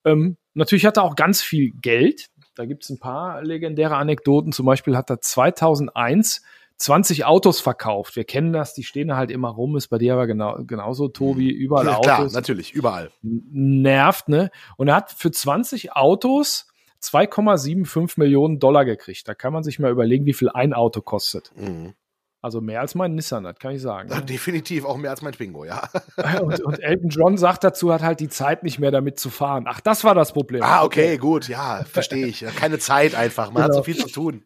Ähm, 0.04 0.36
natürlich 0.54 0.86
hat 0.86 0.96
er 0.98 1.02
auch 1.02 1.16
ganz 1.16 1.42
viel 1.42 1.72
Geld. 1.82 2.28
Da 2.54 2.64
gibt 2.64 2.84
es 2.84 2.90
ein 2.90 3.00
paar 3.00 3.42
legendäre 3.42 3.96
Anekdoten. 3.96 4.52
Zum 4.52 4.66
Beispiel 4.66 4.96
hat 4.96 5.10
er 5.10 5.20
2001 5.20 6.42
20 6.76 7.24
Autos 7.24 7.60
verkauft. 7.60 8.16
Wir 8.16 8.24
kennen 8.24 8.52
das, 8.52 8.74
die 8.74 8.82
stehen 8.82 9.14
halt 9.14 9.30
immer 9.30 9.48
rum, 9.48 9.76
ist 9.76 9.88
bei 9.88 9.98
dir 9.98 10.14
aber 10.14 10.26
genau, 10.26 10.58
genauso, 10.66 11.08
Tobi, 11.08 11.52
mhm. 11.52 11.58
überall 11.58 11.86
ja, 11.86 11.98
klar, 12.00 12.20
Autos. 12.20 12.32
natürlich, 12.32 12.72
überall. 12.72 13.10
Nervt, 13.22 14.28
ne? 14.28 14.50
Und 14.76 14.88
er 14.88 14.96
hat 14.96 15.10
für 15.12 15.30
20 15.30 15.92
Autos 15.92 16.66
2,75 17.02 18.14
Millionen 18.18 18.58
Dollar 18.58 18.84
gekriegt. 18.84 19.28
Da 19.28 19.34
kann 19.34 19.52
man 19.52 19.62
sich 19.62 19.78
mal 19.78 19.90
überlegen, 19.90 20.26
wie 20.26 20.32
viel 20.32 20.48
ein 20.48 20.72
Auto 20.72 21.00
kostet. 21.00 21.52
Mhm. 21.54 21.94
Also 22.40 22.60
mehr 22.60 22.80
als 22.80 22.94
mein 22.94 23.14
Nissan, 23.14 23.44
das 23.44 23.58
kann 23.58 23.74
ich 23.74 23.80
sagen. 23.80 24.10
Ja, 24.10 24.20
definitiv 24.20 24.84
auch 24.84 24.98
mehr 24.98 25.10
als 25.10 25.22
mein 25.22 25.32
Twingo, 25.32 25.64
ja. 25.64 25.88
Und, 26.42 26.60
und, 26.62 26.78
Elton 26.82 27.08
John 27.08 27.38
sagt 27.38 27.64
dazu, 27.64 27.90
hat 27.90 28.02
halt 28.02 28.20
die 28.20 28.28
Zeit 28.28 28.64
nicht 28.64 28.78
mehr 28.78 28.90
damit 28.90 29.18
zu 29.18 29.30
fahren. 29.30 29.64
Ach, 29.66 29.80
das 29.80 30.04
war 30.04 30.14
das 30.14 30.32
Problem. 30.32 30.62
Ah, 30.62 30.84
okay, 30.84 31.04
okay. 31.06 31.16
gut, 31.16 31.48
ja, 31.48 31.84
verstehe 31.84 32.26
ich. 32.26 32.44
Keine 32.56 32.78
Zeit 32.78 33.14
einfach, 33.14 33.46
man 33.46 33.62
genau. 33.62 33.64
hat 33.68 33.74
so 33.74 33.82
viel 33.82 33.96
zu 33.96 34.08
tun 34.08 34.44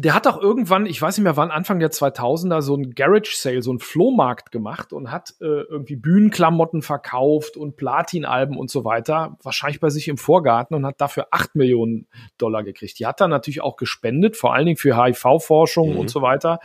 der 0.00 0.14
hat 0.14 0.26
auch 0.26 0.40
irgendwann, 0.40 0.86
ich 0.86 1.00
weiß 1.00 1.18
nicht 1.18 1.24
mehr 1.24 1.36
wann, 1.36 1.50
Anfang 1.50 1.78
der 1.78 1.90
2000er 1.90 2.62
so 2.62 2.74
ein 2.74 2.94
Garage 2.94 3.34
Sale, 3.34 3.62
so 3.62 3.72
ein 3.72 3.78
Flohmarkt 3.78 4.50
gemacht 4.50 4.92
und 4.92 5.10
hat 5.10 5.34
äh, 5.40 5.44
irgendwie 5.44 5.96
Bühnenklamotten 5.96 6.82
verkauft 6.82 7.56
und 7.56 7.76
Platinalben 7.76 8.56
und 8.56 8.70
so 8.70 8.84
weiter, 8.84 9.36
wahrscheinlich 9.42 9.80
bei 9.80 9.90
sich 9.90 10.08
im 10.08 10.16
Vorgarten 10.16 10.74
und 10.74 10.86
hat 10.86 11.00
dafür 11.00 11.28
acht 11.30 11.54
Millionen 11.54 12.06
Dollar 12.38 12.64
gekriegt. 12.64 12.98
Die 12.98 13.06
hat 13.06 13.20
er 13.20 13.28
natürlich 13.28 13.60
auch 13.60 13.76
gespendet, 13.76 14.36
vor 14.36 14.54
allen 14.54 14.66
Dingen 14.66 14.78
für 14.78 14.96
HIV-Forschung 14.96 15.92
mhm. 15.92 15.98
und 15.98 16.10
so 16.10 16.22
weiter, 16.22 16.60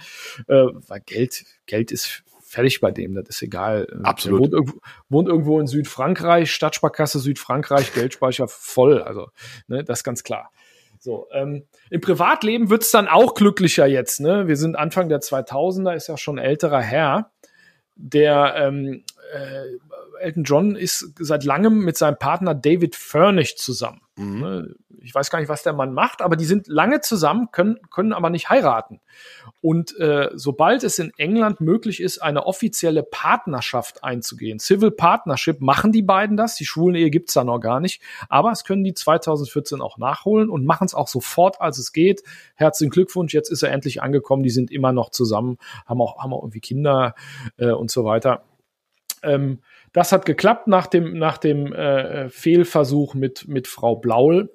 äh, 0.48 0.66
weil 0.88 1.02
Geld, 1.02 1.46
Geld 1.66 1.92
ist 1.92 2.24
fertig 2.46 2.80
bei 2.80 2.92
dem, 2.92 3.16
das 3.16 3.28
ist 3.30 3.42
egal. 3.42 3.88
Absolut. 4.04 4.42
Wohnt 4.42 4.54
irgendwo, 4.54 4.80
wohnt, 5.10 5.28
irgendwo 5.28 5.60
in 5.60 5.68
Südfrankreich, 5.68 6.52
Stadtsparkasse 6.52 7.20
Südfrankreich, 7.20 7.94
Geldspeicher 7.94 8.48
voll, 8.48 9.02
also 9.02 9.28
ne, 9.68 9.84
das 9.84 10.00
ist 10.00 10.04
ganz 10.04 10.24
klar. 10.24 10.52
So, 11.06 11.28
ähm, 11.32 11.68
im 11.92 12.02
Privatleben 12.02 12.72
wird's 12.72 12.90
dann 12.90 13.08
auch 13.08 13.36
glücklicher 13.36 13.86
jetzt. 13.86 14.20
Ne? 14.22 14.48
Wir 14.48 14.58
sind 14.58 14.76
Anfang 14.76 15.08
der 15.08 15.20
2000er, 15.20 15.94
ist 15.94 16.08
ja 16.08 16.18
schon 16.18 16.40
älterer 16.40 16.82
Herr. 16.82 17.30
Der 17.96 18.56
ähm, 18.58 19.04
äh, 19.32 19.66
Elton 20.20 20.44
John 20.44 20.76
ist 20.76 21.14
seit 21.20 21.44
langem 21.44 21.80
mit 21.80 21.98
seinem 21.98 22.18
Partner 22.18 22.54
David 22.54 22.96
Furnish 22.96 23.56
zusammen. 23.56 24.02
Mhm. 24.18 24.40
Ne? 24.40 24.76
Ich 25.02 25.14
weiß 25.14 25.30
gar 25.30 25.40
nicht, 25.40 25.50
was 25.50 25.62
der 25.62 25.74
Mann 25.74 25.94
macht, 25.94 26.22
aber 26.22 26.36
die 26.36 26.46
sind 26.46 26.68
lange 26.68 27.02
zusammen, 27.02 27.50
können, 27.52 27.78
können 27.92 28.14
aber 28.14 28.30
nicht 28.30 28.50
heiraten. 28.50 29.02
Und 29.62 29.98
äh, 30.00 30.30
sobald 30.34 30.84
es 30.84 30.98
in 31.00 31.12
England 31.18 31.62
möglich 31.62 32.02
ist, 32.02 32.20
eine 32.20 32.46
offizielle 32.46 33.04
Partnerschaft 33.04 34.04
einzugehen, 34.04 34.60
Civil 34.60 34.92
Partnership, 34.92 35.62
machen 35.62 35.92
die 35.92 36.02
beiden 36.02 36.38
das. 36.38 36.56
Die 36.56 36.66
schwulen 36.66 36.96
Ehe 36.96 37.10
gibt's 37.10 37.34
da 37.34 37.44
noch 37.44 37.60
gar 37.60 37.80
nicht. 37.80 38.02
Aber 38.30 38.52
es 38.52 38.64
können 38.64 38.84
die 38.84 38.94
2014 38.94 39.82
auch 39.82 39.98
nachholen 39.98 40.50
und 40.50 40.66
machen 40.66 40.86
es 40.86 40.96
auch 40.96 41.08
sofort, 41.08 41.62
als 41.62 41.78
es 41.78 41.92
geht. 41.92 42.24
Herzlichen 42.56 42.92
Glückwunsch, 42.92 43.34
jetzt 43.34 43.50
ist 43.50 43.64
er 43.64 43.72
endlich 43.72 44.02
angekommen. 44.02 44.44
Die 44.44 44.50
sind 44.50 44.72
immer 44.72 44.92
noch 44.92 45.10
zusammen, 45.10 45.58
haben 45.86 46.02
auch, 46.02 46.18
haben 46.18 46.34
auch 46.34 46.42
irgendwie 46.42 46.62
Kinder 46.62 47.16
äh, 47.58 47.72
und 47.72 47.92
so 47.92 48.06
weiter. 48.06 48.44
Ähm, 49.24 49.60
das 49.96 50.12
hat 50.12 50.26
geklappt 50.26 50.68
nach 50.68 50.88
dem, 50.88 51.18
nach 51.18 51.38
dem 51.38 51.72
äh, 51.72 52.28
Fehlversuch 52.30 53.14
mit, 53.14 53.48
mit 53.48 53.66
Frau 53.66 53.96
Blaul. 53.96 54.52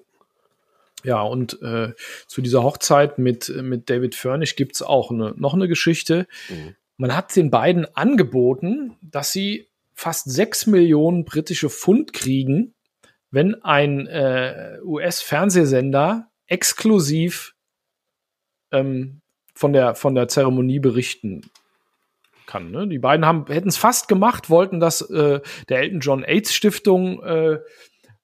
Ja, 1.02 1.22
und 1.22 1.62
äh, 1.62 1.94
zu 2.26 2.42
dieser 2.42 2.62
Hochzeit 2.62 3.18
mit, 3.18 3.48
mit 3.48 3.88
David 3.88 4.14
Furnish 4.14 4.54
gibt's 4.54 4.82
auch 4.82 5.10
eine, 5.10 5.32
noch 5.38 5.54
eine 5.54 5.66
Geschichte. 5.66 6.26
Mhm. 6.50 6.76
Man 6.98 7.16
hat 7.16 7.34
den 7.34 7.50
beiden 7.50 7.86
angeboten, 7.96 8.98
dass 9.00 9.32
sie 9.32 9.66
fast 9.94 10.30
sechs 10.30 10.66
Millionen 10.66 11.24
britische 11.24 11.70
Pfund 11.70 12.12
kriegen, 12.12 12.74
wenn 13.30 13.54
ein 13.64 14.08
äh, 14.08 14.76
US-Fernsehsender 14.84 16.28
exklusiv 16.48 17.54
ähm, 18.72 19.22
von, 19.54 19.72
der, 19.72 19.94
von 19.94 20.14
der 20.14 20.28
Zeremonie 20.28 20.80
berichten 20.80 21.50
kann. 22.50 22.70
Ne? 22.70 22.88
Die 22.88 22.98
beiden 22.98 23.24
haben 23.24 23.46
hätten 23.48 23.68
es 23.68 23.76
fast 23.76 24.08
gemacht, 24.08 24.50
wollten 24.50 24.80
das 24.80 25.02
äh, 25.02 25.40
der 25.68 25.78
Elton 25.78 26.00
John 26.00 26.24
AIDS 26.24 26.52
Stiftung 26.52 27.22
äh, 27.22 27.58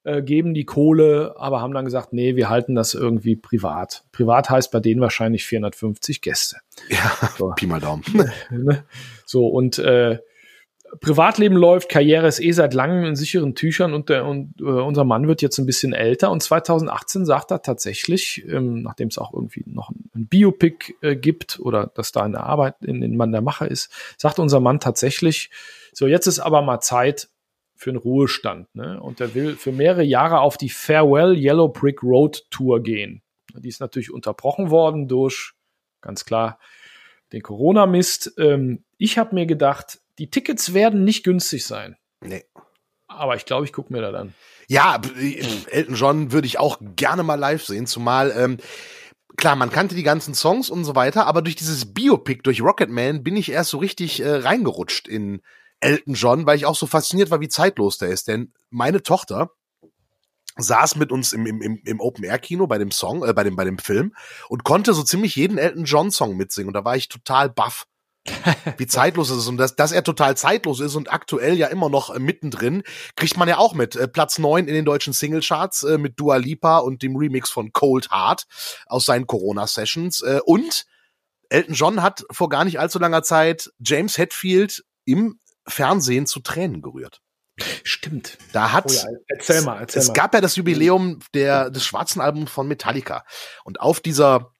äh, 0.03 0.23
geben 0.23 0.53
die 0.53 0.65
Kohle, 0.65 1.35
aber 1.37 1.61
haben 1.61 1.73
dann 1.73 1.85
gesagt, 1.85 2.13
nee, 2.13 2.37
wir 2.37 2.49
halten 2.49 2.75
das 2.75 2.95
irgendwie 2.95 3.37
privat. 3.37 4.05
Privat 4.13 4.51
heißt 4.51 4.71
bei 4.73 4.81
denen 4.81 5.01
wahrscheinlich 5.01 5.45
450 5.45 6.21
Gäste. 6.21 6.59
Ja, 6.89 7.13
so. 7.39 7.53
Pi 7.57 7.67
mal 7.67 7.81
Daumen. 7.81 8.03
Ne? 8.51 8.85
so, 9.25 9.47
und 9.47 9.79
äh, 9.79 10.19
Privatleben 11.01 11.57
läuft, 11.57 11.89
Karriere 11.89 12.27
ist 12.27 12.41
eh 12.41 12.53
seit 12.53 12.75
langem 12.75 13.05
in 13.05 13.17
sicheren 13.17 13.55
Tüchern 13.55 13.95
und, 13.95 14.09
der, 14.09 14.25
und 14.25 14.61
äh, 14.61 14.65
unser 14.65 15.05
Mann 15.05 15.29
wird 15.29 15.43
jetzt 15.43 15.59
ein 15.59 15.67
bisschen 15.67 15.93
älter 15.93 16.31
und 16.31 16.43
2018 16.43 17.25
sagt 17.25 17.51
er 17.51 17.63
tatsächlich, 17.63 18.45
ähm, 18.49 18.83
nachdem 18.83 19.09
es 19.09 19.19
auch 19.19 19.33
irgendwie 19.33 19.65
noch 19.67 19.91
ein 19.91 20.27
Biopic 20.27 20.95
äh, 21.03 21.17
gibt 21.17 21.61
oder 21.61 21.87
dass 21.95 22.13
da 22.13 22.23
eine 22.23 22.41
Arbeit 22.41 22.77
in 22.83 23.01
den 23.01 23.17
Mann 23.17 23.33
der 23.33 23.43
Macher 23.43 23.71
ist, 23.71 23.93
sagt 24.17 24.39
unser 24.39 24.61
Mann 24.61 24.81
tatsächlich, 24.81 25.51
so 25.93 26.07
jetzt 26.07 26.27
ist 26.27 26.41
aber 26.41 26.63
mal 26.63 26.81
Zeit, 26.81 27.29
für 27.77 27.91
einen 27.91 27.99
Ruhestand. 27.99 28.75
Ne? 28.75 29.01
Und 29.01 29.21
er 29.21 29.35
will 29.35 29.55
für 29.55 29.71
mehrere 29.71 30.03
Jahre 30.03 30.41
auf 30.41 30.57
die 30.57 30.71
Farewell 30.71 31.37
Yellow 31.37 31.69
Brick 31.69 32.03
Road 32.03 32.45
Tour 32.51 32.83
gehen. 32.83 33.23
Die 33.55 33.69
ist 33.69 33.81
natürlich 33.81 34.13
unterbrochen 34.13 34.71
worden 34.71 35.09
durch, 35.09 35.53
ganz 36.01 36.25
klar, 36.25 36.59
den 37.33 37.43
Corona-Mist. 37.43 38.35
Ähm, 38.39 38.85
ich 38.99 39.19
habe 39.19 39.35
mir 39.35 39.47
gedacht, 39.47 40.01
die 40.19 40.31
Tickets 40.31 40.75
werden 40.75 41.05
nicht 41.05 41.25
günstig 41.25 41.67
sein. 41.67 41.97
Nee. 42.21 42.45
Aber 43.09 43.37
ich 43.37 43.45
glaube, 43.45 43.65
ich 43.65 43.73
gucke 43.73 43.93
mir 43.93 44.03
da 44.03 44.11
dann. 44.11 44.35
Ja, 44.69 45.01
Elton 45.71 45.95
John 45.95 46.33
würde 46.33 46.47
ich 46.47 46.59
auch 46.59 46.79
gerne 46.81 47.23
mal 47.23 47.37
live 47.37 47.65
sehen, 47.65 47.87
zumal 47.87 48.33
ähm, 48.37 48.59
klar, 49.37 49.57
man 49.57 49.71
kannte 49.71 49.95
die 49.95 50.03
ganzen 50.03 50.35
Songs 50.35 50.71
und 50.71 50.85
so 50.85 50.95
weiter, 50.95 51.27
aber 51.27 51.43
durch 51.43 51.57
dieses 51.57 51.93
Biopic, 51.93 52.43
durch 52.43 52.63
Rocketman, 52.63 53.23
bin 53.23 53.37
ich 53.37 53.51
erst 53.51 53.71
so 53.71 53.79
richtig 53.79 54.21
äh, 54.21 54.29
reingerutscht 54.29 55.09
in 55.09 55.43
Elton 55.81 56.15
John, 56.15 56.47
weil 56.47 56.57
ich 56.57 56.67
auch 56.67 56.77
so 56.77 56.87
fasziniert 56.87 57.31
war, 57.31 57.41
wie 57.41 57.49
zeitlos 57.49 57.99
der 57.99 58.09
ist. 58.09 58.29
Denn 58.29 58.53
meine 58.71 59.03
Tochter 59.03 59.51
saß 60.59 60.97
mit 60.97 61.13
uns 61.13 61.33
im, 61.35 61.47
im, 61.47 61.81
im 61.85 62.01
Open-Air-Kino 62.01 62.67
bei 62.67 62.79
dem 62.79 62.91
Song, 62.91 63.25
äh, 63.25 63.33
bei 63.35 63.45
dem, 63.45 63.57
bei 63.57 63.65
dem 63.65 63.79
Film 63.79 64.15
und 64.49 64.65
konnte 64.65 64.95
so 64.95 65.03
ziemlich 65.03 65.37
jeden 65.37 65.59
Elton 65.59 65.85
John-Song 65.85 66.37
mitsingen. 66.37 66.69
Und 66.69 66.75
da 66.75 66.85
war 66.85 66.97
ich 66.97 67.09
total 67.09 67.51
baff. 67.51 67.87
Wie 68.77 68.87
zeitlos 68.87 69.31
es 69.31 69.39
ist 69.39 69.49
und 69.49 69.57
dass, 69.57 69.77
dass 69.77 69.93
er 69.93 70.03
total 70.05 70.37
zeitlos 70.37 70.81
ist 70.81 70.95
und 70.95 71.13
aktuell 71.13 71.57
ja 71.57 71.69
immer 71.69 71.89
noch 71.89 72.15
äh, 72.15 72.19
mittendrin, 72.19 72.83
kriegt 73.17 73.37
man 73.37 73.49
ja 73.49 73.59
auch 73.59 73.75
mit. 73.75 73.97
Äh, 73.97 74.09
Platz 74.09 74.39
neun 74.39 74.69
in 74.69 74.75
den 74.75 74.85
deutschen 74.85 75.13
Singlecharts 75.13 75.83
äh, 75.85 75.99
mit 75.99 76.19
Dua 76.19 76.37
Lipa 76.37 76.79
und 76.79 77.03
dem 77.03 77.17
Remix 77.17 77.51
von 77.51 77.73
Cold 77.73 78.11
Heart 78.11 78.47
aus 78.87 79.07
seinen 79.07 79.27
Corona-Sessions. 79.27 80.23
Äh, 80.23 80.41
und 80.45 80.87
Elton 81.49 81.75
John 81.75 82.03
hat 82.03 82.25
vor 82.31 82.49
gar 82.49 82.65
nicht 82.65 82.81
allzu 82.81 82.99
langer 82.99 83.23
Zeit 83.23 83.71
James 83.79 84.19
Hetfield 84.19 84.85
im 85.05 85.39
Fernsehen 85.67 86.27
zu 86.27 86.41
Tränen 86.41 86.83
gerührt. 86.83 87.21
Stimmt. 87.85 88.37
Da 88.53 88.73
hat 88.73 88.91
Oh 88.91 88.93
ja, 88.93 89.05
erzähl 89.29 89.63
mal, 89.63 89.81
erzähl 89.81 90.03
es 90.03 90.09
mal. 90.09 90.15
gab 90.15 90.35
ja 90.35 90.41
das 90.41 90.57
Jubiläum 90.57 91.21
der 91.33 91.71
des 91.71 91.85
schwarzen 91.85 92.21
Albums 92.21 92.51
von 92.51 92.69
Metallica 92.69 93.25
und 93.65 93.81
auf 93.81 94.01
dieser 94.01 94.53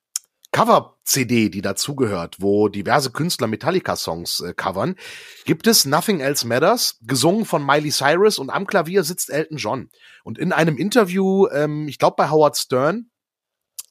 Cover-CD, 0.57 1.51
die 1.51 1.61
dazugehört, 1.61 2.37
wo 2.39 2.69
diverse 2.69 3.11
Künstler 3.11 3.47
Metallica-Songs 3.47 4.41
äh, 4.41 4.55
covern, 4.55 4.97
gibt 5.45 5.67
es 5.67 5.85
Nothing 5.85 6.21
Else 6.21 6.47
Matters, 6.47 6.99
gesungen 7.03 7.45
von 7.45 7.65
Miley 7.65 7.91
Cyrus 7.91 8.39
und 8.39 8.49
am 8.49 8.67
Klavier 8.67 9.05
sitzt 9.05 9.29
Elton 9.29 9.59
John. 9.59 9.91
Und 10.25 10.39
in 10.39 10.53
einem 10.53 10.79
Interview, 10.79 11.47
ähm, 11.49 11.89
ich 11.89 11.99
glaube 11.99 12.15
bei 12.17 12.31
Howard 12.31 12.57
Stern, 12.57 13.11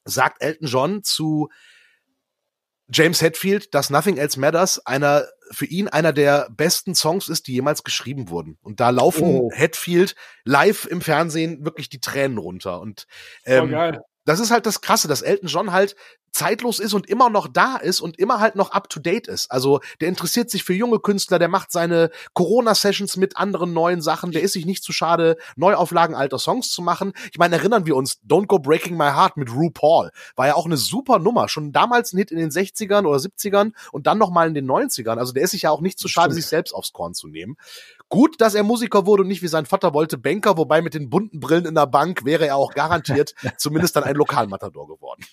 sagt 0.05 0.41
Elton 0.41 0.67
John 0.67 1.03
zu 1.03 1.49
James 2.91 3.21
Hetfield, 3.21 3.75
dass 3.75 3.91
Nothing 3.91 4.17
Else 4.17 4.39
Matters 4.39 4.83
einer 4.87 5.27
für 5.51 5.67
ihn 5.67 5.87
einer 5.87 6.13
der 6.13 6.49
besten 6.49 6.95
Songs 6.95 7.29
ist, 7.29 7.45
die 7.45 7.53
jemals 7.53 7.83
geschrieben 7.83 8.29
wurden. 8.29 8.57
Und 8.63 8.79
da 8.79 8.89
laufen 8.89 9.23
Oh. 9.23 9.51
Hetfield 9.53 10.15
live 10.45 10.85
im 10.85 11.01
Fernsehen 11.01 11.63
wirklich 11.63 11.89
die 11.89 11.99
Tränen 11.99 12.39
runter. 12.39 12.81
Und 12.81 13.05
ähm, 13.45 13.69
das 14.25 14.39
ist 14.39 14.49
halt 14.49 14.65
das 14.65 14.81
Krasse, 14.81 15.07
dass 15.07 15.21
Elton 15.21 15.47
John 15.47 15.71
halt 15.71 15.95
zeitlos 16.35 16.79
ist 16.79 16.93
und 16.93 17.07
immer 17.07 17.29
noch 17.29 17.47
da 17.47 17.77
ist 17.77 18.01
und 18.01 18.19
immer 18.19 18.41
halt 18.41 18.55
noch 18.55 18.71
up 18.71 18.89
to 18.89 18.99
date 18.99 19.27
ist. 19.27 19.49
Also 19.51 19.79
der 20.01 20.09
interessiert 20.09 20.49
sich 20.49 20.65
für 20.65 20.73
junge 20.73 20.99
Künstler, 20.99 21.39
der 21.39 21.47
macht 21.47 21.71
seine 21.71 22.11
Corona-Sessions 22.33 23.15
mit 23.15 23.37
anderen 23.37 23.71
neuen 23.71 24.01
Sachen, 24.01 24.33
der 24.33 24.41
ist 24.41 24.51
sich 24.51 24.65
nicht 24.65 24.83
zu 24.83 24.91
schade, 24.91 25.37
Neuauflagen 25.55 26.13
alter 26.13 26.37
Songs 26.37 26.69
zu 26.69 26.81
machen. 26.81 27.13
Ich 27.31 27.37
meine, 27.37 27.55
erinnern 27.55 27.85
wir 27.85 27.95
uns, 27.95 28.19
Don't 28.27 28.47
Go 28.47 28.59
Breaking 28.59 28.97
My 28.97 29.11
Heart 29.11 29.37
mit 29.37 29.49
RuPaul 29.49 30.11
war 30.35 30.47
ja 30.47 30.55
auch 30.55 30.65
eine 30.65 30.75
super 30.75 31.19
Nummer. 31.19 31.47
Schon 31.47 31.71
damals 31.71 32.11
ein 32.11 32.17
Hit 32.17 32.31
in 32.31 32.37
den 32.37 32.49
60ern 32.49 33.05
oder 33.05 33.17
70ern 33.17 33.71
und 33.93 34.05
dann 34.05 34.17
nochmal 34.17 34.49
in 34.49 34.53
den 34.53 34.69
90ern. 34.69 35.17
Also 35.17 35.31
der 35.31 35.43
ist 35.43 35.51
sich 35.51 35.61
ja 35.61 35.71
auch 35.71 35.81
nicht 35.81 35.97
zu 35.97 36.09
schade, 36.09 36.31
Stimmt. 36.31 36.41
sich 36.41 36.49
selbst 36.49 36.73
aufs 36.73 36.91
Korn 36.91 37.13
zu 37.13 37.29
nehmen. 37.29 37.55
Gut, 38.09 38.39
dass 38.39 38.53
er 38.53 38.63
Musiker 38.63 39.05
wurde 39.05 39.23
und 39.23 39.29
nicht 39.29 39.41
wie 39.41 39.47
sein 39.47 39.65
Vater 39.65 39.93
wollte 39.93 40.17
Banker, 40.17 40.57
wobei 40.57 40.81
mit 40.81 40.93
den 40.93 41.09
bunten 41.09 41.39
Brillen 41.39 41.65
in 41.65 41.75
der 41.75 41.87
Bank 41.87 42.23
wäre 42.23 42.45
er 42.45 42.55
auch 42.55 42.73
garantiert 42.73 43.33
zumindest 43.57 43.95
dann 43.95 44.03
ein 44.03 44.15
Lokalmatador 44.15 44.87
geworden. 44.87 45.23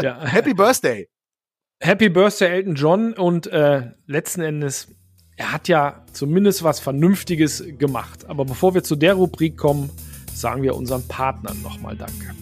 Ja. 0.00 0.18
Happy 0.20 0.51
Birthday! 0.54 1.08
Happy 1.80 2.08
Birthday 2.08 2.48
Elton 2.48 2.74
John 2.74 3.12
und 3.12 3.48
äh, 3.48 3.90
letzten 4.06 4.40
Endes, 4.40 4.88
er 5.36 5.52
hat 5.52 5.66
ja 5.68 6.04
zumindest 6.12 6.62
was 6.62 6.78
Vernünftiges 6.78 7.64
gemacht. 7.78 8.26
Aber 8.26 8.44
bevor 8.44 8.74
wir 8.74 8.84
zu 8.84 8.94
der 8.94 9.14
Rubrik 9.14 9.56
kommen, 9.56 9.90
sagen 10.32 10.62
wir 10.62 10.76
unseren 10.76 11.06
Partnern 11.08 11.60
nochmal 11.62 11.96
Danke. 11.96 12.34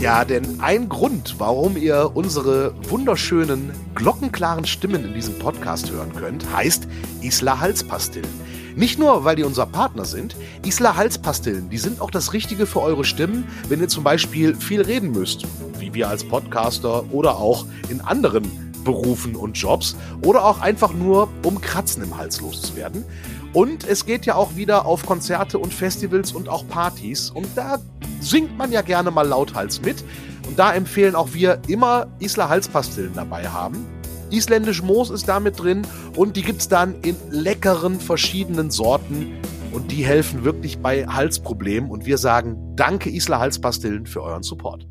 Ja, 0.00 0.24
denn 0.24 0.60
ein 0.60 0.88
Grund, 0.88 1.34
warum 1.38 1.76
ihr 1.76 2.12
unsere 2.14 2.72
wunderschönen, 2.88 3.72
glockenklaren 3.96 4.64
Stimmen 4.64 5.04
in 5.04 5.14
diesem 5.14 5.36
Podcast 5.40 5.90
hören 5.90 6.14
könnt, 6.14 6.48
heißt 6.52 6.86
Isla 7.20 7.58
Halspastillen. 7.58 8.47
Nicht 8.78 8.96
nur, 8.96 9.24
weil 9.24 9.34
die 9.34 9.42
unser 9.42 9.66
Partner 9.66 10.04
sind, 10.04 10.36
Isla 10.64 10.94
Halspastillen, 10.94 11.68
die 11.68 11.78
sind 11.78 12.00
auch 12.00 12.12
das 12.12 12.32
Richtige 12.32 12.64
für 12.64 12.80
eure 12.80 13.04
Stimmen, 13.04 13.48
wenn 13.68 13.80
ihr 13.80 13.88
zum 13.88 14.04
Beispiel 14.04 14.54
viel 14.54 14.82
reden 14.82 15.10
müsst, 15.10 15.42
wie 15.80 15.92
wir 15.94 16.08
als 16.08 16.22
Podcaster 16.22 17.12
oder 17.12 17.38
auch 17.38 17.66
in 17.88 18.00
anderen 18.00 18.44
Berufen 18.84 19.34
und 19.34 19.58
Jobs 19.58 19.96
oder 20.22 20.44
auch 20.44 20.60
einfach 20.60 20.92
nur, 20.92 21.28
um 21.42 21.60
Kratzen 21.60 22.04
im 22.04 22.16
Hals 22.16 22.40
loszuwerden. 22.40 23.04
Und 23.52 23.82
es 23.82 24.06
geht 24.06 24.26
ja 24.26 24.36
auch 24.36 24.54
wieder 24.54 24.86
auf 24.86 25.04
Konzerte 25.04 25.58
und 25.58 25.74
Festivals 25.74 26.30
und 26.30 26.48
auch 26.48 26.64
Partys. 26.68 27.30
Und 27.30 27.48
da 27.56 27.78
singt 28.20 28.56
man 28.56 28.70
ja 28.70 28.82
gerne 28.82 29.10
mal 29.10 29.26
lauthals 29.26 29.82
mit. 29.82 30.04
Und 30.46 30.56
da 30.56 30.72
empfehlen 30.72 31.16
auch 31.16 31.30
wir 31.32 31.60
immer 31.66 32.06
Isla 32.20 32.48
Halspastillen 32.48 33.14
dabei 33.14 33.48
haben. 33.48 33.97
Isländisch 34.30 34.82
Moos 34.82 35.10
ist 35.10 35.28
da 35.28 35.40
mit 35.40 35.58
drin 35.58 35.86
und 36.16 36.36
die 36.36 36.42
gibt's 36.42 36.68
dann 36.68 37.00
in 37.02 37.16
leckeren 37.30 37.98
verschiedenen 38.00 38.70
Sorten. 38.70 39.40
Und 39.72 39.90
die 39.90 40.04
helfen 40.04 40.44
wirklich 40.44 40.78
bei 40.78 41.06
Halsproblemen. 41.06 41.90
Und 41.90 42.06
wir 42.06 42.18
sagen 42.18 42.74
Danke 42.76 43.10
Isla 43.10 43.38
Halspastillen 43.38 44.06
für 44.06 44.22
euren 44.22 44.42
Support. 44.42 44.86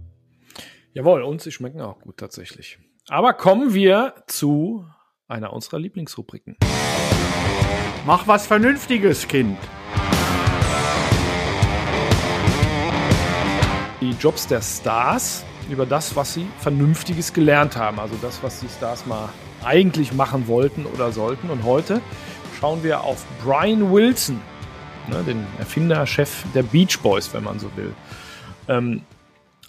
Jawohl, 0.94 1.24
und 1.24 1.42
sie 1.42 1.52
schmecken 1.52 1.82
auch 1.82 2.00
gut 2.00 2.18
tatsächlich. 2.18 2.80
Aber 3.08 3.34
kommen 3.34 3.74
wir 3.74 4.16
zu 4.28 4.86
einer 5.28 5.54
unserer 5.54 5.80
Lieblingsrubriken. 5.80 6.58
Mach 8.06 8.28
was 8.28 8.48
Vernünftiges, 8.48 9.28
Kind. 9.28 9.58
Die 14.00 14.12
Jobs 14.12 14.48
der 14.48 14.62
Stars 14.62 15.44
über 15.70 15.86
das, 15.86 16.16
was 16.16 16.34
sie 16.34 16.48
Vernünftiges 16.60 17.34
gelernt 17.34 17.76
haben. 17.76 18.00
Also 18.00 18.16
das, 18.22 18.42
was 18.44 18.60
die 18.60 18.70
Stars 18.70 19.06
mal 19.06 19.30
eigentlich 19.64 20.14
machen 20.14 20.48
wollten 20.48 20.86
oder 20.86 21.12
sollten. 21.12 21.50
Und 21.50 21.64
heute 21.64 22.02
schauen 22.60 22.84
wir 22.84 23.02
auf 23.02 23.26
Brian 23.44 23.92
Wilson, 23.92 24.42
ne, 25.10 25.24
den 25.24 25.46
Erfinder, 25.60 26.06
Chef 26.06 26.44
der 26.54 26.64
Beach 26.64 27.00
Boys, 27.02 27.34
wenn 27.34 27.44
man 27.44 27.60
so 27.60 27.70
will. 27.76 27.94
Ähm, 28.68 29.02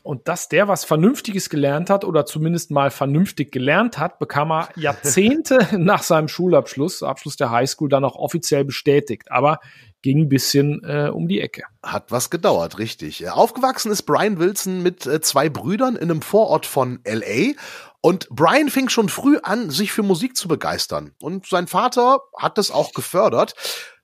und 0.03 0.27
dass 0.27 0.49
der 0.49 0.69
was 0.69 0.87
Vernünftiges 0.87 1.51
gelernt 1.51 1.91
hat 1.91 2.03
oder 2.03 2.25
zumindest 2.25 2.71
mal 2.71 2.91
vernünftig 2.91 3.53
gelernt 3.53 3.99
hat, 3.99 4.19
bekam 4.19 4.51
er 4.51 4.71
Jahrzehnte 4.77 5.59
nach 5.79 6.03
seinem 6.03 6.29
Schulabschluss, 6.29 7.03
Abschluss 7.03 7.37
der 7.37 7.51
Highschool, 7.51 7.91
dann 7.91 8.05
auch 8.05 8.17
offiziell 8.17 8.65
bestätigt. 8.65 9.31
Aber 9.31 9.61
ging 10.03 10.23
ein 10.23 10.29
bisschen 10.29 10.83
äh, 10.85 11.11
um 11.13 11.29
die 11.29 11.41
Ecke. 11.41 11.65
Hat 11.83 12.11
was 12.11 12.31
gedauert, 12.31 12.79
richtig. 12.79 13.25
Äh, 13.25 13.29
Aufgewachsen 13.29 13.91
ist 13.91 14.03
Brian 14.03 14.39
Wilson 14.39 14.83
mit 14.83 15.07
äh, 15.07 15.21
zwei 15.21 15.49
Brüdern 15.49 15.97
in 15.97 16.11
einem 16.11 16.23
Vorort 16.23 16.67
von 16.67 17.01
LA. 17.05 17.55
Und 18.01 18.29
Brian 18.31 18.71
fing 18.71 18.89
schon 18.89 19.09
früh 19.09 19.39
an, 19.43 19.71
sich 19.71 19.93
für 19.93 20.03
Musik 20.03 20.37
zu 20.37 20.47
begeistern. 20.47 21.13
Und 21.21 21.47
sein 21.47 21.67
Vater 21.67 22.21
hat 22.37 22.59
das 22.59 22.71
auch 22.71 22.93
gefördert. 22.93 23.55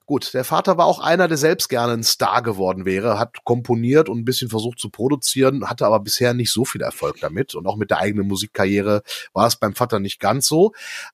Gut, 0.06 0.34
der 0.34 0.44
Vater 0.44 0.76
war 0.76 0.84
auch 0.84 0.98
einer, 0.98 1.28
der 1.28 1.38
selbst 1.38 1.70
gerne 1.70 1.94
ein 1.94 2.02
Star 2.02 2.42
geworden 2.42 2.84
wäre, 2.84 3.18
hat 3.18 3.42
komponiert 3.44 4.10
und 4.10 4.18
ein 4.18 4.24
bisschen 4.26 4.50
versucht 4.50 4.78
zu 4.78 4.90
produzieren, 4.90 5.70
hatte 5.70 5.86
aber 5.86 6.00
bisher 6.00 6.34
nicht 6.34 6.52
so 6.52 6.66
viel 6.66 6.82
Erfolg 6.82 7.20
damit. 7.20 7.54
Und 7.54 7.66
auch 7.66 7.76
mit 7.76 7.90
der 7.90 7.98
eigenen 7.98 8.28
Musikkarriere 8.28 9.02
war 9.32 9.46
es 9.46 9.56
beim 9.56 9.74
Vater 9.74 10.00
nicht 10.00 10.20
ganz 10.20 10.46
so. 10.46 10.72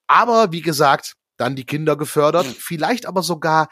Aber 0.09 0.51
wie 0.51 0.63
gesagt, 0.63 1.15
dann 1.37 1.55
die 1.55 1.65
Kinder 1.65 1.97
gefördert, 1.97 2.47
vielleicht 2.47 3.07
aber 3.07 3.23
sogar 3.23 3.69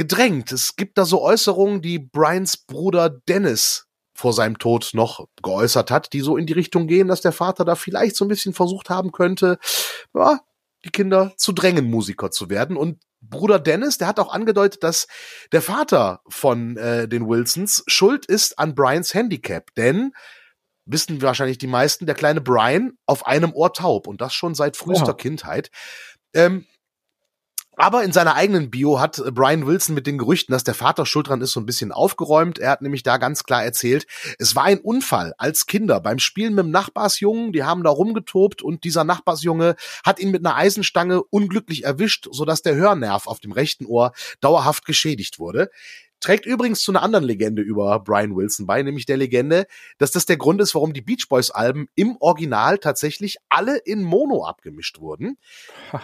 gedrängt. 0.00 0.50
Es 0.50 0.76
gibt 0.76 0.96
da 0.96 1.04
so 1.04 1.20
Äußerungen, 1.20 1.82
die 1.82 1.98
Brians 1.98 2.56
Bruder 2.56 3.10
Dennis 3.10 3.86
vor 4.14 4.32
seinem 4.32 4.56
Tod 4.56 4.92
noch 4.94 5.26
geäußert 5.42 5.90
hat, 5.90 6.14
die 6.14 6.22
so 6.22 6.38
in 6.38 6.46
die 6.46 6.54
Richtung 6.54 6.86
gehen, 6.86 7.06
dass 7.06 7.20
der 7.20 7.32
Vater 7.32 7.66
da 7.66 7.74
vielleicht 7.74 8.16
so 8.16 8.24
ein 8.24 8.28
bisschen 8.28 8.54
versucht 8.54 8.88
haben 8.88 9.12
könnte, 9.12 9.58
ja, 10.14 10.40
die 10.86 10.88
Kinder 10.88 11.34
zu 11.36 11.52
drängen, 11.52 11.90
Musiker 11.90 12.30
zu 12.30 12.48
werden. 12.48 12.78
Und 12.78 13.02
Bruder 13.20 13.58
Dennis, 13.58 13.98
der 13.98 14.08
hat 14.08 14.18
auch 14.18 14.32
angedeutet, 14.32 14.82
dass 14.82 15.06
der 15.52 15.60
Vater 15.60 16.22
von 16.30 16.78
äh, 16.78 17.06
den 17.06 17.28
Wilsons 17.28 17.84
schuld 17.86 18.24
ist 18.24 18.58
an 18.58 18.74
Brians 18.74 19.12
Handicap. 19.12 19.74
Denn, 19.74 20.12
wissen 20.86 21.20
wahrscheinlich 21.20 21.58
die 21.58 21.66
meisten, 21.66 22.06
der 22.06 22.14
kleine 22.14 22.40
Brian 22.40 22.94
auf 23.04 23.26
einem 23.26 23.52
Ohr 23.52 23.74
taub 23.74 24.06
und 24.06 24.22
das 24.22 24.32
schon 24.32 24.54
seit 24.54 24.78
frühester 24.78 25.08
Oha. 25.08 25.12
Kindheit. 25.14 25.70
Ähm, 26.32 26.64
aber 27.80 28.04
in 28.04 28.12
seiner 28.12 28.34
eigenen 28.34 28.70
Bio 28.70 29.00
hat 29.00 29.18
äh, 29.18 29.30
Brian 29.30 29.66
Wilson 29.66 29.94
mit 29.94 30.06
den 30.06 30.18
Gerüchten, 30.18 30.52
dass 30.52 30.64
der 30.64 30.74
Vater 30.74 31.06
schuld 31.06 31.28
dran 31.28 31.40
ist, 31.40 31.52
so 31.52 31.60
ein 31.60 31.66
bisschen 31.66 31.92
aufgeräumt. 31.92 32.58
Er 32.58 32.70
hat 32.70 32.82
nämlich 32.82 33.02
da 33.02 33.16
ganz 33.16 33.44
klar 33.44 33.64
erzählt, 33.64 34.06
es 34.38 34.54
war 34.54 34.64
ein 34.64 34.80
Unfall 34.80 35.32
als 35.38 35.64
Kinder 35.64 36.00
beim 36.00 36.18
Spielen 36.18 36.54
mit 36.54 36.64
dem 36.64 36.70
Nachbarsjungen. 36.70 37.52
Die 37.52 37.64
haben 37.64 37.82
da 37.82 37.90
rumgetobt 37.90 38.60
und 38.60 38.84
dieser 38.84 39.04
Nachbarsjunge 39.04 39.76
hat 40.04 40.20
ihn 40.20 40.30
mit 40.30 40.44
einer 40.44 40.56
Eisenstange 40.56 41.22
unglücklich 41.22 41.84
erwischt, 41.84 42.28
sodass 42.30 42.60
der 42.60 42.74
Hörnerv 42.74 43.26
auf 43.26 43.40
dem 43.40 43.52
rechten 43.52 43.86
Ohr 43.86 44.12
dauerhaft 44.40 44.84
geschädigt 44.84 45.38
wurde. 45.38 45.70
Trägt 46.20 46.46
übrigens 46.46 46.82
zu 46.82 46.92
einer 46.92 47.02
anderen 47.02 47.24
Legende 47.24 47.62
über 47.62 47.98
Brian 48.00 48.36
Wilson 48.36 48.66
bei, 48.66 48.82
nämlich 48.82 49.06
der 49.06 49.16
Legende, 49.16 49.66
dass 49.98 50.10
das 50.10 50.26
der 50.26 50.36
Grund 50.36 50.60
ist, 50.60 50.74
warum 50.74 50.92
die 50.92 51.00
Beach 51.00 51.26
Boys 51.28 51.50
Alben 51.50 51.88
im 51.94 52.16
Original 52.20 52.78
tatsächlich 52.78 53.38
alle 53.48 53.78
in 53.78 54.02
Mono 54.02 54.44
abgemischt 54.44 55.00
wurden. 55.00 55.38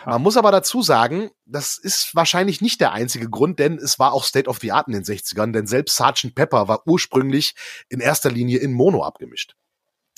Man 0.07 0.23
muss 0.23 0.37
aber 0.37 0.51
dazu 0.51 0.83
sagen, 0.83 1.31
das 1.45 1.79
ist 1.79 2.15
wahrscheinlich 2.15 2.61
nicht 2.61 2.81
der 2.81 2.93
einzige 2.93 3.29
Grund, 3.29 3.59
denn 3.59 3.77
es 3.77 3.99
war 3.99 4.13
auch 4.13 4.25
State 4.25 4.49
of 4.49 4.59
the 4.59 4.73
Art 4.73 4.89
in 4.89 4.95
den 4.95 5.05
60ern, 5.05 5.53
denn 5.53 5.67
selbst 5.67 5.97
Sgt. 5.97 6.35
Pepper 6.35 6.67
war 6.67 6.87
ursprünglich 6.87 7.55
in 7.89 8.01
erster 8.01 8.31
Linie 8.31 8.59
in 8.59 8.73
Mono 8.73 9.03
abgemischt. 9.05 9.55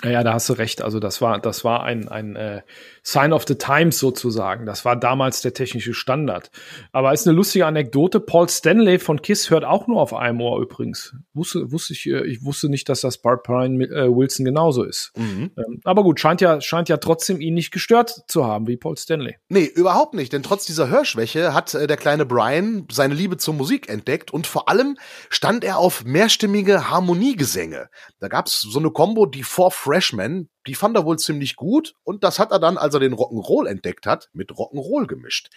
Ja, 0.05 0.23
da 0.23 0.35
hast 0.35 0.49
du 0.49 0.53
recht. 0.53 0.81
Also 0.81 1.01
das 1.01 1.21
war, 1.21 1.41
das 1.41 1.65
war 1.65 1.83
ein, 1.83 2.07
ein 2.07 2.37
äh, 2.37 2.63
Sign 3.03 3.33
of 3.33 3.45
the 3.49 3.57
Times 3.57 3.99
sozusagen. 3.99 4.65
Das 4.65 4.85
war 4.85 4.95
damals 4.95 5.41
der 5.41 5.55
technische 5.55 5.93
Standard. 5.93 6.53
Aber 6.93 7.13
ist 7.13 7.27
eine 7.27 7.35
lustige 7.35 7.67
Anekdote. 7.67 8.21
Paul 8.21 8.49
Stanley 8.49 9.01
von 9.01 9.23
Kiss 9.23 9.51
hört 9.51 9.65
auch 9.65 9.89
nur 9.89 10.01
auf 10.01 10.15
einem 10.15 10.41
Ohr 10.41 10.61
übrigens. 10.61 11.17
Wusste, 11.35 11.73
wusste 11.73 11.95
ich, 11.95 12.07
äh, 12.07 12.25
ich 12.27 12.45
wusste 12.45 12.69
nicht, 12.69 12.89
dass 12.89 13.01
das 13.01 13.19
Bart 13.19 13.43
Brian 13.43 13.81
äh, 13.81 14.09
Wilson 14.09 14.45
genauso 14.45 14.85
ist. 14.85 15.11
Mhm. 15.17 15.51
Ähm, 15.57 15.81
aber 15.83 16.05
gut, 16.05 16.21
scheint 16.21 16.41
ja, 16.41 16.61
scheint 16.61 16.89
ja 16.89 16.99
trotzdem 16.99 17.41
ihn 17.41 17.55
nicht 17.55 17.73
gestört 17.73 18.23
zu 18.29 18.47
haben, 18.47 18.69
wie 18.69 18.77
Paul 18.77 18.97
Stanley. 18.97 19.39
Nee, 19.49 19.65
überhaupt 19.65 20.15
nicht. 20.15 20.33
Denn 20.33 20.45
trotz 20.45 20.65
dieser 20.65 20.89
Hörschwäche 20.89 21.55
hat 21.55 21.75
äh, 21.75 21.89
der 21.89 21.97
kleine 21.97 22.25
Brian 22.25 22.87
seine 22.93 23.15
Liebe 23.15 23.37
zur 23.37 23.55
Musik 23.55 23.89
entdeckt 23.89 24.33
und 24.33 24.47
vor 24.47 24.69
allem 24.69 24.97
stand 25.29 25.65
er 25.65 25.79
auf 25.79 26.05
mehrstimmige 26.05 26.89
Harmoniegesänge. 26.89 27.89
Da 28.21 28.29
gab's 28.29 28.61
so 28.61 28.79
eine 28.79 28.93
Combo, 28.93 29.27
die 29.27 29.43
vor 29.43 29.73
Freshman, 29.89 30.51
die 30.67 30.75
fand 30.75 30.97
er 30.97 31.07
wohl 31.07 31.19
ziemlich 31.19 31.57
gut 31.57 31.95
und 32.05 32.23
das 32.23 32.39
hat 32.39 32.53
er 32.53 32.59
dann, 32.59 32.77
als 32.77 32.93
er 32.93 33.01
den 33.01 33.15
Rock'n'Roll 33.15 33.67
entdeckt 33.67 34.05
hat, 34.05 34.29
mit 34.35 34.51
Rock'n'Roll 34.51 35.07
gemischt. 35.07 35.49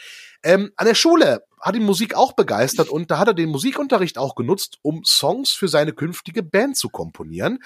Ähm, 0.42 0.72
an 0.78 0.88
der 0.88 0.96
Schule 0.96 1.44
hat 1.60 1.76
ihn 1.76 1.84
Musik 1.84 2.16
auch 2.16 2.32
begeistert 2.32 2.88
und 2.88 3.12
da 3.12 3.20
hat 3.20 3.28
er 3.28 3.34
den 3.34 3.50
Musikunterricht 3.50 4.18
auch 4.18 4.36
genutzt, 4.36 4.78
um 4.84 5.04
Songs 5.04 5.52
für 5.52 5.68
seine 5.68 5.92
künftige 5.92 6.44
Band 6.44 6.78
zu 6.78 6.88
komponieren. 6.88 7.60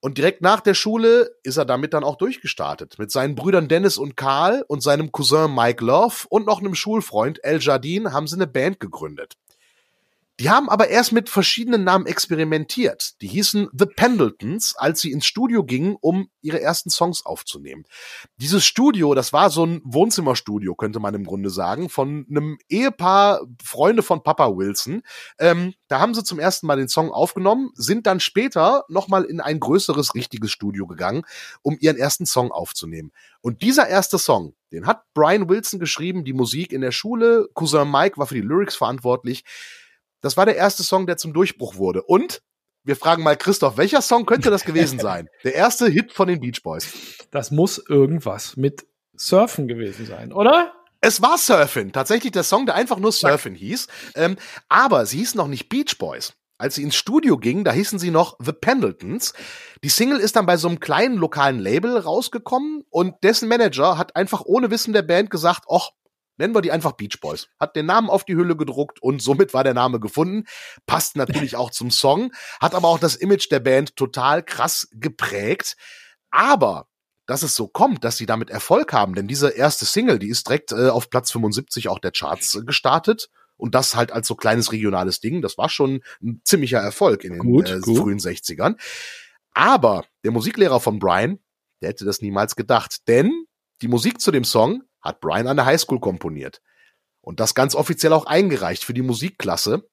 Und 0.00 0.18
direkt 0.18 0.42
nach 0.42 0.60
der 0.60 0.74
Schule 0.74 1.34
ist 1.42 1.56
er 1.56 1.64
damit 1.64 1.94
dann 1.94 2.04
auch 2.04 2.16
durchgestartet. 2.16 2.98
Mit 2.98 3.10
seinen 3.10 3.34
Brüdern 3.34 3.66
Dennis 3.66 3.96
und 3.96 4.14
Karl 4.14 4.64
und 4.68 4.82
seinem 4.82 5.10
Cousin 5.10 5.54
Mike 5.54 5.82
Love 5.82 6.26
und 6.28 6.46
noch 6.46 6.60
einem 6.60 6.74
Schulfreund 6.74 7.42
El 7.42 7.60
Jardin 7.60 8.12
haben 8.12 8.26
sie 8.26 8.36
eine 8.36 8.46
Band 8.46 8.78
gegründet. 8.78 9.38
Die 10.40 10.50
haben 10.50 10.68
aber 10.68 10.88
erst 10.88 11.10
mit 11.10 11.28
verschiedenen 11.28 11.82
Namen 11.82 12.06
experimentiert. 12.06 13.20
Die 13.20 13.26
hießen 13.26 13.70
The 13.72 13.86
Pendletons, 13.86 14.76
als 14.76 15.00
sie 15.00 15.10
ins 15.10 15.26
Studio 15.26 15.64
gingen, 15.64 15.96
um 16.00 16.28
ihre 16.42 16.60
ersten 16.60 16.90
Songs 16.90 17.26
aufzunehmen. 17.26 17.84
Dieses 18.36 18.64
Studio, 18.64 19.14
das 19.14 19.32
war 19.32 19.50
so 19.50 19.66
ein 19.66 19.80
Wohnzimmerstudio, 19.84 20.76
könnte 20.76 21.00
man 21.00 21.14
im 21.14 21.24
Grunde 21.24 21.50
sagen, 21.50 21.88
von 21.88 22.24
einem 22.30 22.58
Ehepaar, 22.68 23.40
Freunde 23.60 24.04
von 24.04 24.22
Papa 24.22 24.56
Wilson. 24.56 25.02
Ähm, 25.40 25.74
da 25.88 25.98
haben 25.98 26.14
sie 26.14 26.22
zum 26.22 26.38
ersten 26.38 26.68
Mal 26.68 26.76
den 26.76 26.88
Song 26.88 27.10
aufgenommen, 27.10 27.70
sind 27.74 28.06
dann 28.06 28.20
später 28.20 28.84
nochmal 28.88 29.24
in 29.24 29.40
ein 29.40 29.58
größeres, 29.58 30.14
richtiges 30.14 30.52
Studio 30.52 30.86
gegangen, 30.86 31.22
um 31.62 31.76
ihren 31.80 31.96
ersten 31.96 32.26
Song 32.26 32.52
aufzunehmen. 32.52 33.10
Und 33.40 33.62
dieser 33.62 33.88
erste 33.88 34.18
Song, 34.18 34.54
den 34.70 34.86
hat 34.86 35.02
Brian 35.14 35.48
Wilson 35.48 35.80
geschrieben, 35.80 36.24
die 36.24 36.32
Musik 36.32 36.72
in 36.72 36.80
der 36.80 36.92
Schule. 36.92 37.48
Cousin 37.54 37.90
Mike 37.90 38.18
war 38.18 38.26
für 38.26 38.34
die 38.34 38.40
Lyrics 38.40 38.76
verantwortlich. 38.76 39.44
Das 40.20 40.36
war 40.36 40.46
der 40.46 40.56
erste 40.56 40.82
Song, 40.82 41.06
der 41.06 41.16
zum 41.16 41.32
Durchbruch 41.32 41.76
wurde. 41.76 42.02
Und 42.02 42.42
wir 42.84 42.96
fragen 42.96 43.22
mal 43.22 43.36
Christoph, 43.36 43.76
welcher 43.76 44.02
Song 44.02 44.26
könnte 44.26 44.50
das 44.50 44.64
gewesen 44.64 44.98
sein? 44.98 45.28
Der 45.44 45.54
erste 45.54 45.88
Hit 45.88 46.12
von 46.12 46.26
den 46.26 46.40
Beach 46.40 46.62
Boys. 46.62 46.88
Das 47.30 47.50
muss 47.50 47.76
irgendwas 47.76 48.56
mit 48.56 48.86
Surfen 49.14 49.68
gewesen 49.68 50.06
sein, 50.06 50.32
oder? 50.32 50.72
Es 51.00 51.20
war 51.20 51.38
Surfing. 51.38 51.92
Tatsächlich 51.92 52.32
der 52.32 52.42
Song, 52.42 52.66
der 52.66 52.74
einfach 52.74 52.98
nur 52.98 53.12
Surfing 53.12 53.54
hieß. 53.54 53.88
Ähm, 54.14 54.36
aber 54.68 55.06
sie 55.06 55.18
hießen 55.18 55.36
noch 55.36 55.48
nicht 55.48 55.68
Beach 55.68 55.98
Boys. 55.98 56.32
Als 56.56 56.74
sie 56.74 56.82
ins 56.82 56.96
Studio 56.96 57.38
gingen, 57.38 57.62
da 57.62 57.72
hießen 57.72 58.00
sie 58.00 58.10
noch 58.10 58.36
The 58.40 58.52
Pendletons. 58.52 59.32
Die 59.84 59.88
Single 59.88 60.18
ist 60.18 60.34
dann 60.34 60.46
bei 60.46 60.56
so 60.56 60.66
einem 60.66 60.80
kleinen 60.80 61.16
lokalen 61.16 61.60
Label 61.60 61.96
rausgekommen 61.96 62.84
und 62.90 63.14
dessen 63.22 63.48
Manager 63.48 63.96
hat 63.96 64.16
einfach 64.16 64.42
ohne 64.44 64.70
Wissen 64.70 64.92
der 64.92 65.02
Band 65.02 65.30
gesagt, 65.30 65.66
ach, 65.70 65.90
Nennen 66.38 66.54
wir 66.54 66.62
die 66.62 66.72
einfach 66.72 66.92
Beach 66.92 67.20
Boys. 67.20 67.48
Hat 67.58 67.76
den 67.76 67.86
Namen 67.86 68.08
auf 68.08 68.24
die 68.24 68.36
Hülle 68.36 68.56
gedruckt 68.56 69.02
und 69.02 69.20
somit 69.20 69.52
war 69.54 69.64
der 69.64 69.74
Name 69.74 70.00
gefunden. 70.00 70.44
Passt 70.86 71.16
natürlich 71.16 71.56
auch 71.56 71.70
zum 71.70 71.90
Song, 71.90 72.32
hat 72.60 72.74
aber 72.74 72.88
auch 72.88 72.98
das 72.98 73.16
Image 73.16 73.50
der 73.50 73.60
Band 73.60 73.96
total 73.96 74.42
krass 74.42 74.88
geprägt. 74.92 75.76
Aber 76.30 76.86
dass 77.26 77.42
es 77.42 77.54
so 77.54 77.68
kommt, 77.68 78.04
dass 78.04 78.16
sie 78.16 78.26
damit 78.26 78.48
Erfolg 78.48 78.92
haben, 78.94 79.14
denn 79.14 79.28
diese 79.28 79.50
erste 79.50 79.84
Single, 79.84 80.18
die 80.18 80.30
ist 80.30 80.48
direkt 80.48 80.72
äh, 80.72 80.88
auf 80.88 81.10
Platz 81.10 81.30
75 81.30 81.88
auch 81.88 81.98
der 81.98 82.10
Charts 82.10 82.54
äh, 82.54 82.62
gestartet 82.62 83.28
und 83.58 83.74
das 83.74 83.94
halt 83.94 84.12
als 84.12 84.26
so 84.26 84.34
kleines 84.34 84.72
regionales 84.72 85.20
Ding, 85.20 85.42
das 85.42 85.58
war 85.58 85.68
schon 85.68 86.00
ein 86.22 86.40
ziemlicher 86.44 86.78
Erfolg 86.78 87.24
in 87.24 87.34
den 87.34 87.42
gut, 87.42 87.68
äh, 87.68 87.80
gut. 87.80 87.98
frühen 87.98 88.18
60ern. 88.18 88.76
Aber 89.52 90.06
der 90.24 90.30
Musiklehrer 90.30 90.80
von 90.80 90.98
Brian, 90.98 91.38
der 91.82 91.90
hätte 91.90 92.06
das 92.06 92.22
niemals 92.22 92.56
gedacht, 92.56 93.06
denn 93.08 93.44
die 93.82 93.88
Musik 93.88 94.20
zu 94.20 94.30
dem 94.30 94.44
Song 94.44 94.82
hat 95.00 95.20
Brian 95.20 95.46
an 95.46 95.56
der 95.56 95.66
Highschool 95.66 96.00
komponiert. 96.00 96.60
Und 97.20 97.40
das 97.40 97.54
ganz 97.54 97.74
offiziell 97.74 98.12
auch 98.12 98.26
eingereicht 98.26 98.84
für 98.84 98.94
die 98.94 99.02
Musikklasse. 99.02 99.88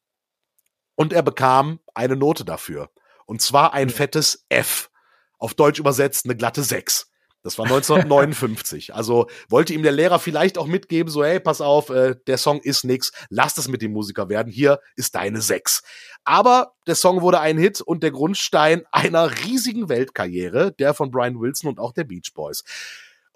Und 0.96 1.12
er 1.12 1.24
bekam 1.24 1.80
eine 1.94 2.16
Note 2.16 2.46
dafür. 2.46 2.90
Und 3.26 3.42
zwar 3.42 3.74
ein 3.74 3.90
fettes 3.90 4.46
F. 4.50 4.90
Auf 5.38 5.54
Deutsch 5.54 5.80
übersetzt 5.80 6.26
eine 6.26 6.36
glatte 6.36 6.64
6. 6.64 7.12
Das 7.46 7.60
war 7.60 7.66
1959. 7.66 8.96
also 8.96 9.28
wollte 9.50 9.74
ihm 9.74 9.84
der 9.84 9.92
Lehrer 9.92 10.18
vielleicht 10.18 10.58
auch 10.58 10.66
mitgeben, 10.66 11.12
so 11.12 11.24
hey, 11.24 11.40
pass 11.40 11.62
auf, 11.62 11.92
äh, 11.92 12.16
der 12.26 12.40
Song 12.40 12.60
ist 12.60 12.84
nix, 12.86 13.12
lass 13.30 13.54
das 13.54 13.68
mit 13.68 13.84
dem 13.84 13.92
Musiker 13.92 14.30
werden, 14.30 14.52
hier 14.52 14.80
ist 14.96 15.14
deine 15.14 15.42
6. 15.42 15.84
Aber 16.24 16.74
der 16.88 16.96
Song 16.96 17.22
wurde 17.22 17.40
ein 17.40 17.60
Hit 17.60 17.82
und 17.82 18.02
der 18.02 18.10
Grundstein 18.10 18.84
einer 18.92 19.30
riesigen 19.44 19.90
Weltkarriere, 19.90 20.72
der 20.72 20.96
von 20.96 21.12
Brian 21.12 21.40
Wilson 21.40 21.70
und 21.70 21.80
auch 21.80 21.94
der 21.94 22.06
Beach 22.06 22.34
Boys. 22.34 22.64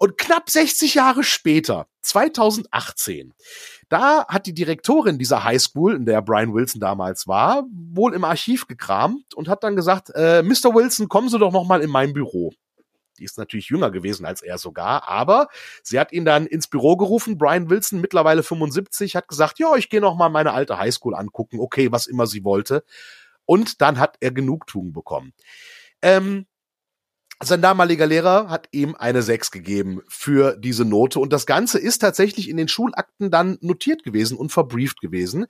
Und 0.02 0.16
knapp 0.16 0.48
60 0.48 0.94
Jahre 0.94 1.22
später, 1.22 1.86
2018, 2.00 3.34
da 3.90 4.26
hat 4.28 4.46
die 4.46 4.54
Direktorin 4.54 5.18
dieser 5.18 5.44
Highschool, 5.44 5.94
in 5.94 6.06
der 6.06 6.22
Brian 6.22 6.54
Wilson 6.54 6.80
damals 6.80 7.28
war, 7.28 7.64
wohl 7.70 8.14
im 8.14 8.24
Archiv 8.24 8.66
gekramt 8.66 9.34
und 9.34 9.46
hat 9.46 9.62
dann 9.62 9.76
gesagt, 9.76 10.08
äh, 10.14 10.42
Mr. 10.42 10.74
Wilson, 10.74 11.10
kommen 11.10 11.28
Sie 11.28 11.38
doch 11.38 11.52
noch 11.52 11.66
mal 11.66 11.82
in 11.82 11.90
mein 11.90 12.14
Büro. 12.14 12.54
Die 13.18 13.24
ist 13.24 13.36
natürlich 13.36 13.68
jünger 13.68 13.90
gewesen 13.90 14.24
als 14.24 14.40
er 14.40 14.56
sogar, 14.56 15.06
aber 15.06 15.48
sie 15.82 16.00
hat 16.00 16.12
ihn 16.12 16.24
dann 16.24 16.46
ins 16.46 16.68
Büro 16.68 16.96
gerufen. 16.96 17.36
Brian 17.36 17.68
Wilson, 17.68 18.00
mittlerweile 18.00 18.42
75, 18.42 19.16
hat 19.16 19.28
gesagt, 19.28 19.58
ja, 19.58 19.76
ich 19.76 19.90
gehe 19.90 20.00
noch 20.00 20.16
mal 20.16 20.30
meine 20.30 20.54
alte 20.54 20.78
Highschool 20.78 21.14
angucken. 21.14 21.60
Okay, 21.60 21.92
was 21.92 22.06
immer 22.06 22.26
sie 22.26 22.42
wollte. 22.42 22.84
Und 23.44 23.82
dann 23.82 23.98
hat 23.98 24.16
er 24.20 24.30
Genugtuung 24.30 24.94
bekommen. 24.94 25.34
Ähm, 26.00 26.46
sein 27.42 27.62
damaliger 27.62 28.06
Lehrer 28.06 28.48
hat 28.48 28.68
ihm 28.70 28.94
eine 28.94 29.22
6 29.22 29.50
gegeben 29.50 30.02
für 30.08 30.56
diese 30.56 30.84
Note 30.84 31.20
und 31.20 31.32
das 31.32 31.46
Ganze 31.46 31.78
ist 31.78 31.98
tatsächlich 31.98 32.48
in 32.48 32.56
den 32.56 32.68
Schulakten 32.68 33.30
dann 33.30 33.56
notiert 33.62 34.02
gewesen 34.04 34.36
und 34.36 34.52
verbrieft 34.52 35.00
gewesen. 35.00 35.46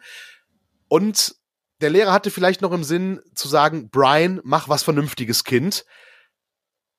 Und 0.88 1.34
der 1.80 1.90
Lehrer 1.90 2.12
hatte 2.12 2.30
vielleicht 2.30 2.62
noch 2.62 2.72
im 2.72 2.84
Sinn 2.84 3.20
zu 3.34 3.48
sagen, 3.48 3.90
Brian, 3.90 4.40
mach 4.44 4.68
was 4.68 4.82
Vernünftiges, 4.82 5.44
Kind. 5.44 5.84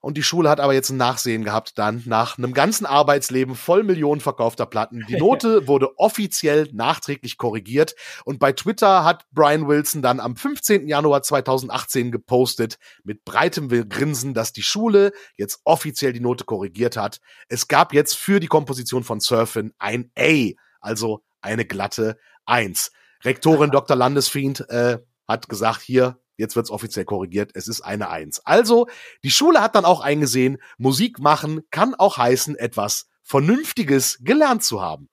Und 0.02 0.18
die 0.18 0.24
Schule 0.24 0.50
hat 0.50 0.60
aber 0.60 0.74
jetzt 0.74 0.90
ein 0.90 0.98
Nachsehen 0.98 1.44
gehabt 1.44 1.78
dann 1.78 2.02
nach 2.06 2.38
einem 2.38 2.54
ganzen 2.54 2.88
Arbeitsleben 2.88 3.56
voll 3.56 3.84
Millionen 3.84 4.20
verkaufter 4.20 4.66
Platten. 4.66 5.06
Die 5.08 5.16
Note 5.18 5.68
wurde 5.68 5.98
offiziell 6.00 6.68
nachträglich 6.74 7.38
korrigiert 7.38 7.96
und 8.26 8.40
bei 8.40 8.52
Twitter 8.52 9.04
hat 9.06 9.26
Brian 9.32 9.68
Wilson 9.68 10.02
dann 10.02 10.20
am 10.20 10.36
15. 10.36 10.88
Januar 10.88 11.22
2018 11.22 12.12
gepostet 12.12 12.80
mit 13.04 13.24
breitem 13.24 13.70
Grinsen, 13.70 14.34
dass 14.34 14.54
die 14.54 14.64
Schule 14.64 15.12
jetzt 15.38 15.62
offiziell 15.66 16.14
die 16.14 16.20
Note 16.20 16.46
korrigiert 16.46 16.98
hat. 16.98 17.20
Es 17.48 17.68
gab 17.68 17.94
jetzt 17.94 18.18
für 18.18 18.40
die 18.40 18.48
Komposition 18.48 19.04
von 19.04 19.20
Surfin 19.20 19.72
ein 19.78 20.12
A, 20.18 20.52
also 20.80 21.24
eine 21.42 21.66
glatte 21.66 22.18
1. 22.46 22.92
Rektorin 23.24 23.70
Dr. 23.70 23.96
Landesfiend 23.96 24.68
äh, 24.70 24.98
hat 25.28 25.48
gesagt, 25.48 25.82
hier, 25.82 26.18
Jetzt 26.42 26.56
wird's 26.56 26.72
offiziell 26.72 27.06
korrigiert. 27.06 27.52
Es 27.54 27.68
ist 27.68 27.82
eine 27.82 28.10
Eins. 28.10 28.42
Also, 28.46 28.88
die 29.24 29.32
Schule 29.32 29.62
hat 29.62 29.76
dann 29.76 29.86
auch 29.86 30.02
eingesehen, 30.02 30.58
Musik 30.78 31.20
machen 31.20 31.62
kann 31.72 31.96
auch 31.96 32.18
heißen, 32.18 32.58
etwas 32.58 33.08
Vernünftiges 33.24 34.20
gelernt 34.24 34.64
zu 34.64 34.82
haben. 34.82 35.08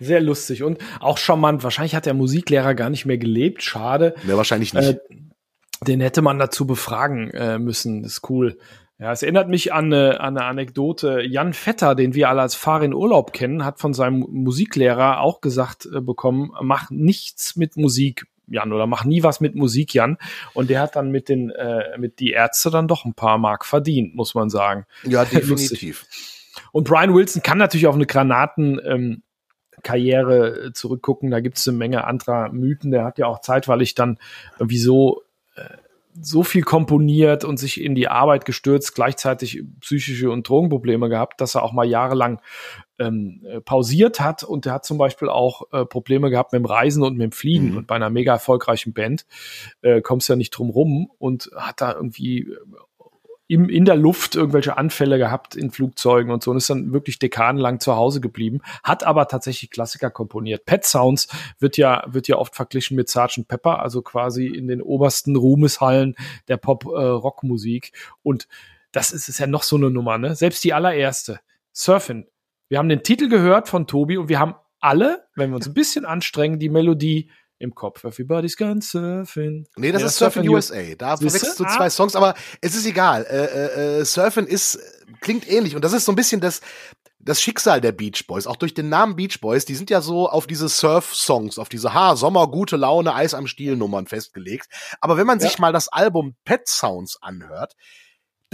Sehr 0.00 0.20
lustig 0.20 0.62
und 0.62 0.78
auch 1.00 1.18
charmant. 1.18 1.64
Wahrscheinlich 1.64 1.94
hat 1.94 2.06
der 2.06 2.14
Musiklehrer 2.14 2.74
gar 2.74 2.88
nicht 2.88 3.04
mehr 3.04 3.18
gelebt. 3.18 3.62
Schade. 3.62 4.14
Ja, 4.26 4.36
wahrscheinlich 4.36 4.72
nicht. 4.72 4.88
Äh, 4.88 4.98
den 5.82 6.00
hätte 6.00 6.22
man 6.22 6.38
dazu 6.38 6.66
befragen 6.66 7.30
äh, 7.30 7.58
müssen. 7.58 8.02
Das 8.02 8.12
ist 8.12 8.30
cool. 8.30 8.56
Ja, 8.98 9.10
es 9.10 9.22
erinnert 9.22 9.48
mich 9.48 9.72
an 9.72 9.92
eine, 9.92 10.20
an 10.20 10.38
eine 10.38 10.46
Anekdote. 10.46 11.22
Jan 11.22 11.52
Vetter, 11.52 11.96
den 11.96 12.14
wir 12.14 12.28
alle 12.28 12.42
als 12.42 12.54
Fahrer 12.54 12.84
in 12.84 12.94
Urlaub 12.94 13.32
kennen, 13.32 13.64
hat 13.64 13.80
von 13.80 13.92
seinem 13.92 14.20
Musiklehrer 14.30 15.20
auch 15.20 15.40
gesagt 15.40 15.86
äh, 15.86 16.00
bekommen, 16.00 16.52
mach 16.62 16.90
nichts 16.90 17.56
mit 17.56 17.76
Musik. 17.76 18.26
Jan 18.46 18.72
oder 18.72 18.86
mach 18.86 19.04
nie 19.04 19.22
was 19.22 19.40
mit 19.40 19.54
Musik, 19.54 19.94
Jan. 19.94 20.18
Und 20.52 20.70
der 20.70 20.80
hat 20.80 20.96
dann 20.96 21.10
mit 21.10 21.28
den, 21.28 21.50
äh, 21.50 21.96
mit 21.98 22.20
die 22.20 22.30
Ärzte 22.30 22.70
dann 22.70 22.88
doch 22.88 23.04
ein 23.04 23.14
paar 23.14 23.38
Mark 23.38 23.64
verdient, 23.64 24.14
muss 24.14 24.34
man 24.34 24.50
sagen. 24.50 24.86
Ja, 25.04 25.24
definitiv. 25.24 26.06
Und 26.72 26.88
Brian 26.88 27.14
Wilson 27.14 27.42
kann 27.42 27.58
natürlich 27.58 27.86
auf 27.86 27.94
eine 27.94 28.06
Granaten, 28.06 28.80
ähm, 28.84 29.22
Karriere 29.82 30.72
zurückgucken. 30.72 31.30
Da 31.30 31.40
gibt 31.40 31.58
es 31.58 31.68
eine 31.68 31.76
Menge 31.76 32.04
anderer 32.04 32.50
Mythen. 32.50 32.90
Der 32.90 33.04
hat 33.04 33.18
ja 33.18 33.26
auch 33.26 33.40
zeitweilig 33.40 33.94
dann 33.94 34.18
irgendwie 34.58 34.78
so 34.78 35.22
äh, 35.56 35.64
so 36.20 36.42
viel 36.42 36.62
komponiert 36.62 37.44
und 37.44 37.58
sich 37.58 37.80
in 37.80 37.94
die 37.94 38.08
Arbeit 38.08 38.44
gestürzt, 38.44 38.94
gleichzeitig 38.94 39.64
psychische 39.80 40.30
und 40.30 40.48
Drogenprobleme 40.48 41.08
gehabt, 41.08 41.40
dass 41.40 41.54
er 41.54 41.62
auch 41.62 41.72
mal 41.72 41.86
jahrelang 41.86 42.40
ähm, 42.98 43.42
äh, 43.44 43.60
pausiert 43.60 44.20
hat 44.20 44.44
und 44.44 44.66
er 44.66 44.74
hat 44.74 44.84
zum 44.84 44.98
Beispiel 44.98 45.28
auch 45.28 45.62
äh, 45.72 45.84
Probleme 45.84 46.30
gehabt 46.30 46.52
mit 46.52 46.60
dem 46.60 46.66
Reisen 46.66 47.02
und 47.02 47.14
mit 47.14 47.22
dem 47.22 47.32
Fliegen 47.32 47.72
mhm. 47.72 47.76
und 47.78 47.86
bei 47.88 47.96
einer 47.96 48.10
mega 48.10 48.32
erfolgreichen 48.32 48.92
Band 48.92 49.26
äh, 49.82 50.00
kommst 50.00 50.28
ja 50.28 50.36
nicht 50.36 50.50
drum 50.50 50.70
rum 50.70 51.10
und 51.18 51.50
hat 51.56 51.80
da 51.80 51.92
irgendwie 51.92 52.54
im, 53.46 53.68
in 53.68 53.84
der 53.84 53.96
Luft 53.96 54.36
irgendwelche 54.36 54.78
Anfälle 54.78 55.18
gehabt 55.18 55.54
in 55.54 55.70
Flugzeugen 55.70 56.32
und 56.32 56.42
so 56.42 56.50
und 56.50 56.56
ist 56.56 56.70
dann 56.70 56.92
wirklich 56.92 57.18
dekadenlang 57.18 57.78
zu 57.78 57.94
Hause 57.94 58.20
geblieben, 58.20 58.60
hat 58.82 59.04
aber 59.04 59.28
tatsächlich 59.28 59.70
Klassiker 59.70 60.10
komponiert. 60.10 60.64
Pet 60.64 60.84
Sounds 60.84 61.28
wird 61.58 61.76
ja, 61.76 62.04
wird 62.06 62.26
ja 62.26 62.36
oft 62.36 62.54
verglichen 62.54 62.96
mit 62.96 63.08
Sgt. 63.08 63.46
Pepper, 63.46 63.82
also 63.82 64.00
quasi 64.02 64.46
in 64.46 64.66
den 64.66 64.80
obersten 64.80 65.36
Ruhmeshallen 65.36 66.16
der 66.48 66.56
Pop-Rock-Musik. 66.56 67.92
Und 68.22 68.48
das 68.92 69.10
ist, 69.10 69.28
ist 69.28 69.38
ja 69.38 69.46
noch 69.46 69.62
so 69.62 69.76
eine 69.76 69.90
Nummer, 69.90 70.18
ne? 70.18 70.34
Selbst 70.36 70.64
die 70.64 70.72
allererste, 70.72 71.40
Surfing. 71.72 72.26
Wir 72.68 72.78
haben 72.78 72.88
den 72.88 73.02
Titel 73.02 73.28
gehört 73.28 73.68
von 73.68 73.86
Tobi 73.86 74.16
und 74.16 74.28
wir 74.28 74.38
haben 74.38 74.54
alle, 74.80 75.26
wenn 75.34 75.50
wir 75.50 75.56
uns 75.56 75.66
ein 75.66 75.74
bisschen 75.74 76.04
anstrengen, 76.04 76.58
die 76.58 76.68
Melodie 76.68 77.30
im 77.58 77.74
Kopf. 77.74 78.04
Everybody's 78.04 78.56
gone 78.56 78.80
surfing. 78.80 79.66
Nee, 79.76 79.92
das 79.92 80.02
nee, 80.02 80.08
ist 80.08 80.16
Surfing 80.16 80.48
USA. 80.48 80.94
Da 80.96 81.16
verwechselst 81.16 81.60
du 81.60 81.64
zwei 81.64 81.86
ah. 81.86 81.90
Songs, 81.90 82.16
aber 82.16 82.34
es 82.60 82.74
ist 82.74 82.86
egal. 82.86 83.24
Äh, 83.24 83.44
äh, 83.44 84.00
äh, 84.00 84.04
Surfing 84.04 84.46
ist, 84.46 84.78
klingt 85.20 85.48
ähnlich 85.48 85.74
und 85.74 85.84
das 85.84 85.92
ist 85.92 86.04
so 86.04 86.12
ein 86.12 86.16
bisschen 86.16 86.40
das, 86.40 86.60
das 87.18 87.40
Schicksal 87.40 87.80
der 87.80 87.92
Beach 87.92 88.26
Boys, 88.26 88.46
auch 88.46 88.56
durch 88.56 88.74
den 88.74 88.88
Namen 88.88 89.16
Beach 89.16 89.40
Boys, 89.40 89.64
die 89.64 89.74
sind 89.74 89.90
ja 89.90 90.00
so 90.00 90.28
auf 90.28 90.46
diese 90.46 90.68
Surf-Songs, 90.68 91.58
auf 91.58 91.68
diese 91.68 91.94
Ha, 91.94 92.16
Sommer, 92.16 92.48
gute 92.48 92.76
Laune, 92.76 93.14
Eis 93.14 93.34
am 93.34 93.46
Stiel 93.46 93.76
Nummern 93.76 94.06
festgelegt. 94.06 94.68
Aber 95.00 95.16
wenn 95.16 95.26
man 95.26 95.38
ja. 95.38 95.48
sich 95.48 95.58
mal 95.58 95.72
das 95.72 95.88
Album 95.88 96.36
Pet 96.44 96.68
Sounds 96.68 97.18
anhört, 97.22 97.76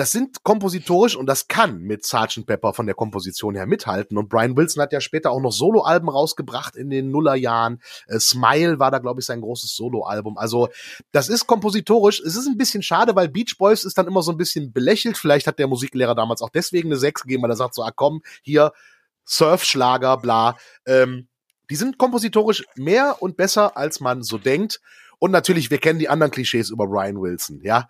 das 0.01 0.13
sind 0.13 0.45
kompositorisch 0.45 1.15
und 1.15 1.27
das 1.27 1.47
kann 1.47 1.83
mit 1.83 2.07
Sgt. 2.07 2.47
Pepper 2.47 2.73
von 2.73 2.87
der 2.87 2.95
Komposition 2.95 3.55
her 3.55 3.67
mithalten. 3.67 4.17
Und 4.17 4.31
Brian 4.31 4.57
Wilson 4.57 4.83
hat 4.83 4.95
ja 4.95 5.01
später 5.03 5.31
auch 5.31 5.43
noch 5.43 5.53
Soloalben 5.53 6.09
rausgebracht 6.09 6.75
in 6.75 6.89
den 6.89 7.11
Nullerjahren. 7.11 7.83
Äh, 8.07 8.19
Smile 8.19 8.79
war 8.79 8.91
da, 8.91 8.97
glaube 8.97 9.21
ich, 9.21 9.27
sein 9.27 9.43
großes 9.43 9.77
Soloalbum. 9.77 10.39
Also 10.39 10.71
das 11.13 11.29
ist 11.29 11.47
kompositorisch. 11.47 12.19
Es 12.21 12.35
ist 12.35 12.47
ein 12.47 12.57
bisschen 12.57 12.83
schade, 12.83 13.15
weil 13.15 13.29
Beach 13.29 13.57
Boys 13.59 13.85
ist 13.85 13.99
dann 13.99 14.07
immer 14.07 14.23
so 14.23 14.31
ein 14.31 14.39
bisschen 14.39 14.73
belächelt. 14.73 15.19
Vielleicht 15.19 15.47
hat 15.47 15.59
der 15.59 15.69
Musiklehrer 15.69 16.15
damals 16.15 16.41
auch 16.41 16.49
deswegen 16.49 16.89
eine 16.89 16.97
6 16.97 17.25
gegeben, 17.25 17.43
weil 17.43 17.51
er 17.51 17.57
sagt 17.57 17.75
so, 17.75 17.83
ah 17.83 17.93
komm, 17.95 18.23
hier 18.41 18.73
Surfschlager, 19.27 20.17
bla. 20.17 20.57
Ähm, 20.87 21.29
die 21.69 21.77
sind 21.77 21.99
kompositorisch 21.99 22.65
mehr 22.75 23.17
und 23.21 23.37
besser, 23.37 23.77
als 23.77 24.01
man 24.01 24.23
so 24.23 24.39
denkt. 24.39 24.81
Und 25.19 25.31
natürlich, 25.31 25.71
wir 25.71 25.77
kennen 25.77 25.99
die 25.99 26.09
anderen 26.09 26.31
Klischees 26.31 26.71
über 26.71 26.87
Brian 26.87 27.21
Wilson, 27.21 27.61
ja. 27.63 27.87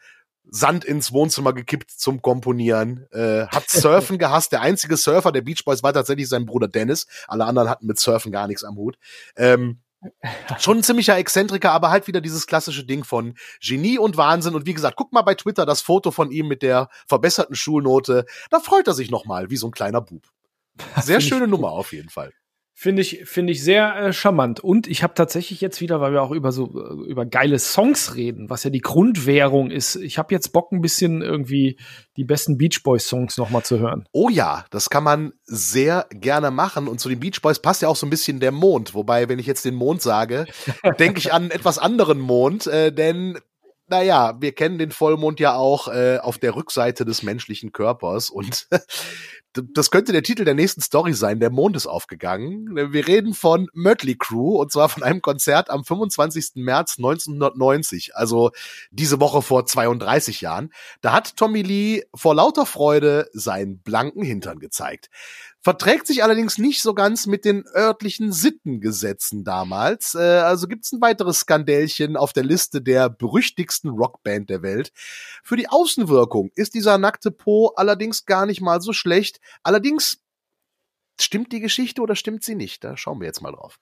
Sand 0.50 0.84
ins 0.84 1.12
Wohnzimmer 1.12 1.52
gekippt 1.52 1.90
zum 1.90 2.22
Komponieren, 2.22 3.06
äh, 3.12 3.46
hat 3.46 3.68
Surfen 3.68 4.18
gehasst. 4.18 4.52
Der 4.52 4.62
einzige 4.62 4.96
Surfer 4.96 5.32
der 5.32 5.42
Beach 5.42 5.64
Boys 5.64 5.82
war 5.82 5.92
tatsächlich 5.92 6.28
sein 6.28 6.46
Bruder 6.46 6.68
Dennis. 6.68 7.06
Alle 7.28 7.44
anderen 7.44 7.68
hatten 7.68 7.86
mit 7.86 7.98
Surfen 7.98 8.32
gar 8.32 8.46
nichts 8.46 8.64
am 8.64 8.76
Hut. 8.76 8.98
Ähm, 9.36 9.80
schon 10.58 10.78
ein 10.78 10.82
ziemlicher 10.82 11.16
Exzentriker, 11.16 11.72
aber 11.72 11.90
halt 11.90 12.06
wieder 12.06 12.20
dieses 12.20 12.46
klassische 12.46 12.84
Ding 12.84 13.04
von 13.04 13.34
Genie 13.60 13.98
und 13.98 14.16
Wahnsinn. 14.16 14.54
Und 14.54 14.66
wie 14.66 14.74
gesagt, 14.74 14.96
guck 14.96 15.12
mal 15.12 15.22
bei 15.22 15.34
Twitter 15.34 15.66
das 15.66 15.82
Foto 15.82 16.10
von 16.10 16.30
ihm 16.30 16.48
mit 16.48 16.62
der 16.62 16.88
verbesserten 17.06 17.54
Schulnote. 17.54 18.24
Da 18.50 18.60
freut 18.60 18.86
er 18.86 18.94
sich 18.94 19.10
nochmal, 19.10 19.50
wie 19.50 19.56
so 19.56 19.68
ein 19.68 19.72
kleiner 19.72 20.00
Bub. 20.00 20.22
Sehr 21.02 21.20
schöne 21.20 21.46
Nummer 21.46 21.72
auf 21.72 21.92
jeden 21.92 22.08
Fall. 22.08 22.32
Finde 22.82 23.02
ich, 23.02 23.24
finde 23.26 23.52
ich 23.52 23.62
sehr 23.62 23.94
äh, 23.94 24.12
charmant. 24.14 24.60
Und 24.60 24.86
ich 24.86 25.02
habe 25.02 25.12
tatsächlich 25.12 25.60
jetzt 25.60 25.82
wieder, 25.82 26.00
weil 26.00 26.14
wir 26.14 26.22
auch 26.22 26.30
über 26.30 26.50
so 26.50 26.64
äh, 26.64 27.10
über 27.10 27.26
geile 27.26 27.58
Songs 27.58 28.16
reden, 28.16 28.48
was 28.48 28.64
ja 28.64 28.70
die 28.70 28.80
Grundwährung 28.80 29.70
ist. 29.70 29.96
Ich 29.96 30.16
habe 30.16 30.32
jetzt 30.32 30.54
Bock, 30.54 30.72
ein 30.72 30.80
bisschen 30.80 31.20
irgendwie 31.20 31.78
die 32.16 32.24
besten 32.24 32.56
Beach 32.56 32.82
Boys 32.82 33.06
Songs 33.06 33.36
nochmal 33.36 33.64
zu 33.64 33.80
hören. 33.80 34.06
Oh 34.12 34.30
ja, 34.30 34.64
das 34.70 34.88
kann 34.88 35.04
man 35.04 35.34
sehr 35.44 36.06
gerne 36.08 36.50
machen. 36.50 36.88
Und 36.88 37.00
zu 37.00 37.10
den 37.10 37.20
Beach 37.20 37.42
Boys 37.42 37.58
passt 37.58 37.82
ja 37.82 37.88
auch 37.88 37.96
so 37.96 38.06
ein 38.06 38.10
bisschen 38.10 38.40
der 38.40 38.50
Mond. 38.50 38.94
Wobei, 38.94 39.28
wenn 39.28 39.38
ich 39.38 39.46
jetzt 39.46 39.66
den 39.66 39.74
Mond 39.74 40.00
sage, 40.00 40.46
denke 40.98 41.18
ich 41.18 41.34
an 41.34 41.50
etwas 41.50 41.76
anderen 41.76 42.18
Mond, 42.18 42.66
äh, 42.66 42.94
denn 42.94 43.38
naja, 43.90 44.36
wir 44.40 44.52
kennen 44.52 44.78
den 44.78 44.92
Vollmond 44.92 45.40
ja 45.40 45.56
auch 45.56 45.88
äh, 45.88 46.18
auf 46.18 46.38
der 46.38 46.54
Rückseite 46.54 47.04
des 47.04 47.22
menschlichen 47.22 47.72
Körpers 47.72 48.30
und 48.30 48.68
das 49.52 49.90
könnte 49.90 50.12
der 50.12 50.22
Titel 50.22 50.44
der 50.44 50.54
nächsten 50.54 50.80
Story 50.80 51.12
sein. 51.12 51.40
Der 51.40 51.50
Mond 51.50 51.76
ist 51.76 51.86
aufgegangen. 51.86 52.92
Wir 52.92 53.06
reden 53.06 53.34
von 53.34 53.68
Mötley 53.72 54.16
Crew 54.16 54.60
und 54.60 54.70
zwar 54.70 54.88
von 54.88 55.02
einem 55.02 55.22
Konzert 55.22 55.70
am 55.70 55.84
25. 55.84 56.52
März 56.56 56.98
1990, 56.98 58.14
also 58.14 58.50
diese 58.90 59.20
Woche 59.20 59.42
vor 59.42 59.66
32 59.66 60.40
Jahren. 60.40 60.72
Da 61.00 61.12
hat 61.12 61.36
Tommy 61.36 61.62
Lee 61.62 62.04
vor 62.14 62.34
lauter 62.34 62.64
Freude 62.66 63.28
seinen 63.32 63.80
blanken 63.80 64.22
Hintern 64.22 64.60
gezeigt 64.60 65.10
verträgt 65.62 66.06
sich 66.06 66.22
allerdings 66.24 66.58
nicht 66.58 66.82
so 66.82 66.94
ganz 66.94 67.26
mit 67.26 67.44
den 67.44 67.64
örtlichen 67.74 68.32
Sittengesetzen 68.32 69.44
damals. 69.44 70.14
Äh, 70.14 70.18
also 70.18 70.66
gibt's 70.68 70.92
ein 70.92 71.00
weiteres 71.00 71.40
Skandälchen 71.40 72.16
auf 72.16 72.32
der 72.32 72.44
Liste 72.44 72.80
der 72.82 73.10
berüchtigsten 73.10 73.90
Rockband 73.90 74.50
der 74.50 74.62
Welt. 74.62 74.92
Für 75.44 75.56
die 75.56 75.68
Außenwirkung 75.68 76.50
ist 76.54 76.74
dieser 76.74 76.98
nackte 76.98 77.30
Po 77.30 77.68
allerdings 77.76 78.24
gar 78.24 78.46
nicht 78.46 78.60
mal 78.60 78.80
so 78.80 78.92
schlecht. 78.92 79.40
Allerdings 79.62 80.22
stimmt 81.20 81.52
die 81.52 81.60
Geschichte 81.60 82.00
oder 82.00 82.16
stimmt 82.16 82.44
sie 82.44 82.54
nicht? 82.54 82.82
Da 82.84 82.96
schauen 82.96 83.20
wir 83.20 83.26
jetzt 83.26 83.42
mal 83.42 83.52
drauf 83.52 83.78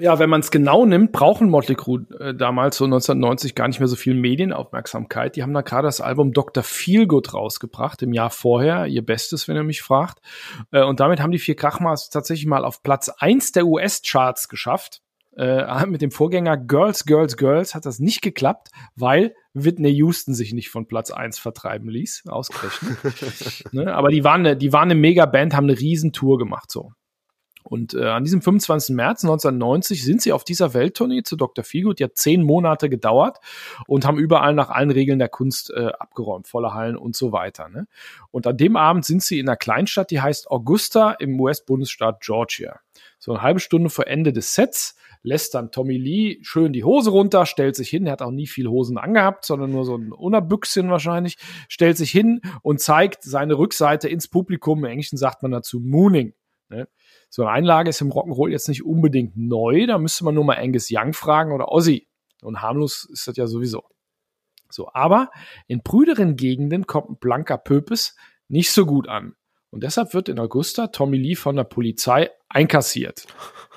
ja, 0.00 0.18
wenn 0.18 0.30
man 0.30 0.40
es 0.40 0.50
genau 0.50 0.86
nimmt, 0.86 1.12
brauchen 1.12 1.50
Motley 1.50 1.74
Crue 1.74 2.06
äh, 2.18 2.34
damals 2.34 2.78
so 2.78 2.84
1990 2.84 3.54
gar 3.54 3.68
nicht 3.68 3.78
mehr 3.78 3.88
so 3.88 3.96
viel 3.96 4.14
Medienaufmerksamkeit. 4.14 5.36
Die 5.36 5.42
haben 5.42 5.52
da 5.52 5.60
gerade 5.60 5.86
das 5.86 6.00
Album 6.00 6.32
Dr. 6.32 6.62
Feelgood 6.62 7.34
rausgebracht 7.34 8.02
im 8.02 8.12
Jahr 8.12 8.30
vorher, 8.30 8.86
ihr 8.86 9.04
Bestes, 9.04 9.48
wenn 9.48 9.56
ihr 9.56 9.64
mich 9.64 9.82
fragt. 9.82 10.20
Äh, 10.70 10.82
und 10.82 11.00
damit 11.00 11.20
haben 11.20 11.30
die 11.30 11.38
vier 11.38 11.56
Krachmas 11.56 12.08
tatsächlich 12.08 12.46
mal 12.46 12.64
auf 12.64 12.82
Platz 12.82 13.10
eins 13.18 13.52
der 13.52 13.66
US-Charts 13.66 14.48
geschafft. 14.48 15.02
Äh, 15.36 15.86
mit 15.86 16.00
dem 16.00 16.10
Vorgänger 16.10 16.56
Girls, 16.56 17.04
Girls, 17.04 17.36
Girls 17.36 17.74
hat 17.74 17.84
das 17.84 17.98
nicht 17.98 18.22
geklappt, 18.22 18.70
weil 18.96 19.34
Whitney 19.52 19.90
Houston 19.90 20.32
sich 20.32 20.54
nicht 20.54 20.70
von 20.70 20.86
Platz 20.86 21.10
eins 21.10 21.38
vertreiben 21.38 21.90
ließ, 21.90 22.24
ausgerechnet. 22.28 23.64
ne? 23.72 23.94
Aber 23.94 24.08
die 24.08 24.24
waren, 24.24 24.40
eine, 24.40 24.56
die 24.56 24.72
waren 24.72 24.90
eine 24.90 24.98
Mega-Band, 24.98 25.54
haben 25.54 25.68
eine 25.68 25.78
Riesentour 25.78 26.38
gemacht 26.38 26.70
so. 26.70 26.92
Und 27.62 27.94
äh, 27.94 28.04
an 28.04 28.24
diesem 28.24 28.42
25. 28.42 28.94
März 28.94 29.24
1990 29.24 30.04
sind 30.04 30.22
sie 30.22 30.32
auf 30.32 30.44
dieser 30.44 30.74
Welttournee 30.74 31.22
zu 31.22 31.36
Dr. 31.36 31.64
Feelgood. 31.64 31.98
Die 31.98 32.04
hat 32.04 32.16
zehn 32.16 32.42
Monate 32.42 32.88
gedauert 32.88 33.38
und 33.86 34.06
haben 34.06 34.18
überall 34.18 34.54
nach 34.54 34.70
allen 34.70 34.90
Regeln 34.90 35.18
der 35.18 35.28
Kunst 35.28 35.70
äh, 35.70 35.90
abgeräumt, 35.98 36.48
volle 36.48 36.74
Hallen 36.74 36.96
und 36.96 37.16
so 37.16 37.32
weiter. 37.32 37.68
Ne? 37.68 37.86
Und 38.30 38.46
an 38.46 38.56
dem 38.56 38.76
Abend 38.76 39.04
sind 39.04 39.22
sie 39.22 39.38
in 39.38 39.48
einer 39.48 39.56
Kleinstadt, 39.56 40.10
die 40.10 40.20
heißt 40.20 40.50
Augusta 40.50 41.12
im 41.12 41.40
US-Bundesstaat 41.40 42.20
Georgia. 42.20 42.80
So 43.18 43.32
eine 43.32 43.42
halbe 43.42 43.60
Stunde 43.60 43.90
vor 43.90 44.06
Ende 44.06 44.32
des 44.32 44.54
Sets 44.54 44.96
lässt 45.22 45.54
dann 45.54 45.70
Tommy 45.70 45.96
Lee 45.96 46.38
schön 46.42 46.72
die 46.72 46.84
Hose 46.84 47.10
runter, 47.10 47.46
stellt 47.46 47.76
sich 47.76 47.88
hin, 47.88 48.06
er 48.06 48.12
hat 48.12 48.22
auch 48.22 48.30
nie 48.30 48.46
viel 48.46 48.66
Hosen 48.68 48.98
angehabt, 48.98 49.44
sondern 49.44 49.70
nur 49.70 49.84
so 49.84 49.96
ein 49.96 50.12
Unterbüchschen 50.12 50.90
wahrscheinlich, 50.90 51.38
stellt 51.68 51.96
sich 51.96 52.10
hin 52.10 52.40
und 52.62 52.80
zeigt 52.80 53.22
seine 53.22 53.54
Rückseite 53.54 54.08
ins 54.08 54.28
Publikum. 54.28 54.80
Im 54.80 54.90
Englischen 54.90 55.16
sagt 55.16 55.42
man 55.42 55.52
dazu 55.52 55.80
Mooning. 55.80 56.34
Ne? 56.68 56.88
So 57.34 57.44
eine 57.44 57.52
Einlage 57.52 57.88
ist 57.88 58.02
im 58.02 58.12
Rock'n'Roll 58.12 58.50
jetzt 58.50 58.68
nicht 58.68 58.84
unbedingt 58.84 59.38
neu. 59.38 59.86
Da 59.86 59.96
müsste 59.96 60.22
man 60.26 60.34
nur 60.34 60.44
mal 60.44 60.58
Angus 60.58 60.88
Young 60.90 61.14
fragen 61.14 61.52
oder 61.52 61.72
Ozzy. 61.72 62.06
Und 62.42 62.60
harmlos 62.60 63.08
ist 63.10 63.26
das 63.26 63.36
ja 63.38 63.46
sowieso. 63.46 63.84
So, 64.70 64.90
aber 64.92 65.30
in 65.66 65.82
prüderen 65.82 66.36
Gegenden 66.36 66.86
kommt 66.86 67.08
ein 67.08 67.16
blanker 67.18 67.56
Pöpes 67.56 68.16
nicht 68.48 68.70
so 68.70 68.84
gut 68.84 69.08
an. 69.08 69.34
Und 69.70 69.82
deshalb 69.82 70.12
wird 70.12 70.28
in 70.28 70.38
Augusta 70.38 70.88
Tommy 70.88 71.16
Lee 71.16 71.34
von 71.34 71.56
der 71.56 71.64
Polizei 71.64 72.30
einkassiert. 72.50 73.26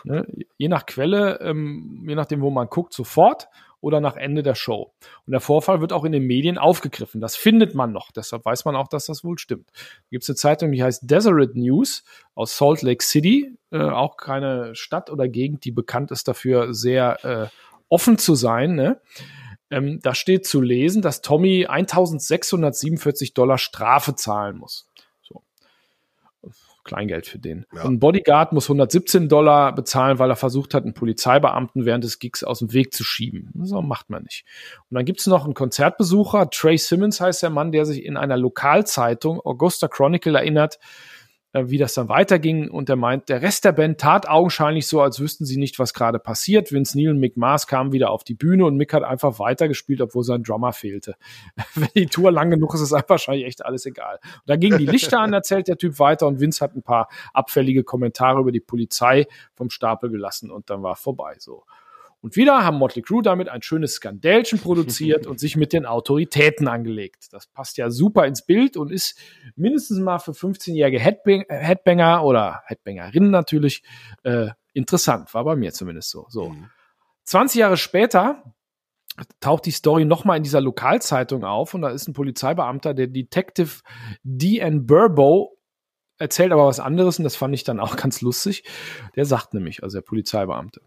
Ne? 0.03 0.27
Je 0.57 0.67
nach 0.67 0.85
Quelle, 0.85 1.39
ähm, 1.39 2.03
je 2.07 2.15
nachdem, 2.15 2.41
wo 2.41 2.49
man 2.49 2.67
guckt, 2.67 2.93
sofort 2.93 3.47
oder 3.81 3.99
nach 3.99 4.15
Ende 4.15 4.43
der 4.43 4.55
Show. 4.55 4.93
Und 5.25 5.31
der 5.31 5.39
Vorfall 5.39 5.81
wird 5.81 5.93
auch 5.93 6.03
in 6.03 6.11
den 6.11 6.25
Medien 6.25 6.57
aufgegriffen. 6.57 7.21
Das 7.21 7.35
findet 7.35 7.75
man 7.75 7.91
noch. 7.91 8.11
Deshalb 8.11 8.45
weiß 8.45 8.65
man 8.65 8.75
auch, 8.75 8.87
dass 8.87 9.05
das 9.05 9.23
wohl 9.23 9.37
stimmt. 9.37 9.69
Da 9.73 10.09
gibt 10.11 10.23
es 10.23 10.29
eine 10.29 10.35
Zeitung, 10.35 10.71
die 10.71 10.83
heißt 10.83 11.09
Deseret 11.09 11.55
News 11.55 12.03
aus 12.33 12.57
Salt 12.57 12.81
Lake 12.81 13.03
City. 13.03 13.57
Äh, 13.71 13.79
auch 13.79 14.17
keine 14.17 14.75
Stadt 14.75 15.09
oder 15.09 15.27
Gegend, 15.27 15.65
die 15.65 15.71
bekannt 15.71 16.11
ist 16.11 16.27
dafür, 16.27 16.73
sehr 16.73 17.23
äh, 17.25 17.47
offen 17.89 18.17
zu 18.17 18.35
sein. 18.35 18.75
Ne? 18.75 18.99
Ähm, 19.69 19.99
da 20.01 20.15
steht 20.15 20.45
zu 20.45 20.61
lesen, 20.61 21.01
dass 21.01 21.21
Tommy 21.21 21.65
1647 21.65 23.33
Dollar 23.33 23.57
Strafe 23.57 24.15
zahlen 24.15 24.57
muss. 24.57 24.89
Kleingeld 26.85 27.27
für 27.27 27.39
den. 27.39 27.65
Ja. 27.73 27.83
Ein 27.83 27.99
Bodyguard 27.99 28.53
muss 28.53 28.65
117 28.65 29.27
Dollar 29.27 29.75
bezahlen, 29.75 30.19
weil 30.19 30.29
er 30.29 30.35
versucht 30.35 30.73
hat, 30.73 30.83
einen 30.83 30.93
Polizeibeamten 30.93 31.85
während 31.85 32.03
des 32.03 32.19
Gigs 32.19 32.43
aus 32.43 32.59
dem 32.59 32.71
Weg 32.71 32.93
zu 32.93 33.03
schieben. 33.03 33.51
So 33.63 33.81
macht 33.81 34.09
man 34.09 34.23
nicht. 34.23 34.45
Und 34.89 34.95
dann 34.95 35.03
gibt's 35.03 35.27
noch 35.27 35.43
einen 35.43 35.55
Konzertbesucher, 35.55 36.49
Trey 36.49 36.77
Simmons 36.77 37.19
heißt 37.19 37.43
der 37.43 37.49
Mann, 37.49 37.71
der 37.71 37.85
sich 37.85 38.05
in 38.05 38.15
einer 38.15 38.37
Lokalzeitung, 38.37 39.41
Augusta 39.43 39.87
Chronicle, 39.87 40.35
erinnert, 40.35 40.79
wie 41.63 41.77
das 41.77 41.93
dann 41.93 42.09
weiterging. 42.09 42.69
Und 42.69 42.89
er 42.89 42.95
meint, 42.95 43.29
der 43.29 43.41
Rest 43.41 43.65
der 43.65 43.71
Band 43.71 43.99
tat 43.99 44.27
augenscheinlich 44.27 44.87
so, 44.87 45.01
als 45.01 45.19
wüssten 45.19 45.45
sie 45.45 45.57
nicht, 45.57 45.79
was 45.79 45.93
gerade 45.93 46.19
passiert. 46.19 46.71
Vince 46.71 46.97
Neil 46.97 47.09
und 47.09 47.19
Mick 47.19 47.37
Mars 47.37 47.67
kamen 47.67 47.91
wieder 47.91 48.11
auf 48.11 48.23
die 48.23 48.33
Bühne 48.33 48.65
und 48.65 48.75
Mick 48.75 48.93
hat 48.93 49.03
einfach 49.03 49.39
weitergespielt, 49.39 50.01
obwohl 50.01 50.23
sein 50.23 50.43
Drummer 50.43 50.73
fehlte. 50.73 51.15
Wenn 51.75 51.89
die 51.95 52.07
Tour 52.07 52.31
lang 52.31 52.49
genug 52.49 52.73
ist, 52.73 52.81
ist 52.81 52.93
einfach 52.93 53.09
wahrscheinlich 53.09 53.45
echt 53.45 53.65
alles 53.65 53.85
egal. 53.85 54.19
Und 54.23 54.49
dann 54.49 54.59
gingen 54.59 54.77
die 54.77 54.85
Lichter 54.85 55.19
an, 55.19 55.33
erzählt 55.33 55.67
der 55.67 55.77
Typ 55.77 55.99
weiter 55.99 56.27
und 56.27 56.39
Vince 56.39 56.63
hat 56.63 56.75
ein 56.75 56.83
paar 56.83 57.07
abfällige 57.33 57.83
Kommentare 57.83 58.41
über 58.41 58.51
die 58.51 58.59
Polizei 58.59 59.25
vom 59.53 59.69
Stapel 59.69 60.09
gelassen 60.09 60.51
und 60.51 60.69
dann 60.69 60.83
war 60.83 60.95
vorbei 60.95 61.35
so. 61.39 61.63
Und 62.25 62.35
wieder 62.35 62.65
haben 62.65 62.79
Motley 62.79 63.03
Crue 63.03 63.21
damit 63.21 63.49
ein 63.49 63.61
schönes 63.61 63.93
Skandälchen 63.93 64.57
produziert 64.57 65.27
und 65.27 65.39
sich 65.39 65.55
mit 65.55 65.73
den 65.73 65.85
Autoritäten 65.85 66.67
angelegt. 66.67 67.27
Das 67.29 67.45
passt 67.45 67.77
ja 67.77 67.91
super 67.91 68.25
ins 68.25 68.43
Bild 68.43 68.77
und 68.77 68.91
ist 68.91 69.15
mindestens 69.55 69.99
mal 69.99 70.17
für 70.17 70.31
15-jährige 70.31 70.99
Headbang 70.99 71.45
Headbanger 71.47 72.23
oder 72.23 72.63
Headbangerinnen 72.65 73.29
natürlich 73.29 73.83
äh, 74.23 74.47
interessant. 74.73 75.35
War 75.35 75.43
bei 75.43 75.55
mir 75.55 75.71
zumindest 75.71 76.09
so. 76.09 76.25
So. 76.29 76.55
20 77.25 77.59
Jahre 77.59 77.77
später 77.77 78.55
taucht 79.39 79.67
die 79.67 79.71
Story 79.71 80.03
nochmal 80.03 80.37
in 80.37 80.43
dieser 80.43 80.61
Lokalzeitung 80.61 81.43
auf 81.43 81.75
und 81.75 81.83
da 81.83 81.89
ist 81.89 82.07
ein 82.07 82.13
Polizeibeamter, 82.13 82.95
der 82.95 83.05
Detective 83.05 83.81
D.N. 84.23 84.87
Burbo, 84.87 85.59
erzählt 86.17 86.51
aber 86.51 86.65
was 86.65 86.79
anderes 86.79 87.19
und 87.19 87.23
das 87.23 87.35
fand 87.35 87.53
ich 87.53 87.63
dann 87.63 87.79
auch 87.79 87.95
ganz 87.97 88.21
lustig. 88.21 88.63
Der 89.15 89.25
sagt 89.25 89.53
nämlich, 89.53 89.83
also 89.83 89.97
der 89.97 90.03
Polizeibeamte, 90.03 90.81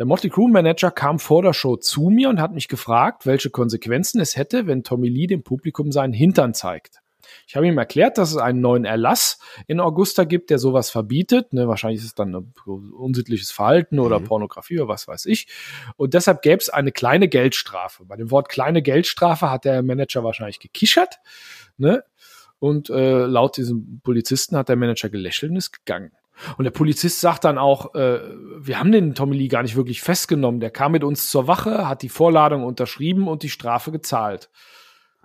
der 0.00 0.06
Motley 0.06 0.30
Crue 0.30 0.50
Manager 0.50 0.90
kam 0.90 1.18
vor 1.18 1.42
der 1.42 1.52
Show 1.52 1.76
zu 1.76 2.08
mir 2.08 2.30
und 2.30 2.40
hat 2.40 2.54
mich 2.54 2.68
gefragt, 2.68 3.26
welche 3.26 3.50
Konsequenzen 3.50 4.18
es 4.18 4.34
hätte, 4.34 4.66
wenn 4.66 4.82
Tommy 4.82 5.10
Lee 5.10 5.26
dem 5.26 5.42
Publikum 5.42 5.92
seinen 5.92 6.14
Hintern 6.14 6.54
zeigt. 6.54 7.02
Ich 7.46 7.54
habe 7.54 7.66
ihm 7.66 7.76
erklärt, 7.76 8.16
dass 8.16 8.30
es 8.30 8.38
einen 8.38 8.62
neuen 8.62 8.86
Erlass 8.86 9.38
in 9.66 9.78
Augusta 9.78 10.24
gibt, 10.24 10.48
der 10.48 10.58
sowas 10.58 10.88
verbietet. 10.88 11.52
Ne, 11.52 11.68
wahrscheinlich 11.68 12.00
ist 12.00 12.06
es 12.06 12.14
dann 12.14 12.34
ein 12.34 12.54
unsittliches 12.64 13.50
Verhalten 13.50 13.98
oder 13.98 14.20
mhm. 14.20 14.24
Pornografie 14.24 14.80
oder 14.80 14.88
was 14.88 15.06
weiß 15.06 15.26
ich. 15.26 15.48
Und 15.98 16.14
deshalb 16.14 16.40
gäbe 16.40 16.62
es 16.62 16.70
eine 16.70 16.92
kleine 16.92 17.28
Geldstrafe. 17.28 18.06
Bei 18.06 18.16
dem 18.16 18.30
Wort 18.30 18.48
kleine 18.48 18.80
Geldstrafe 18.80 19.50
hat 19.50 19.66
der 19.66 19.82
Manager 19.82 20.24
wahrscheinlich 20.24 20.60
gekichert. 20.60 21.16
Ne? 21.76 22.04
Und 22.58 22.88
äh, 22.88 23.26
laut 23.26 23.58
diesem 23.58 24.00
Polizisten 24.02 24.56
hat 24.56 24.70
der 24.70 24.76
Manager 24.76 25.10
gelächelt 25.10 25.50
und 25.50 25.58
ist 25.58 25.72
gegangen. 25.72 26.12
Und 26.58 26.64
der 26.64 26.70
Polizist 26.70 27.20
sagt 27.20 27.44
dann 27.44 27.58
auch, 27.58 27.94
äh, 27.94 28.20
wir 28.58 28.78
haben 28.78 28.92
den 28.92 29.14
Tommy 29.14 29.36
Lee 29.36 29.48
gar 29.48 29.62
nicht 29.62 29.76
wirklich 29.76 30.02
festgenommen. 30.02 30.60
Der 30.60 30.70
kam 30.70 30.92
mit 30.92 31.04
uns 31.04 31.30
zur 31.30 31.46
Wache, 31.46 31.88
hat 31.88 32.02
die 32.02 32.08
Vorladung 32.08 32.64
unterschrieben 32.64 33.28
und 33.28 33.42
die 33.42 33.48
Strafe 33.50 33.90
gezahlt. 33.92 34.50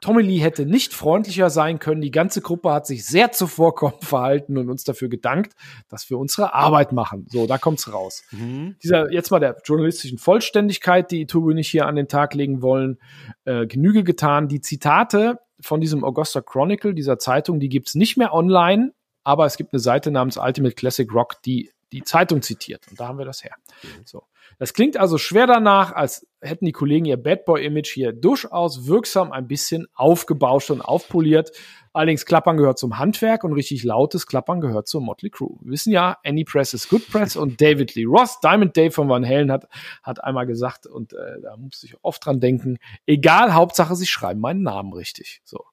Tommy 0.01 0.21
Lee 0.21 0.39
hätte 0.39 0.65
nicht 0.65 0.93
freundlicher 0.93 1.49
sein 1.49 1.79
können. 1.79 2.01
Die 2.01 2.11
ganze 2.11 2.41
Gruppe 2.41 2.71
hat 2.71 2.85
sich 2.85 3.05
sehr 3.05 3.31
zuvorkommend 3.31 4.03
verhalten 4.03 4.57
und 4.57 4.69
uns 4.69 4.83
dafür 4.83 5.09
gedankt, 5.09 5.53
dass 5.89 6.09
wir 6.09 6.19
unsere 6.19 6.53
Arbeit 6.53 6.91
machen. 6.91 7.25
So, 7.29 7.47
da 7.47 7.57
kommt's 7.57 7.91
raus. 7.91 8.23
Mhm. 8.31 8.75
Dieser, 8.83 9.11
jetzt 9.11 9.31
mal 9.31 9.39
der 9.39 9.57
journalistischen 9.63 10.17
Vollständigkeit, 10.17 11.11
die 11.11 11.25
Tobi 11.25 11.53
nicht 11.53 11.69
hier 11.69 11.87
an 11.87 11.95
den 11.95 12.07
Tag 12.07 12.33
legen 12.33 12.61
wollen, 12.61 12.99
äh, 13.45 13.65
Genüge 13.65 14.03
getan. 14.03 14.47
Die 14.47 14.61
Zitate 14.61 15.39
von 15.61 15.81
diesem 15.81 16.03
Augusta 16.03 16.41
Chronicle, 16.41 16.93
dieser 16.93 17.17
Zeitung, 17.17 17.59
die 17.59 17.69
gibt's 17.69 17.95
nicht 17.95 18.17
mehr 18.17 18.33
online, 18.33 18.93
aber 19.25 19.45
es 19.45 19.57
gibt 19.57 19.73
eine 19.73 19.81
Seite 19.81 20.11
namens 20.11 20.37
Ultimate 20.37 20.75
Classic 20.75 21.11
Rock, 21.11 21.41
die 21.43 21.71
die 21.91 22.03
Zeitung 22.03 22.41
zitiert. 22.41 22.87
Und 22.89 22.99
da 22.99 23.07
haben 23.07 23.17
wir 23.17 23.25
das 23.25 23.43
her. 23.43 23.55
Mhm. 23.83 24.03
So. 24.05 24.23
Das 24.59 24.73
klingt 24.73 24.97
also 24.97 25.17
schwer 25.17 25.47
danach, 25.47 25.91
als 25.93 26.27
hätten 26.41 26.65
die 26.65 26.71
Kollegen 26.71 27.05
ihr 27.05 27.17
Bad 27.17 27.45
Boy-Image 27.45 27.91
hier 27.91 28.13
durchaus 28.13 28.87
wirksam 28.87 29.31
ein 29.31 29.47
bisschen 29.47 29.87
aufgebauscht 29.95 30.71
und 30.71 30.81
aufpoliert. 30.81 31.51
Allerdings 31.93 32.25
Klappern 32.25 32.57
gehört 32.57 32.77
zum 32.77 32.99
Handwerk 32.99 33.43
und 33.43 33.53
richtig 33.53 33.83
lautes 33.83 34.27
Klappern 34.27 34.61
gehört 34.61 34.87
zur 34.87 35.01
Motley 35.01 35.29
Crew. 35.29 35.57
Wir 35.61 35.71
wissen 35.71 35.91
ja, 35.91 36.17
Any 36.23 36.43
Press 36.43 36.73
is 36.73 36.89
Good 36.89 37.09
Press 37.09 37.35
und 37.35 37.59
David 37.61 37.95
Lee 37.95 38.05
Ross, 38.05 38.39
Diamond 38.41 38.75
Dave 38.75 38.91
von 38.91 39.09
Van 39.09 39.25
Halen 39.25 39.51
hat, 39.51 39.67
hat 40.03 40.23
einmal 40.23 40.45
gesagt 40.45 40.85
und 40.85 41.13
äh, 41.13 41.41
da 41.41 41.57
musste 41.57 41.87
ich 41.87 41.95
oft 42.01 42.25
dran 42.25 42.39
denken, 42.39 42.77
egal, 43.05 43.53
Hauptsache 43.53 43.95
sie 43.95 44.07
schreiben 44.07 44.41
meinen 44.41 44.61
Namen 44.61 44.93
richtig. 44.93 45.41
So. 45.45 45.63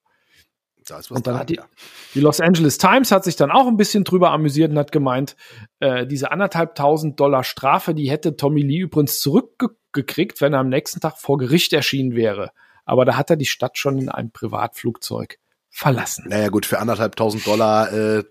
Da 0.89 0.99
ist 0.99 1.11
was 1.11 1.17
und 1.17 1.27
dann 1.27 1.33
dran, 1.33 1.41
hat 1.41 1.49
die, 1.49 1.55
ja. 1.55 1.65
die, 2.13 2.19
Los 2.19 2.39
Angeles 2.39 2.77
Times 2.77 3.11
hat 3.11 3.23
sich 3.23 3.35
dann 3.35 3.51
auch 3.51 3.67
ein 3.67 3.77
bisschen 3.77 4.03
drüber 4.03 4.31
amüsiert 4.31 4.71
und 4.71 4.77
hat 4.77 4.91
gemeint, 4.91 5.35
äh, 5.79 6.05
diese 6.05 6.31
anderthalbtausend 6.31 7.19
Dollar 7.19 7.43
Strafe, 7.43 7.93
die 7.93 8.09
hätte 8.09 8.35
Tommy 8.35 8.61
Lee 8.61 8.79
übrigens 8.79 9.19
zurückgekriegt, 9.19 10.41
wenn 10.41 10.53
er 10.53 10.59
am 10.59 10.69
nächsten 10.69 10.99
Tag 10.99 11.17
vor 11.17 11.37
Gericht 11.37 11.73
erschienen 11.73 12.15
wäre. 12.15 12.51
Aber 12.85 13.05
da 13.05 13.15
hat 13.15 13.29
er 13.29 13.37
die 13.37 13.45
Stadt 13.45 13.77
schon 13.77 13.97
in 13.97 14.09
einem 14.09 14.31
Privatflugzeug 14.31 15.39
verlassen. 15.69 16.25
Naja 16.27 16.49
gut, 16.49 16.65
für 16.65 16.79
anderthalbtausend 16.79 17.47
Dollar 17.47 17.91
äh, 17.91 18.23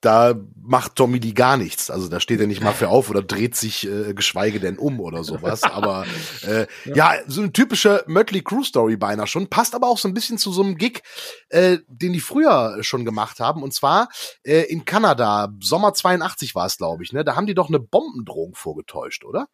da 0.00 0.34
macht 0.62 0.96
Tommy 0.96 1.18
Lee 1.18 1.32
gar 1.32 1.56
nichts. 1.56 1.90
Also 1.90 2.08
da 2.08 2.20
steht 2.20 2.40
er 2.40 2.46
nicht 2.46 2.62
mal 2.62 2.72
für 2.72 2.88
auf 2.88 3.10
oder 3.10 3.22
dreht 3.22 3.54
sich 3.54 3.86
äh, 3.86 4.14
geschweige 4.14 4.60
denn 4.60 4.78
um 4.78 5.00
oder 5.00 5.24
sowas. 5.24 5.62
Aber 5.62 6.06
äh, 6.42 6.66
ja. 6.86 6.94
ja, 6.94 7.14
so 7.26 7.42
eine 7.42 7.52
typische 7.52 8.02
Mötley 8.06 8.42
Crew 8.42 8.62
Story 8.62 8.96
beinahe 8.96 9.26
schon. 9.26 9.48
Passt 9.48 9.74
aber 9.74 9.88
auch 9.88 9.98
so 9.98 10.08
ein 10.08 10.14
bisschen 10.14 10.38
zu 10.38 10.52
so 10.52 10.62
einem 10.62 10.76
Gig, 10.76 11.02
äh, 11.50 11.78
den 11.88 12.12
die 12.12 12.20
früher 12.20 12.78
schon 12.82 13.04
gemacht 13.04 13.40
haben. 13.40 13.62
Und 13.62 13.74
zwar 13.74 14.08
äh, 14.42 14.62
in 14.62 14.84
Kanada. 14.84 15.52
Sommer 15.60 15.92
82 15.92 16.54
war 16.54 16.66
es, 16.66 16.78
glaube 16.78 17.02
ich. 17.02 17.12
Ne? 17.12 17.24
Da 17.24 17.36
haben 17.36 17.46
die 17.46 17.54
doch 17.54 17.68
eine 17.68 17.80
Bombendrohung 17.80 18.54
vorgetäuscht, 18.54 19.24
oder? 19.24 19.48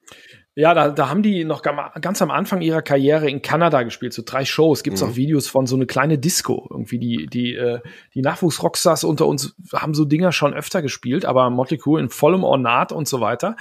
Ja, 0.59 0.73
da, 0.73 0.89
da 0.89 1.11
haben 1.11 1.23
die 1.23 1.45
noch 1.45 1.61
ganz 1.61 2.23
am 2.23 2.31
Anfang 2.31 2.63
ihrer 2.63 2.81
Karriere 2.81 3.29
in 3.29 3.43
Kanada 3.43 3.83
gespielt, 3.83 4.15
so 4.15 4.23
drei 4.25 4.47
Shows. 4.47 4.83
Gibt's 4.83 5.03
mhm. 5.03 5.11
auch 5.11 5.15
Videos 5.15 5.49
von 5.49 5.67
so 5.67 5.77
eine 5.77 5.85
kleine 5.85 6.17
Disco. 6.17 6.67
Irgendwie 6.71 6.99
die, 6.99 7.27
die, 7.27 7.55
äh, 7.55 7.81
die 8.15 8.23
Nachwuchsrockstars 8.23 9.05
unter 9.05 9.27
uns 9.27 9.55
haben 9.75 9.93
so 9.93 10.07
Dinger 10.07 10.33
schon 10.33 10.55
öfter 10.55 10.81
gespielt, 10.81 11.27
aber 11.27 11.51
Motley 11.51 11.77
Crue 11.77 12.01
in 12.01 12.09
vollem 12.09 12.43
Ornat 12.43 12.91
und 12.91 13.07
so 13.07 13.21
weiter. 13.21 13.57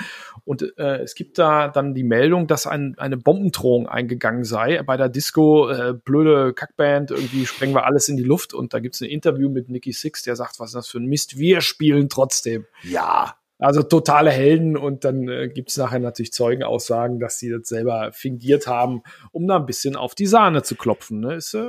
Und 0.46 0.62
äh, 0.78 1.00
es 1.00 1.16
gibt 1.16 1.38
da 1.38 1.68
dann 1.68 1.96
die 1.96 2.06
Meldung, 2.06 2.48
dass 2.48 2.66
ein, 2.66 2.96
eine 2.98 3.18
Bombendrohung 3.18 3.90
eingegangen 3.90 4.46
sei 4.46 4.82
bei 4.84 4.96
der 4.96 5.10
Disco. 5.10 5.70
Äh, 5.70 5.96
blöde 5.96 6.54
Kackband, 6.54 7.12
irgendwie 7.12 7.46
sprengen 7.46 7.76
wir 7.76 7.84
alles 7.86 8.08
in 8.08 8.16
die 8.16 8.24
Luft. 8.24 8.54
Und 8.54 8.74
da 8.74 8.80
gibt's 8.80 9.02
ein 9.02 9.10
Interview 9.10 9.50
mit 9.50 9.68
Nicky 9.68 9.92
Six, 9.92 10.24
der 10.24 10.38
sagt, 10.38 10.62
was 10.62 10.70
ist 10.70 10.76
das 10.76 10.88
für 10.88 11.00
ein 11.00 11.08
Mist? 11.08 11.38
Wir 11.38 11.60
spielen 11.60 12.08
trotzdem. 12.08 12.66
Ja, 12.84 13.36
also 13.58 13.84
totale 13.84 14.32
Helden 14.32 14.76
und 14.76 15.06
dann 15.06 15.28
äh, 15.28 15.48
gibt 15.48 15.70
es 15.70 15.78
nachher 15.78 16.00
natürlich 16.00 16.34
Zeugenaussagen, 16.34 17.20
dass 17.20 17.40
sie 17.40 17.50
das 17.50 17.68
selber 17.68 18.12
fingiert 18.12 18.68
haben, 18.68 19.02
um 19.32 19.48
da 19.48 19.58
ein 19.58 19.66
bisschen 19.66 19.96
auf 19.96 20.16
die 20.16 20.26
Sahne 20.26 20.64
zu 20.64 20.76
klopfen. 20.76 21.20
Ne? 21.22 21.36
Es 21.36 21.54
äh, 21.54 21.66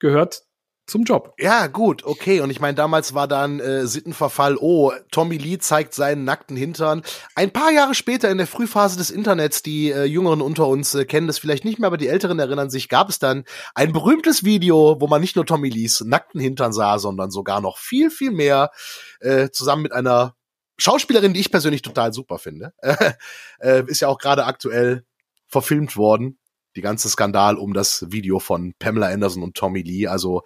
gehört 0.00 0.42
zum 0.88 1.04
Job. 1.04 1.34
Ja, 1.38 1.66
gut, 1.66 2.04
okay. 2.04 2.40
Und 2.40 2.50
ich 2.50 2.60
meine, 2.60 2.74
damals 2.74 3.14
war 3.14 3.28
dann 3.28 3.60
äh, 3.60 3.86
Sittenverfall, 3.86 4.56
oh, 4.58 4.90
Tommy 5.10 5.36
Lee 5.36 5.58
zeigt 5.58 5.94
seinen 5.94 6.24
nackten 6.24 6.56
Hintern. 6.56 7.02
Ein 7.34 7.52
paar 7.52 7.70
Jahre 7.70 7.94
später 7.94 8.30
in 8.30 8.38
der 8.38 8.46
Frühphase 8.46 8.96
des 8.96 9.10
Internets, 9.10 9.62
die 9.62 9.90
äh, 9.90 10.04
Jüngeren 10.04 10.40
unter 10.40 10.66
uns 10.66 10.94
äh, 10.94 11.04
kennen 11.04 11.26
das 11.26 11.38
vielleicht 11.38 11.64
nicht 11.64 11.78
mehr, 11.78 11.88
aber 11.88 11.98
die 11.98 12.08
Älteren 12.08 12.38
erinnern 12.38 12.70
sich, 12.70 12.88
gab 12.88 13.10
es 13.10 13.18
dann 13.18 13.44
ein 13.74 13.92
berühmtes 13.92 14.44
Video, 14.44 14.96
wo 14.98 15.06
man 15.06 15.20
nicht 15.20 15.36
nur 15.36 15.46
Tommy 15.46 15.68
Lees 15.68 16.00
nackten 16.00 16.40
Hintern 16.40 16.72
sah, 16.72 16.98
sondern 16.98 17.30
sogar 17.30 17.60
noch 17.60 17.76
viel, 17.76 18.10
viel 18.10 18.30
mehr, 18.30 18.70
äh, 19.20 19.50
zusammen 19.50 19.82
mit 19.82 19.92
einer 19.92 20.37
Schauspielerin, 20.78 21.34
die 21.34 21.40
ich 21.40 21.50
persönlich 21.50 21.82
total 21.82 22.12
super 22.12 22.38
finde, 22.38 22.72
äh, 23.60 23.82
ist 23.86 24.00
ja 24.00 24.08
auch 24.08 24.18
gerade 24.18 24.44
aktuell 24.44 25.04
verfilmt 25.46 25.96
worden. 25.96 26.38
Die 26.76 26.82
ganze 26.82 27.08
Skandal 27.08 27.56
um 27.56 27.74
das 27.74 28.06
Video 28.10 28.38
von 28.38 28.74
Pamela 28.78 29.08
Anderson 29.08 29.42
und 29.42 29.56
Tommy 29.56 29.82
Lee. 29.82 30.06
Also 30.06 30.42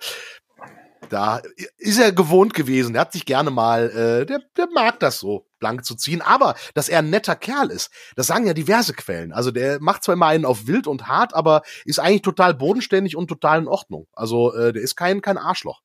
da 1.10 1.42
ist 1.76 1.98
er 1.98 2.12
gewohnt 2.12 2.54
gewesen. 2.54 2.94
Der 2.94 3.02
hat 3.02 3.12
sich 3.12 3.26
gerne 3.26 3.50
mal, 3.50 3.90
äh, 3.90 4.24
der, 4.24 4.40
der 4.56 4.68
mag 4.72 4.98
das 5.00 5.18
so, 5.18 5.46
blank 5.58 5.84
zu 5.84 5.94
ziehen. 5.94 6.22
Aber 6.22 6.54
dass 6.72 6.88
er 6.88 7.00
ein 7.00 7.10
netter 7.10 7.36
Kerl 7.36 7.70
ist, 7.70 7.90
das 8.16 8.28
sagen 8.28 8.46
ja 8.46 8.54
diverse 8.54 8.94
Quellen. 8.94 9.32
Also 9.32 9.50
der 9.50 9.80
macht 9.80 10.04
zwar 10.04 10.14
immer 10.14 10.26
einen 10.26 10.46
auf 10.46 10.66
wild 10.66 10.86
und 10.86 11.08
hart, 11.08 11.34
aber 11.34 11.62
ist 11.84 11.98
eigentlich 11.98 12.22
total 12.22 12.54
bodenständig 12.54 13.16
und 13.16 13.28
total 13.28 13.58
in 13.58 13.68
Ordnung. 13.68 14.06
Also 14.14 14.54
äh, 14.54 14.72
der 14.72 14.82
ist 14.82 14.96
kein, 14.96 15.20
kein 15.20 15.36
Arschloch. 15.36 15.82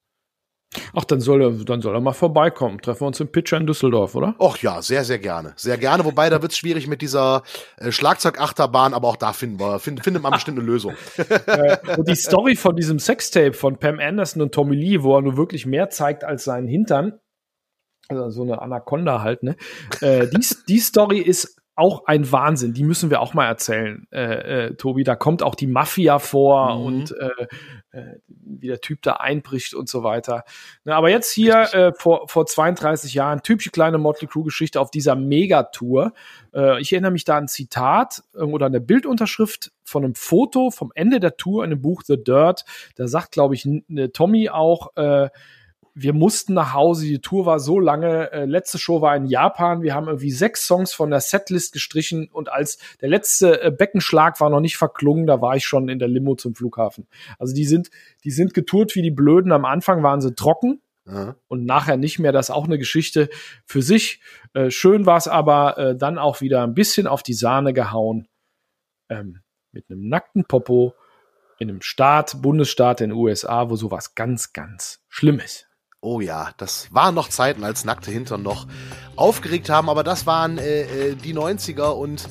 Ach, 0.93 1.05
dann 1.05 1.21
soll 1.21 1.41
er, 1.41 1.51
dann 1.65 1.81
soll 1.81 1.95
er 1.95 2.01
mal 2.01 2.13
vorbeikommen. 2.13 2.81
Treffen 2.81 3.01
wir 3.01 3.07
uns 3.07 3.19
im 3.19 3.31
Pitcher 3.31 3.57
in 3.57 3.67
Düsseldorf, 3.67 4.15
oder? 4.15 4.35
Och 4.39 4.57
ja, 4.57 4.81
sehr, 4.81 5.03
sehr 5.03 5.19
gerne. 5.19 5.53
Sehr 5.55 5.77
gerne. 5.77 6.03
Wobei, 6.03 6.29
da 6.29 6.41
wird's 6.41 6.57
schwierig 6.57 6.87
mit 6.87 7.01
dieser 7.01 7.43
äh, 7.77 7.91
Schlagzeugachterbahn, 7.91 8.93
aber 8.93 9.07
auch 9.07 9.15
da 9.15 9.33
finden 9.33 9.59
wir, 9.59 9.79
find, 9.79 10.03
findet 10.03 10.23
man 10.23 10.33
bestimmt 10.33 10.59
eine 10.59 10.67
Lösung. 10.67 10.93
äh, 11.47 11.77
und 11.97 12.07
die 12.07 12.15
Story 12.15 12.55
von 12.55 12.75
diesem 12.75 12.99
Sextape 12.99 13.53
von 13.53 13.77
Pam 13.77 13.99
Anderson 13.99 14.41
und 14.41 14.53
Tommy 14.53 14.75
Lee, 14.75 15.03
wo 15.03 15.15
er 15.15 15.21
nur 15.21 15.37
wirklich 15.37 15.65
mehr 15.65 15.89
zeigt 15.89 16.23
als 16.23 16.43
seinen 16.43 16.67
Hintern, 16.67 17.19
also 18.09 18.29
so 18.29 18.43
eine 18.43 18.61
Anaconda 18.61 19.21
halt, 19.21 19.43
ne? 19.43 19.55
Äh, 20.01 20.27
die, 20.27 20.45
die 20.67 20.79
Story 20.79 21.19
ist 21.19 21.56
auch 21.77 22.07
ein 22.07 22.31
Wahnsinn. 22.31 22.73
Die 22.73 22.83
müssen 22.83 23.11
wir 23.11 23.21
auch 23.21 23.35
mal 23.35 23.45
erzählen, 23.45 24.07
äh, 24.11 24.65
äh, 24.65 24.75
Tobi. 24.75 25.03
Da 25.03 25.15
kommt 25.15 25.43
auch 25.43 25.53
die 25.53 25.67
Mafia 25.67 26.17
vor 26.17 26.75
mhm. 26.75 26.85
und 26.85 27.11
äh, 27.11 27.47
äh, 27.91 28.19
wie 28.27 28.67
der 28.67 28.81
Typ 28.81 29.03
da 29.03 29.13
einbricht 29.13 29.75
und 29.75 29.87
so 29.87 30.03
weiter. 30.03 30.43
Na, 30.85 30.95
aber 30.95 31.09
jetzt 31.09 31.31
hier 31.31 31.73
äh, 31.73 31.93
vor, 31.93 32.27
vor 32.27 32.47
32 32.47 33.13
Jahren, 33.13 33.43
typische 33.43 33.69
kleine 33.69 33.99
Motley 33.99 34.27
Crue-Geschichte 34.27 34.81
auf 34.81 34.89
dieser 34.89 35.15
Megatour. 35.15 36.13
Äh, 36.51 36.81
ich 36.81 36.91
erinnere 36.91 37.11
mich 37.11 37.25
da 37.25 37.37
an 37.37 37.43
ein 37.43 37.47
Zitat 37.47 38.23
äh, 38.33 38.39
oder 38.39 38.65
eine 38.65 38.81
Bildunterschrift 38.81 39.71
von 39.83 40.03
einem 40.03 40.15
Foto 40.15 40.71
vom 40.71 40.91
Ende 40.95 41.19
der 41.19 41.37
Tour 41.37 41.63
in 41.63 41.69
dem 41.69 41.81
Buch 41.81 42.01
The 42.03 42.21
Dirt. 42.21 42.65
Da 42.95 43.07
sagt, 43.07 43.31
glaube 43.31 43.53
ich, 43.53 43.69
Tommy 44.13 44.49
auch, 44.49 44.95
äh, 44.95 45.29
wir 45.99 46.13
mussten 46.13 46.53
nach 46.53 46.73
Hause, 46.73 47.07
die 47.07 47.19
Tour 47.19 47.47
war 47.47 47.59
so 47.59 47.79
lange, 47.79 48.31
äh, 48.31 48.45
letzte 48.45 48.77
Show 48.77 49.01
war 49.01 49.15
in 49.15 49.25
Japan, 49.25 49.81
wir 49.81 49.95
haben 49.95 50.07
irgendwie 50.07 50.31
sechs 50.31 50.67
Songs 50.67 50.93
von 50.93 51.09
der 51.09 51.21
Setlist 51.21 51.73
gestrichen 51.73 52.29
und 52.31 52.51
als 52.51 52.77
der 53.01 53.09
letzte 53.09 53.61
äh, 53.61 53.71
Beckenschlag 53.71 54.39
war 54.39 54.51
noch 54.51 54.59
nicht 54.59 54.77
verklungen, 54.77 55.25
da 55.25 55.41
war 55.41 55.55
ich 55.55 55.65
schon 55.65 55.89
in 55.89 55.97
der 55.97 56.07
Limo 56.07 56.35
zum 56.35 56.53
Flughafen. 56.53 57.07
Also 57.39 57.55
die 57.55 57.65
sind, 57.65 57.89
die 58.23 58.31
sind 58.31 58.53
getourt 58.53 58.95
wie 58.95 59.01
die 59.01 59.11
Blöden, 59.11 59.51
am 59.51 59.65
Anfang 59.65 60.03
waren 60.03 60.21
sie 60.21 60.35
trocken, 60.35 60.81
und 61.47 61.63
nachher 61.63 61.95
nicht 61.95 62.19
mehr. 62.19 62.33
Das 62.33 62.49
ist 62.49 62.53
auch 62.53 62.65
eine 62.65 62.77
Geschichte 62.77 63.29
für 63.65 63.81
sich. 63.81 64.19
Äh, 64.53 64.71
schön 64.71 65.05
war 65.05 65.15
es 65.15 65.29
aber 65.29 65.77
äh, 65.77 65.95
dann 65.95 66.17
auch 66.17 66.41
wieder 66.41 66.63
ein 66.63 66.73
bisschen 66.73 67.07
auf 67.07 67.23
die 67.23 67.33
Sahne 67.33 67.71
gehauen 67.71 68.27
ähm, 69.07 69.39
mit 69.71 69.89
einem 69.89 70.09
nackten 70.09 70.43
Popo 70.43 70.95
in 71.59 71.69
einem 71.69 71.81
Staat, 71.81 72.41
Bundesstaat 72.41 72.99
in 72.99 73.11
den 73.11 73.17
USA, 73.17 73.69
wo 73.69 73.77
sowas 73.77 74.15
ganz, 74.15 74.51
ganz 74.51 75.01
schlimm 75.07 75.39
ist. 75.39 75.66
Oh 75.99 76.19
ja, 76.21 76.51
das 76.57 76.89
waren 76.91 77.15
noch 77.15 77.27
Zeiten, 77.27 77.63
als 77.63 77.83
nackte 77.83 78.11
Hintern 78.11 78.43
noch 78.43 78.67
aufgeregt 79.15 79.67
haben, 79.71 79.89
aber 79.89 80.03
das 80.03 80.27
waren 80.27 80.59
äh, 80.59 80.81
äh, 80.81 81.15
die 81.15 81.33
90er 81.33 81.89
und 81.89 82.29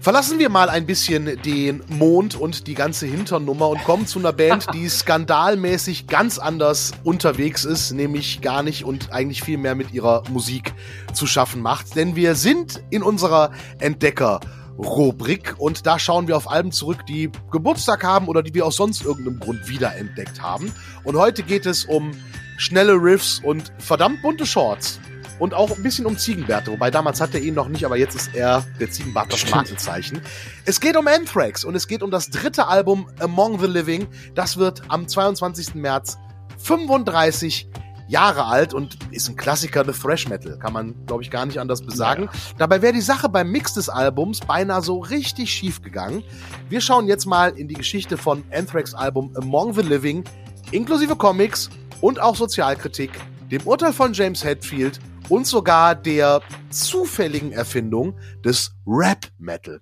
verlassen 0.00 0.40
wir 0.40 0.48
mal 0.48 0.68
ein 0.68 0.84
bisschen 0.84 1.40
den 1.42 1.84
Mond 1.86 2.34
und 2.34 2.66
die 2.66 2.74
ganze 2.74 3.06
Hinternnummer 3.06 3.68
und 3.68 3.84
kommen 3.84 4.08
zu 4.08 4.18
einer 4.18 4.32
Band, 4.32 4.66
die 4.74 4.88
skandalmäßig 4.88 6.08
ganz 6.08 6.40
anders 6.40 6.90
unterwegs 7.04 7.64
ist, 7.64 7.92
nämlich 7.92 8.40
gar 8.40 8.64
nicht 8.64 8.84
und 8.84 9.12
eigentlich 9.12 9.44
viel 9.44 9.58
mehr 9.58 9.76
mit 9.76 9.92
ihrer 9.92 10.24
Musik 10.28 10.74
zu 11.12 11.28
schaffen 11.28 11.62
macht. 11.62 11.94
Denn 11.94 12.16
wir 12.16 12.34
sind 12.34 12.82
in 12.90 13.04
unserer 13.04 13.52
Entdecker- 13.78 14.40
Rubrik 14.76 15.54
und 15.58 15.86
da 15.86 16.00
schauen 16.00 16.26
wir 16.26 16.36
auf 16.36 16.50
Alben 16.50 16.72
zurück, 16.72 17.06
die 17.06 17.30
Geburtstag 17.52 18.02
haben 18.02 18.26
oder 18.26 18.42
die 18.42 18.54
wir 18.54 18.66
aus 18.66 18.74
sonst 18.74 19.04
irgendeinem 19.04 19.38
Grund 19.38 19.68
wiederentdeckt 19.68 20.42
haben. 20.42 20.74
Und 21.04 21.16
heute 21.16 21.44
geht 21.44 21.64
es 21.64 21.84
um 21.84 22.10
schnelle 22.56 22.94
Riffs 22.94 23.40
und 23.42 23.72
verdammt 23.78 24.22
bunte 24.22 24.46
Shorts. 24.46 25.00
Und 25.40 25.52
auch 25.52 25.76
ein 25.76 25.82
bisschen 25.82 26.06
um 26.06 26.16
Ziegenbärte, 26.16 26.70
wobei 26.70 26.92
damals 26.92 27.20
hatte 27.20 27.38
er 27.38 27.44
ihn 27.44 27.54
noch 27.54 27.68
nicht, 27.68 27.84
aber 27.84 27.96
jetzt 27.96 28.14
ist 28.14 28.34
er 28.34 28.64
der 28.78 28.90
Ziegenbart 28.90 29.32
das 29.32 29.50
Markenzeichen. 29.50 30.20
Es 30.64 30.80
geht 30.80 30.96
um 30.96 31.08
Anthrax 31.08 31.64
und 31.64 31.74
es 31.74 31.88
geht 31.88 32.04
um 32.04 32.10
das 32.12 32.30
dritte 32.30 32.68
Album 32.68 33.08
Among 33.18 33.58
the 33.58 33.66
Living. 33.66 34.06
Das 34.36 34.58
wird 34.58 34.82
am 34.88 35.08
22. 35.08 35.74
März 35.74 36.18
35 36.58 37.68
Jahre 38.06 38.44
alt 38.44 38.74
und 38.74 38.98
ist 39.10 39.28
ein 39.28 39.36
Klassiker 39.36 39.82
des 39.82 40.00
Thrash 40.00 40.28
Metal, 40.28 40.58
kann 40.58 40.72
man, 40.72 40.94
glaube 41.06 41.22
ich, 41.22 41.30
gar 41.30 41.46
nicht 41.46 41.58
anders 41.58 41.82
besagen. 41.82 42.24
Ja. 42.24 42.30
Dabei 42.58 42.82
wäre 42.82 42.92
die 42.92 43.00
Sache 43.00 43.28
beim 43.28 43.50
Mix 43.50 43.74
des 43.74 43.88
Albums 43.88 44.40
beinahe 44.40 44.82
so 44.82 44.98
richtig 44.98 45.50
schief 45.50 45.82
gegangen. 45.82 46.22
Wir 46.68 46.80
schauen 46.80 47.08
jetzt 47.08 47.26
mal 47.26 47.56
in 47.56 47.66
die 47.66 47.74
Geschichte 47.74 48.16
von 48.16 48.44
Anthrax 48.52 48.94
Album 48.94 49.34
Among 49.36 49.74
the 49.74 49.82
Living, 49.82 50.22
inklusive 50.70 51.16
Comics 51.16 51.70
und 52.04 52.20
auch 52.20 52.36
Sozialkritik, 52.36 53.12
dem 53.50 53.62
Urteil 53.62 53.94
von 53.94 54.12
James 54.12 54.44
Hetfield 54.44 55.00
und 55.30 55.46
sogar 55.46 55.94
der 55.94 56.42
zufälligen 56.68 57.50
Erfindung 57.50 58.18
des 58.44 58.74
Rap 58.86 59.28
Metal. 59.38 59.80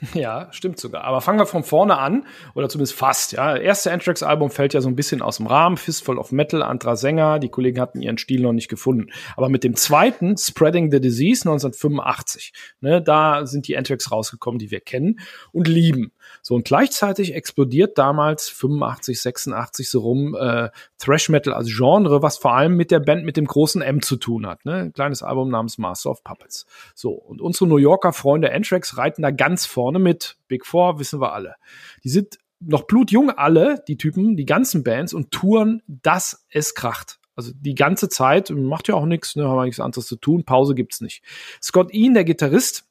Ja, 0.14 0.48
stimmt 0.52 0.80
sogar. 0.80 1.04
Aber 1.04 1.20
fangen 1.20 1.38
wir 1.38 1.46
von 1.46 1.62
vorne 1.62 1.98
an, 1.98 2.24
oder 2.54 2.68
zumindest 2.68 2.94
fast. 2.94 3.32
Ja, 3.32 3.56
erste 3.56 3.92
Anthrax-Album 3.92 4.50
fällt 4.50 4.72
ja 4.72 4.80
so 4.80 4.88
ein 4.88 4.96
bisschen 4.96 5.20
aus 5.20 5.36
dem 5.36 5.46
Rahmen. 5.46 5.76
Fistful 5.76 6.18
of 6.18 6.32
Metal, 6.32 6.62
anderer 6.62 6.96
Sänger. 6.96 7.38
Die 7.38 7.48
Kollegen 7.48 7.80
hatten 7.80 8.00
ihren 8.00 8.18
Stil 8.18 8.40
noch 8.40 8.52
nicht 8.52 8.68
gefunden. 8.68 9.10
Aber 9.36 9.48
mit 9.48 9.62
dem 9.62 9.76
zweiten, 9.76 10.36
Spreading 10.36 10.90
the 10.90 11.00
Disease 11.00 11.42
1985, 11.42 12.52
ne, 12.80 13.02
da 13.02 13.46
sind 13.46 13.68
die 13.68 13.76
Anthrax 13.76 14.10
rausgekommen, 14.10 14.58
die 14.58 14.70
wir 14.70 14.80
kennen 14.80 15.20
und 15.52 15.68
lieben. 15.68 16.12
So 16.42 16.54
und 16.54 16.64
gleichzeitig 16.64 17.34
explodiert 17.34 17.98
damals 17.98 18.48
85, 18.48 19.20
86 19.20 19.90
so 19.90 20.00
rum 20.00 20.36
äh, 20.38 20.70
Thrash 20.98 21.28
Metal 21.28 21.54
als 21.54 21.68
Genre, 21.74 22.22
was 22.22 22.38
vor 22.38 22.54
allem 22.54 22.76
mit 22.76 22.90
der 22.90 23.00
Band 23.00 23.24
mit 23.24 23.36
dem 23.36 23.46
großen 23.46 23.82
M 23.82 24.02
zu 24.02 24.16
tun 24.16 24.46
hat. 24.46 24.64
Ne? 24.64 24.74
Ein 24.74 24.92
kleines 24.92 25.22
Album 25.22 25.50
namens 25.50 25.78
Master 25.78 26.10
of 26.10 26.24
Puppets. 26.24 26.66
So 26.94 27.12
und 27.12 27.40
unsere 27.40 27.66
New 27.66 27.76
Yorker 27.76 28.12
Freunde 28.12 28.52
Anthrax 28.52 28.96
reiten 28.96 29.22
da 29.22 29.30
ganz 29.30 29.66
vorne 29.66 29.98
mit. 29.98 30.36
Big 30.48 30.66
Four 30.66 30.98
wissen 30.98 31.20
wir 31.20 31.32
alle. 31.32 31.56
Die 32.04 32.08
sind 32.08 32.38
noch 32.60 32.86
blutjung 32.86 33.30
alle, 33.30 33.82
die 33.88 33.96
Typen, 33.96 34.36
die 34.36 34.44
ganzen 34.44 34.84
Bands 34.84 35.14
und 35.14 35.30
touren, 35.30 35.82
dass 35.86 36.46
es 36.50 36.74
kracht. 36.74 37.18
Also 37.34 37.52
die 37.54 37.74
ganze 37.74 38.08
Zeit, 38.10 38.50
macht 38.50 38.88
ja 38.88 38.94
auch 38.94 39.06
nichts, 39.06 39.34
ne, 39.34 39.48
haben 39.48 39.56
wir 39.56 39.64
nichts 39.64 39.80
anderes 39.80 40.06
zu 40.06 40.16
tun, 40.16 40.44
Pause 40.44 40.74
gibt's 40.74 41.00
nicht. 41.00 41.24
Scott 41.62 41.94
Ian, 41.94 42.12
der 42.12 42.24
Gitarrist, 42.24 42.84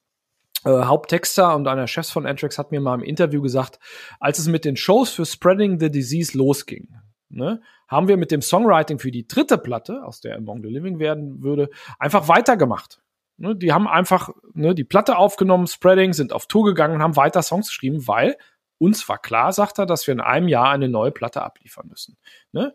äh, 0.66 0.70
Haupttexter 0.70 1.56
und 1.56 1.68
einer 1.68 1.88
Chefs 1.88 2.12
von 2.12 2.26
Anthrax 2.26 2.58
hat 2.58 2.72
mir 2.72 2.82
mal 2.82 2.96
im 2.96 3.04
Interview 3.04 3.42
gesagt, 3.42 3.80
als 4.20 4.40
es 4.40 4.48
mit 4.48 4.66
den 4.66 4.76
Shows 4.76 5.12
für 5.12 5.26
Spreading 5.26 5.80
the 5.80 5.90
Disease 5.90 6.38
losging, 6.38 6.90
ne, 7.30 7.62
haben 7.88 8.08
wir 8.08 8.18
mit 8.18 8.32
dem 8.32 8.42
Songwriting 8.42 9.00
für 9.00 9.12
die 9.12 9.28
dritte 9.28 9.58
Platte, 9.58 10.04
aus 10.04 10.22
der 10.22 10.38
Among 10.38 10.62
the 10.62 10.70
Living 10.70 11.00
werden 11.00 11.42
würde, 11.42 11.70
einfach 11.98 12.28
weitergemacht. 12.28 13.02
Ne, 13.38 13.56
die 13.56 13.72
haben 13.72 13.88
einfach 13.88 14.30
ne, 14.54 14.76
die 14.76 14.84
Platte 14.84 15.18
aufgenommen, 15.18 15.68
Spreading, 15.68 16.14
sind 16.14 16.34
auf 16.34 16.46
Tour 16.48 16.66
gegangen 16.66 16.96
und 16.96 17.02
haben 17.02 17.16
weiter 17.16 17.42
Songs 17.42 17.68
geschrieben, 17.68 18.08
weil 18.08 18.36
uns 18.80 19.08
war 19.08 19.20
klar, 19.20 19.52
sagt 19.52 19.78
er, 19.78 19.86
dass 19.86 20.08
wir 20.08 20.14
in 20.14 20.22
einem 20.22 20.48
Jahr 20.48 20.72
eine 20.72 20.90
neue 20.90 21.12
Platte 21.12 21.44
abliefern 21.44 21.88
müssen. 21.90 22.18
Ne? 22.54 22.74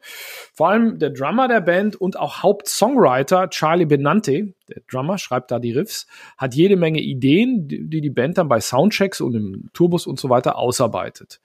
Vor 0.52 0.68
allem 0.68 0.98
der 0.98 1.10
Drummer 1.10 1.48
der 1.48 1.62
Band 1.62 1.96
und 1.96 2.18
auch 2.18 2.42
Hauptsongwriter 2.42 3.48
Charlie 3.50 3.86
Benante, 3.86 4.54
der 4.68 4.82
Drummer 4.88 5.18
schreibt 5.18 5.50
da 5.50 5.58
die 5.58 5.72
Riffs, 5.72 6.06
hat 6.36 6.54
jede 6.54 6.76
Menge 6.76 7.00
Ideen, 7.00 7.66
die 7.66 8.00
die 8.00 8.10
Band 8.10 8.38
dann 8.38 8.48
bei 8.48 8.60
Soundchecks 8.60 9.20
und 9.20 9.34
im 9.34 9.70
Tourbus 9.72 10.06
und 10.06 10.20
so 10.20 10.28
weiter 10.28 10.56
ausarbeitet. 10.58 11.40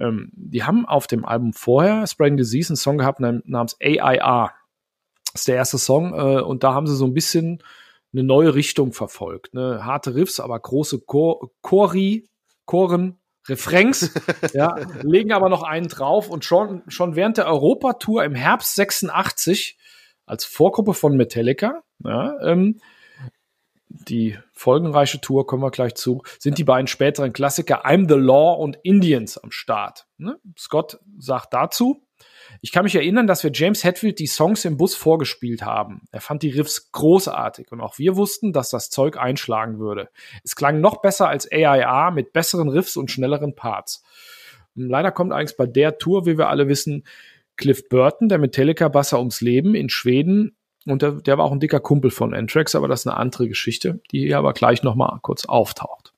Ähm, 0.00 0.30
die 0.34 0.64
haben 0.64 0.84
auf 0.84 1.06
dem 1.06 1.24
Album 1.24 1.52
vorher, 1.52 2.06
Spreading 2.06 2.36
Disease, 2.36 2.70
einen 2.70 2.76
Song 2.76 2.98
gehabt 2.98 3.20
namens 3.20 3.76
AIR. 3.80 4.52
Das 5.32 5.42
ist 5.42 5.48
der 5.48 5.56
erste 5.56 5.78
Song 5.78 6.12
äh, 6.12 6.40
und 6.42 6.64
da 6.64 6.74
haben 6.74 6.86
sie 6.86 6.96
so 6.96 7.06
ein 7.06 7.14
bisschen 7.14 7.62
eine 8.12 8.24
neue 8.24 8.54
Richtung 8.54 8.92
verfolgt. 8.92 9.54
Ne? 9.54 9.84
Harte 9.84 10.14
Riffs, 10.14 10.40
aber 10.40 10.58
große 10.58 11.00
Chor 11.00 11.50
Chori, 11.62 12.28
Choren, 12.66 13.18
Refrains, 13.48 14.12
ja, 14.52 14.76
legen 15.02 15.32
aber 15.32 15.48
noch 15.48 15.62
einen 15.62 15.88
drauf 15.88 16.28
und 16.28 16.44
schon, 16.44 16.82
schon 16.88 17.16
während 17.16 17.38
der 17.38 17.46
Europatour 17.46 18.24
im 18.24 18.34
Herbst 18.34 18.74
86 18.76 19.76
als 20.26 20.44
Vorgruppe 20.44 20.94
von 20.94 21.16
Metallica, 21.16 21.82
ja, 22.04 22.38
ähm, 22.42 22.80
die 23.88 24.38
folgenreiche 24.52 25.20
Tour, 25.20 25.46
kommen 25.46 25.62
wir 25.62 25.70
gleich 25.70 25.94
zu, 25.94 26.22
sind 26.38 26.58
die 26.58 26.64
beiden 26.64 26.86
späteren 26.86 27.32
Klassiker 27.32 27.84
I'm 27.84 28.08
the 28.08 28.18
Law 28.18 28.54
und 28.54 28.78
Indians 28.82 29.36
am 29.38 29.50
Start. 29.50 30.06
Ne? 30.16 30.38
Scott 30.58 30.98
sagt 31.18 31.52
dazu, 31.52 32.06
ich 32.64 32.70
kann 32.70 32.84
mich 32.84 32.94
erinnern, 32.94 33.26
dass 33.26 33.42
wir 33.42 33.50
James 33.52 33.82
Hetfield 33.82 34.20
die 34.20 34.28
Songs 34.28 34.64
im 34.64 34.76
Bus 34.76 34.94
vorgespielt 34.94 35.62
haben. 35.62 36.02
Er 36.12 36.20
fand 36.20 36.44
die 36.44 36.50
Riffs 36.50 36.92
großartig 36.92 37.72
und 37.72 37.80
auch 37.80 37.98
wir 37.98 38.16
wussten, 38.16 38.52
dass 38.52 38.70
das 38.70 38.88
Zeug 38.88 39.18
einschlagen 39.18 39.80
würde. 39.80 40.10
Es 40.44 40.54
klang 40.54 40.80
noch 40.80 41.02
besser 41.02 41.28
als 41.28 41.50
AIA 41.50 42.12
mit 42.12 42.32
besseren 42.32 42.68
Riffs 42.68 42.96
und 42.96 43.10
schnelleren 43.10 43.56
Parts. 43.56 44.04
Leider 44.76 45.10
kommt 45.10 45.32
eigentlich 45.32 45.56
bei 45.56 45.66
der 45.66 45.98
Tour, 45.98 46.24
wie 46.24 46.38
wir 46.38 46.48
alle 46.48 46.68
wissen, 46.68 47.04
Cliff 47.56 47.88
Burton, 47.88 48.28
der 48.28 48.38
Metallica-Basser 48.38 49.18
ums 49.18 49.40
Leben 49.40 49.74
in 49.74 49.88
Schweden. 49.88 50.56
Und 50.86 51.02
der, 51.02 51.12
der 51.12 51.38
war 51.38 51.44
auch 51.46 51.52
ein 51.52 51.60
dicker 51.60 51.80
Kumpel 51.80 52.12
von 52.12 52.32
Anthrax, 52.32 52.76
aber 52.76 52.86
das 52.86 53.00
ist 53.00 53.06
eine 53.08 53.16
andere 53.16 53.48
Geschichte, 53.48 54.00
die 54.12 54.20
hier 54.20 54.38
aber 54.38 54.52
gleich 54.52 54.84
nochmal 54.84 55.18
kurz 55.22 55.46
auftaucht. 55.46 56.14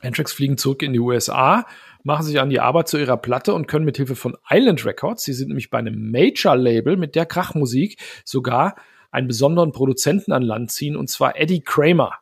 Anthrax 0.00 0.32
fliegen 0.32 0.56
zurück 0.56 0.82
in 0.82 0.94
die 0.94 1.00
USA, 1.00 1.66
machen 2.06 2.24
sich 2.24 2.38
an 2.38 2.50
die 2.50 2.60
Arbeit 2.60 2.86
zu 2.86 2.98
ihrer 2.98 3.16
Platte 3.16 3.52
und 3.52 3.66
können 3.66 3.84
mit 3.84 3.96
Hilfe 3.96 4.14
von 4.14 4.36
Island 4.48 4.86
Records, 4.86 5.24
sie 5.24 5.32
sind 5.32 5.48
nämlich 5.48 5.70
bei 5.70 5.78
einem 5.78 6.12
Major-Label 6.12 6.96
mit 6.96 7.16
der 7.16 7.26
Krachmusik, 7.26 7.98
sogar 8.24 8.76
einen 9.10 9.26
besonderen 9.26 9.72
Produzenten 9.72 10.30
an 10.32 10.42
Land 10.42 10.70
ziehen, 10.70 10.96
und 10.96 11.10
zwar 11.10 11.36
Eddie 11.36 11.62
Kramer. 11.62 12.12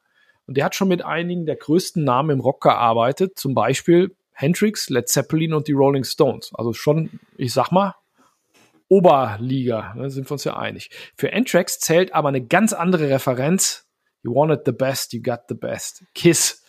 Und 0.47 0.57
der 0.57 0.64
hat 0.64 0.74
schon 0.74 0.89
mit 0.89 1.05
einigen 1.05 1.45
der 1.45 1.57
größten 1.57 2.03
Namen 2.03 2.30
im 2.30 2.41
Rock 2.41 2.62
gearbeitet, 2.62 3.39
zum 3.39 3.55
Beispiel 3.55 4.16
Hendrix, 4.32 4.89
Led 4.89 5.09
Zeppelin 5.09 5.53
und 5.53 5.68
die 5.68 5.72
Rolling 5.72 6.05
Stones. 6.05 6.53
Also 6.55 6.72
schon, 6.72 7.20
ich 7.37 7.53
sag 7.53 7.70
mal, 7.70 7.95
Oberliga, 8.89 9.93
da 9.95 10.03
ne, 10.03 10.11
sind 10.11 10.28
wir 10.28 10.32
uns 10.32 10.45
ja 10.45 10.57
einig. 10.57 10.91
Für 11.14 11.32
Anthrax 11.32 11.78
zählt 11.78 12.14
aber 12.14 12.28
eine 12.28 12.45
ganz 12.45 12.72
andere 12.72 13.11
Referenz. 13.11 13.87
You 14.22 14.35
wanted 14.35 14.61
the 14.64 14.72
best, 14.72 15.12
you 15.12 15.22
got 15.22 15.41
the 15.49 15.55
best. 15.55 16.05
Kiss. 16.14 16.62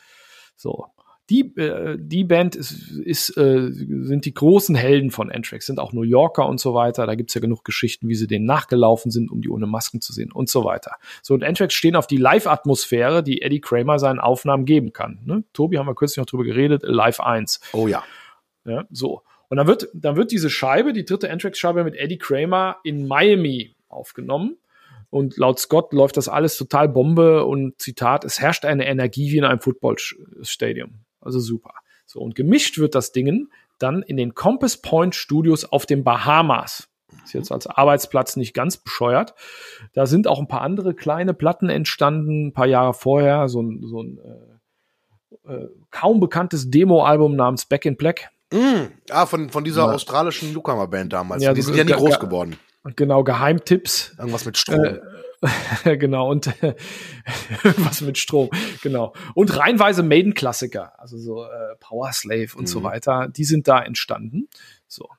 So. 0.58 0.95
Die, 1.30 1.56
äh, 1.58 1.98
die 2.00 2.24
Band 2.24 2.56
ist, 2.56 2.92
ist, 2.92 3.36
äh, 3.36 3.72
sind 3.72 4.26
die 4.26 4.34
großen 4.34 4.76
Helden 4.76 5.10
von 5.10 5.32
Anthrax, 5.32 5.66
sind 5.66 5.80
auch 5.80 5.92
New 5.92 6.04
Yorker 6.04 6.48
und 6.48 6.60
so 6.60 6.76
weiter. 6.76 7.08
Da 7.08 7.16
gibt's 7.16 7.34
ja 7.34 7.42
genug 7.42 7.66
Geschichten, 7.66 8.08
wie 8.08 8.16
sie 8.16 8.28
denen 8.28 8.46
nachgelaufen 8.46 9.10
sind, 9.10 9.32
um 9.32 9.42
die 9.42 9.50
ohne 9.50 9.66
Masken 9.66 10.02
zu 10.02 10.14
sehen 10.14 10.32
und 10.32 10.50
so 10.50 10.64
weiter. 10.64 10.98
So, 11.24 11.34
und 11.34 11.44
Anthrax 11.44 11.74
stehen 11.74 11.96
auf 11.96 12.06
die 12.06 12.18
Live-Atmosphäre, 12.18 13.24
die 13.24 13.42
Eddie 13.42 13.60
Kramer 13.60 13.98
seinen 13.98 14.20
Aufnahmen 14.20 14.66
geben 14.66 14.94
kann. 14.94 15.20
Ne? 15.26 15.44
Tobi 15.54 15.80
haben 15.80 15.88
wir 15.88 15.96
kürzlich 15.96 16.18
noch 16.18 16.28
drüber 16.28 16.44
geredet, 16.44 16.84
Live 16.84 17.20
1. 17.20 17.60
Oh 17.74 17.88
ja. 17.88 18.04
Ja, 18.66 18.86
so. 18.92 19.22
Und 19.48 19.58
dann 19.58 19.68
wird, 19.68 19.90
dann 19.94 20.16
wird 20.16 20.32
diese 20.32 20.50
Scheibe, 20.50 20.94
die 20.94 21.06
dritte 21.06 21.32
Anthrax-Scheibe 21.32 21.84
mit 21.84 21.96
Eddie 21.96 22.18
Kramer 22.18 22.78
in 22.84 23.08
Miami 23.08 23.76
aufgenommen. 23.88 24.58
Und 25.10 25.38
laut 25.38 25.60
Scott 25.60 25.94
läuft 25.94 26.18
das 26.18 26.28
alles 26.28 26.58
total 26.58 26.90
Bombe 26.90 27.46
und 27.46 27.80
Zitat, 27.82 28.26
es 28.26 28.42
herrscht 28.42 28.66
eine 28.66 28.86
Energie 28.86 29.32
wie 29.32 29.38
in 29.38 29.46
einem 29.46 29.62
Footballstadium. 29.62 31.05
Also 31.26 31.40
super. 31.40 31.74
So, 32.06 32.20
und 32.20 32.36
gemischt 32.36 32.78
wird 32.78 32.96
das 32.96 33.12
Ding 33.12 33.50
dann 33.80 34.04
in 34.04 34.18
den 34.18 34.34
Compass 34.34 34.78
Point 34.78 35.16
Studios 35.16 35.66
auf 35.66 35.86
den 35.86 36.04
Bahamas. 36.04 36.88
Ist 37.24 37.34
jetzt 37.34 37.52
als 37.52 37.68
Arbeitsplatz 37.68 38.36
nicht 38.36 38.54
ganz 38.54 38.78
bescheuert. 38.78 39.34
Da 39.94 40.06
sind 40.06 40.28
auch 40.28 40.40
ein 40.40 40.48
paar 40.48 40.62
andere 40.62 40.94
kleine 40.94 41.34
Platten 41.34 41.70
entstanden, 41.70 42.48
ein 42.48 42.54
paar 42.54 42.68
Jahre 42.68 42.94
vorher. 42.94 43.48
So 43.50 43.62
ein, 43.62 43.82
so 43.84 44.04
ein 44.04 44.20
äh, 44.20 45.54
äh, 45.54 45.70
kaum 45.92 46.20
bekanntes 46.20 46.70
Demo-Album 46.70 47.36
namens 47.36 47.66
Back 47.66 47.86
in 47.86 47.98
Black. 47.98 48.30
Mm, 48.54 48.92
ah, 49.10 49.26
von, 49.26 49.50
von 49.50 49.64
dieser 49.64 49.88
ja. 49.88 49.94
australischen 49.94 50.54
Newcomer-Band 50.54 51.14
damals. 51.14 51.44
Ja, 51.44 51.54
die 51.54 51.62
sind 51.62 51.76
ja 51.76 51.84
nie 51.84 51.94
groß 51.94 52.20
geworden. 52.20 52.58
Genau, 52.96 53.24
Geheimtipps. 53.24 54.14
Irgendwas 54.18 54.46
mit 54.46 54.58
Strom. 54.58 54.84
Äh, 54.84 55.00
genau, 55.84 56.30
und 56.30 56.48
was 57.78 58.02
mit 58.02 58.18
Strom, 58.18 58.50
genau. 58.82 59.14
Und 59.34 59.58
reinweise 59.58 60.04
Maiden-Klassiker, 60.04 61.00
also 61.00 61.18
so 61.18 61.44
äh, 61.44 61.76
Power 61.80 62.12
Slave 62.14 62.50
und 62.56 62.64
mhm. 62.64 62.68
so 62.68 62.84
weiter, 62.84 63.28
die 63.28 63.44
sind 63.44 63.68
da 63.68 63.82
entstanden. 63.82 64.48
So. 64.88 65.10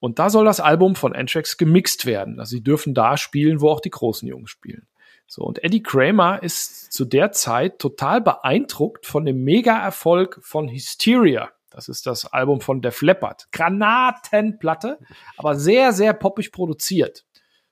Und 0.00 0.18
da 0.18 0.30
soll 0.30 0.44
das 0.44 0.60
Album 0.60 0.94
von 0.94 1.14
Anthrax 1.14 1.56
gemixt 1.56 2.06
werden. 2.06 2.38
Also 2.38 2.50
sie 2.50 2.62
dürfen 2.62 2.94
da 2.94 3.16
spielen, 3.16 3.60
wo 3.60 3.68
auch 3.68 3.80
die 3.80 3.90
großen 3.90 4.28
Jungs 4.28 4.50
spielen. 4.50 4.86
So, 5.26 5.42
und 5.42 5.62
Eddie 5.62 5.82
Kramer 5.82 6.42
ist 6.42 6.90
zu 6.92 7.04
der 7.04 7.32
Zeit 7.32 7.78
total 7.78 8.22
beeindruckt 8.22 9.06
von 9.06 9.26
dem 9.26 9.44
Mega-Erfolg 9.44 10.38
von 10.42 10.68
Hysteria. 10.68 11.50
Das 11.70 11.88
ist 11.88 12.06
das 12.06 12.24
Album 12.24 12.62
von 12.62 12.80
Def 12.80 13.02
Leppard. 13.02 13.48
Granatenplatte, 13.52 14.98
aber 15.36 15.54
sehr, 15.54 15.92
sehr 15.92 16.14
poppig 16.14 16.50
produziert. 16.50 17.26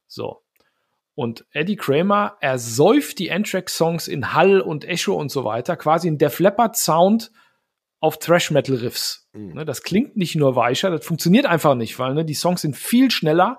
So. 0.07 0.43
Und 1.17 1.47
Eddie 1.53 1.77
Kramer 1.77 2.37
ersäuft 2.41 3.19
die 3.19 3.33
Anthrax-Songs 3.33 4.07
in 4.07 4.35
Hall 4.35 4.61
und 4.61 4.85
Echo 4.85 5.15
und 5.15 5.31
so 5.31 5.45
weiter, 5.45 5.75
quasi 5.77 6.09
in 6.09 6.19
Def 6.19 6.39
Leppard-Sound 6.39 7.33
auf 8.01 8.19
Thrash-Metal-Riffs. 8.19 9.27
Mhm. 9.33 9.55
Ne, 9.55 9.65
das 9.65 9.83
klingt 9.83 10.19
nicht 10.19 10.37
nur 10.37 10.57
weicher, 10.57 10.91
das 10.91 11.07
funktioniert 11.07 11.47
einfach 11.47 11.75
nicht, 11.75 11.99
weil 11.99 12.13
ne, 12.13 12.27
die 12.27 12.35
Songs 12.35 12.61
sind 12.61 12.77
viel 12.77 13.11
schneller, 13.11 13.57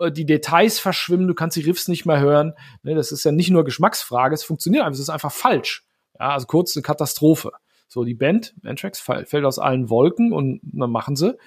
äh, 0.00 0.10
die 0.10 0.26
Details 0.26 0.80
verschwimmen, 0.80 1.28
du 1.28 1.34
kannst 1.34 1.56
die 1.56 1.62
Riffs 1.62 1.86
nicht 1.86 2.04
mehr 2.04 2.18
hören. 2.18 2.54
Ne, 2.82 2.96
das 2.96 3.12
ist 3.12 3.22
ja 3.22 3.30
nicht 3.30 3.50
nur 3.50 3.64
Geschmacksfrage, 3.64 4.34
es 4.34 4.42
funktioniert 4.42 4.82
einfach, 4.82 4.94
es 4.94 5.00
ist 5.00 5.10
einfach 5.10 5.32
falsch. 5.32 5.84
Ja, 6.18 6.30
also 6.30 6.48
kurz 6.48 6.76
eine 6.76 6.82
Katastrophe. 6.82 7.52
So, 7.86 8.02
die 8.02 8.14
Band, 8.14 8.54
Anthrax, 8.64 8.98
fällt 9.00 9.44
aus 9.44 9.60
allen 9.60 9.88
Wolken 9.88 10.32
und 10.32 10.60
dann 10.62 10.90
machen 10.90 11.14
sie 11.14 11.38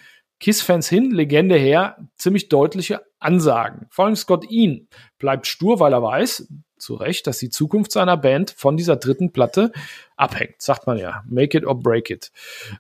Kiss-Fans 0.42 0.90
hin, 0.90 1.12
Legende 1.12 1.56
her, 1.56 1.98
ziemlich 2.18 2.50
deutliche 2.50 3.02
Ansagen. 3.20 3.86
Vor 3.92 4.06
allem 4.06 4.16
Scott 4.16 4.50
Ian 4.50 4.88
bleibt 5.20 5.48
stur, 5.48 5.80
weil 5.80 5.94
er 5.94 6.02
weiß, 6.02 6.48
zu 6.78 6.96
Recht, 6.96 7.28
dass 7.28 7.38
die 7.38 7.52
Zukunft 7.52 7.92
seiner 7.92 8.18
Band 8.18 8.52
von 8.58 8.76
dieser 8.76 8.96
dritten 8.96 9.32
Platte 9.32 9.72
abhängt, 10.18 10.60
sagt 10.60 10.88
man 10.88 10.98
ja. 10.98 11.24
Make 11.30 11.60
it 11.60 11.66
or 11.66 11.80
break 11.80 12.10
it. 12.10 12.32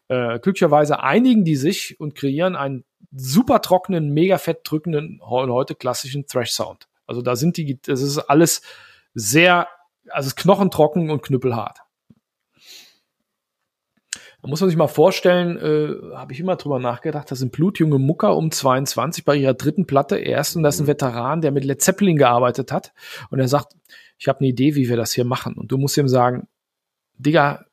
Äh, 0.08 0.40
glücklicherweise 0.40 1.04
einigen 1.04 1.46
die 1.46 1.56
sich 1.56 2.00
und 2.00 2.16
kreieren 2.16 2.56
einen 2.56 2.84
super 3.12 3.62
trockenen, 3.62 4.12
mega 4.12 4.40
fett 4.40 4.62
drückenden, 4.64 5.22
heute 5.22 5.76
klassischen 5.76 6.26
Thrash-Sound. 6.26 6.88
Also 7.06 7.22
da 7.22 7.36
sind 7.36 7.58
die, 7.58 7.80
das 7.80 8.02
ist 8.02 8.18
alles 8.18 8.64
sehr, 9.14 9.68
also 10.10 10.32
knochentrocken 10.36 11.12
und 11.12 11.22
knüppelhart. 11.22 11.78
Da 14.42 14.48
muss 14.48 14.60
man 14.60 14.70
sich 14.70 14.78
mal 14.78 14.88
vorstellen, 14.88 15.58
äh, 15.58 16.16
habe 16.16 16.34
ich 16.34 16.40
immer 16.40 16.56
drüber 16.56 16.80
nachgedacht, 16.80 17.30
das 17.30 17.40
sind 17.40 17.52
blutjunge 17.52 18.00
Mucker 18.00 18.36
um 18.36 18.52
22 18.52 19.24
bei 19.24 19.36
ihrer 19.36 19.54
dritten 19.54 19.86
Platte 19.86 20.18
erst 20.18 20.56
und 20.56 20.64
das 20.64 20.76
ist 20.76 20.82
ein 20.82 20.88
Veteran, 20.88 21.42
der 21.42 21.52
mit 21.52 21.64
Led 21.64 21.82
Zeppelin 21.82 22.18
gearbeitet 22.18 22.72
hat 22.72 22.94
und 23.30 23.40
er 23.40 23.48
sagt, 23.48 23.74
ich 24.18 24.28
habe 24.28 24.40
eine 24.40 24.50
Idee, 24.50 24.76
wie 24.76 24.90
wir 24.90 24.98
das 24.98 25.14
hier 25.14 25.26
machen 25.26 25.54
und 25.56 25.72
du 25.72 25.78
musst 25.78 25.98
ihm 25.98 26.08
sagen, 26.08 26.48
Digga, 27.18 27.66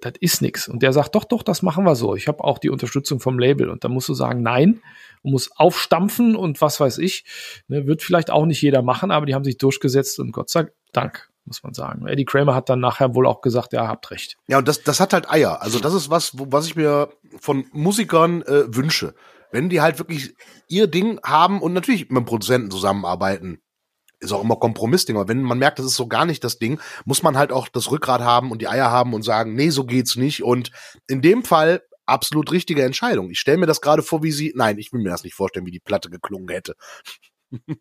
das 0.00 0.14
ist 0.20 0.42
nix. 0.42 0.68
Und 0.68 0.82
der 0.82 0.92
sagt, 0.92 1.14
doch, 1.14 1.24
doch, 1.24 1.42
das 1.42 1.62
machen 1.62 1.84
wir 1.84 1.94
so. 1.94 2.14
Ich 2.16 2.28
habe 2.28 2.42
auch 2.42 2.58
die 2.58 2.70
Unterstützung 2.70 3.20
vom 3.20 3.38
Label. 3.38 3.68
Und 3.68 3.84
dann 3.84 3.92
musst 3.92 4.08
du 4.08 4.14
sagen, 4.14 4.42
nein, 4.42 4.80
und 5.22 5.32
muss 5.32 5.50
aufstampfen 5.56 6.36
und 6.36 6.60
was 6.60 6.80
weiß 6.80 6.98
ich. 6.98 7.24
Ne, 7.68 7.86
wird 7.86 8.02
vielleicht 8.02 8.30
auch 8.30 8.46
nicht 8.46 8.62
jeder 8.62 8.82
machen, 8.82 9.10
aber 9.10 9.26
die 9.26 9.34
haben 9.34 9.44
sich 9.44 9.58
durchgesetzt 9.58 10.18
und 10.18 10.32
Gott 10.32 10.48
sei 10.48 10.66
Dank 10.92 11.29
muss 11.44 11.62
man 11.62 11.74
sagen. 11.74 12.06
Eddie 12.06 12.24
Kramer 12.24 12.54
hat 12.54 12.68
dann 12.68 12.80
nachher 12.80 13.14
wohl 13.14 13.26
auch 13.26 13.40
gesagt, 13.40 13.72
ja, 13.72 13.88
habt 13.88 14.10
recht. 14.10 14.36
Ja, 14.48 14.58
und 14.58 14.68
das, 14.68 14.82
das 14.82 15.00
hat 15.00 15.12
halt 15.12 15.30
Eier. 15.30 15.62
Also 15.62 15.80
das 15.80 15.94
ist 15.94 16.10
was, 16.10 16.32
was 16.34 16.66
ich 16.66 16.76
mir 16.76 17.10
von 17.38 17.66
Musikern 17.72 18.42
äh, 18.42 18.74
wünsche. 18.74 19.14
Wenn 19.50 19.68
die 19.68 19.80
halt 19.80 19.98
wirklich 19.98 20.34
ihr 20.68 20.86
Ding 20.86 21.18
haben 21.24 21.60
und 21.60 21.72
natürlich 21.72 22.08
mit 22.08 22.18
dem 22.18 22.24
Produzenten 22.24 22.70
zusammenarbeiten, 22.70 23.60
ist 24.20 24.32
auch 24.32 24.42
immer 24.42 24.56
Kompromissding. 24.56 25.16
Aber 25.16 25.28
wenn 25.28 25.42
man 25.42 25.58
merkt, 25.58 25.78
das 25.78 25.86
ist 25.86 25.96
so 25.96 26.06
gar 26.06 26.26
nicht 26.26 26.44
das 26.44 26.58
Ding, 26.58 26.80
muss 27.04 27.22
man 27.22 27.36
halt 27.36 27.52
auch 27.52 27.68
das 27.68 27.90
Rückgrat 27.90 28.20
haben 28.20 28.50
und 28.50 28.60
die 28.62 28.68
Eier 28.68 28.90
haben 28.90 29.14
und 29.14 29.22
sagen, 29.22 29.54
nee, 29.54 29.70
so 29.70 29.84
geht's 29.84 30.16
nicht. 30.16 30.44
Und 30.44 30.70
in 31.08 31.22
dem 31.22 31.42
Fall 31.44 31.82
absolut 32.06 32.52
richtige 32.52 32.84
Entscheidung. 32.84 33.30
Ich 33.30 33.38
stelle 33.38 33.58
mir 33.58 33.66
das 33.66 33.80
gerade 33.80 34.02
vor, 34.02 34.22
wie 34.22 34.32
sie, 34.32 34.52
nein, 34.54 34.78
ich 34.78 34.92
will 34.92 35.00
mir 35.00 35.10
das 35.10 35.24
nicht 35.24 35.34
vorstellen, 35.34 35.66
wie 35.66 35.70
die 35.70 35.80
Platte 35.80 36.10
geklungen 36.10 36.48
hätte. 36.48 36.74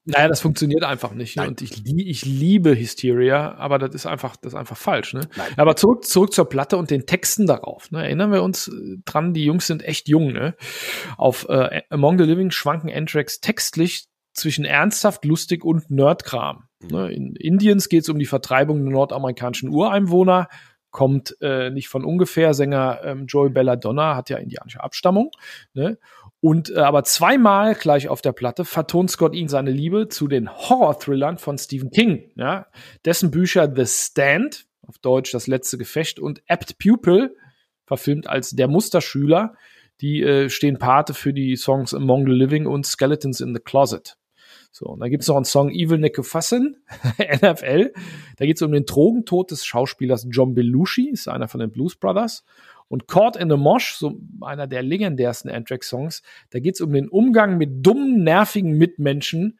Naja, 0.05 0.27
das 0.27 0.41
funktioniert 0.41 0.83
einfach 0.83 1.13
nicht. 1.13 1.37
Ne? 1.37 1.47
Und 1.47 1.61
ich, 1.61 1.85
ich 1.85 2.25
liebe 2.25 2.77
Hysteria, 2.77 3.55
aber 3.55 3.77
das 3.77 3.93
ist 3.93 4.05
einfach, 4.05 4.35
das 4.35 4.53
ist 4.53 4.59
einfach 4.59 4.77
falsch. 4.77 5.13
Ne? 5.13 5.21
Aber 5.57 5.75
zurück, 5.75 6.05
zurück 6.05 6.33
zur 6.33 6.49
Platte 6.49 6.77
und 6.77 6.89
den 6.89 7.05
Texten 7.05 7.45
darauf. 7.45 7.91
Ne? 7.91 8.03
Erinnern 8.03 8.31
wir 8.31 8.43
uns 8.43 8.67
äh, 8.67 8.97
dran, 9.05 9.33
die 9.33 9.45
Jungs 9.45 9.67
sind 9.67 9.83
echt 9.83 10.07
jung. 10.07 10.31
Ne? 10.33 10.55
Auf 11.17 11.47
äh, 11.49 11.81
Among 11.89 12.17
the 12.17 12.23
Living 12.23 12.51
schwanken 12.51 12.91
Anthrax 12.91 13.41
textlich 13.41 14.07
zwischen 14.33 14.65
ernsthaft, 14.65 15.25
lustig 15.25 15.63
und 15.63 15.89
Nerdkram. 15.91 16.63
Mhm. 16.81 16.87
Ne? 16.89 17.11
In 17.11 17.35
Indiens 17.35 17.89
geht 17.89 18.03
es 18.03 18.09
um 18.09 18.19
die 18.19 18.25
Vertreibung 18.25 18.83
der 18.83 18.91
nordamerikanischen 18.91 19.69
Ureinwohner 19.69 20.47
kommt 20.91 21.35
äh, 21.41 21.69
nicht 21.69 21.87
von 21.87 22.03
ungefähr. 22.03 22.53
Sänger 22.53 23.01
ähm, 23.03 23.25
Joey 23.27 23.49
Belladonna 23.49 24.15
hat 24.15 24.29
ja 24.29 24.37
indianische 24.37 24.81
Abstammung. 24.81 25.31
Ne? 25.73 25.97
Und 26.41 26.69
äh, 26.69 26.79
aber 26.79 27.03
zweimal 27.03 27.75
gleich 27.75 28.07
auf 28.07 28.21
der 28.21 28.31
Platte 28.31 28.63
vertont 28.63 29.11
Scott 29.11 29.35
Ian 29.35 29.49
seine 29.49 29.71
Liebe 29.71 30.07
zu 30.07 30.27
den 30.27 30.49
Horror-Thrillern 30.49 31.37
von 31.37 31.57
Stephen 31.57 31.91
King, 31.91 32.31
ja, 32.35 32.67
dessen 33.03 33.29
Bücher 33.29 33.71
The 33.75 33.85
Stand, 33.85 34.65
auf 34.87 34.97
Deutsch 34.99 35.31
das 35.31 35.47
letzte 35.47 35.77
Gefecht, 35.77 36.19
und 36.19 36.41
Apt 36.47 36.77
Pupil, 36.79 37.35
verfilmt 37.85 38.27
als 38.27 38.51
Der 38.51 38.67
Musterschüler, 38.67 39.55
die 39.99 40.21
äh, 40.23 40.49
stehen 40.49 40.77
Pate 40.77 41.13
für 41.13 41.33
die 41.33 41.57
Songs 41.57 41.93
Among 41.93 42.25
the 42.25 42.31
Living 42.31 42.67
und 42.67 42.85
Skeletons 42.85 43.41
in 43.41 43.53
the 43.53 43.59
Closet. 43.59 44.15
So, 44.71 44.85
und 44.85 44.99
dann 44.99 45.09
gibt's 45.09 45.27
noch 45.27 45.35
einen 45.35 45.45
Song 45.45 45.71
Evil 45.71 45.97
Nick 45.97 46.23
Fassin, 46.23 46.77
NFL. 47.17 47.91
Da 48.37 48.45
geht's 48.45 48.61
um 48.61 48.71
den 48.71 48.85
Drogentod 48.85 49.51
des 49.51 49.65
Schauspielers 49.65 50.27
John 50.29 50.53
Belushi, 50.53 51.09
ist 51.09 51.27
einer 51.27 51.47
von 51.47 51.59
den 51.59 51.71
Blues 51.71 51.95
Brothers. 51.95 52.45
Und 52.89 53.07
Caught 53.07 53.37
in 53.37 53.49
the 53.49 53.55
Mosh, 53.55 53.93
so 53.93 54.19
einer 54.41 54.67
der 54.67 54.83
legendärsten 54.83 55.49
Anthrax-Songs, 55.49 56.21
da 56.49 56.59
geht's 56.59 56.81
um 56.81 56.91
den 56.91 57.07
Umgang 57.07 57.57
mit 57.57 57.85
dummen, 57.85 58.23
nervigen 58.23 58.73
Mitmenschen, 58.73 59.59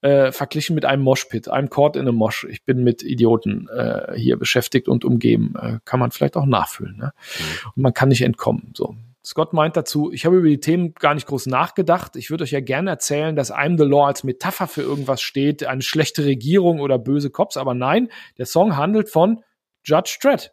äh, 0.00 0.32
verglichen 0.32 0.74
mit 0.74 0.84
einem 0.84 1.02
Moshpit, 1.02 1.48
einem 1.48 1.70
Caught 1.70 1.96
in 1.96 2.08
a 2.08 2.12
Mosh. 2.12 2.44
Ich 2.50 2.64
bin 2.64 2.82
mit 2.82 3.02
Idioten 3.02 3.68
äh, 3.68 4.14
hier 4.16 4.36
beschäftigt 4.36 4.88
und 4.88 5.04
umgeben. 5.04 5.54
Äh, 5.60 5.78
kann 5.84 6.00
man 6.00 6.10
vielleicht 6.10 6.36
auch 6.36 6.46
nachfühlen. 6.46 6.96
Ne? 6.96 7.12
Mhm. 7.14 7.70
Und 7.76 7.82
man 7.82 7.94
kann 7.94 8.08
nicht 8.08 8.22
entkommen. 8.22 8.72
So. 8.76 8.96
Scott 9.24 9.52
meint 9.52 9.76
dazu, 9.76 10.10
ich 10.10 10.26
habe 10.26 10.38
über 10.38 10.48
die 10.48 10.58
Themen 10.58 10.94
gar 10.94 11.14
nicht 11.14 11.28
groß 11.28 11.46
nachgedacht. 11.46 12.16
Ich 12.16 12.30
würde 12.30 12.42
euch 12.42 12.50
ja 12.50 12.60
gerne 12.60 12.90
erzählen, 12.90 13.36
dass 13.36 13.54
I'm 13.54 13.78
the 13.78 13.84
Law 13.84 14.06
als 14.06 14.24
Metapher 14.24 14.66
für 14.66 14.82
irgendwas 14.82 15.22
steht, 15.22 15.64
eine 15.64 15.82
schlechte 15.82 16.24
Regierung 16.24 16.80
oder 16.80 16.98
böse 16.98 17.30
Cops, 17.30 17.56
aber 17.56 17.74
nein, 17.74 18.08
der 18.38 18.46
Song 18.46 18.76
handelt 18.76 19.08
von 19.08 19.44
Judge 19.84 20.18
Dredd 20.20 20.52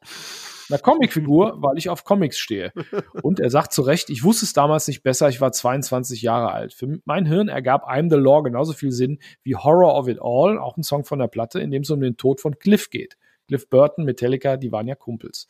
einer 0.70 0.80
Comicfigur, 0.80 1.56
weil 1.58 1.78
ich 1.78 1.90
auf 1.90 2.04
Comics 2.04 2.38
stehe. 2.38 2.72
Und 3.24 3.40
er 3.40 3.50
sagt 3.50 3.74
zu 3.74 3.82
Recht, 3.82 4.10
ich 4.10 4.24
wusste 4.24 4.46
es 4.46 4.54
damals 4.54 4.88
nicht 4.88 5.04
besser, 5.04 5.30
ich 5.30 5.42
war 5.42 5.52
22 5.52 6.22
Jahre 6.22 6.52
alt. 6.52 6.74
Für 6.74 7.00
mein 7.06 7.26
Hirn 7.26 7.48
ergab 7.48 7.90
I'm 7.90 8.10
the 8.10 8.18
Law 8.18 8.44
genauso 8.44 8.74
viel 8.74 8.92
Sinn 8.92 9.20
wie 9.44 9.56
Horror 9.56 9.96
of 9.96 10.08
It 10.08 10.20
All, 10.22 10.58
auch 10.58 10.78
ein 10.78 10.84
Song 10.84 11.06
von 11.06 11.20
der 11.20 11.28
Platte, 11.28 11.60
in 11.60 11.72
dem 11.72 11.82
es 11.82 11.90
um 11.90 12.02
den 12.02 12.18
Tod 12.18 12.42
von 12.42 12.58
Cliff 12.60 12.90
geht. 12.90 13.18
Cliff 13.48 13.68
Burton, 13.68 14.06
Metallica, 14.06 14.58
die 14.58 14.72
waren 14.72 14.88
ja 14.88 14.94
Kumpels. 14.94 15.48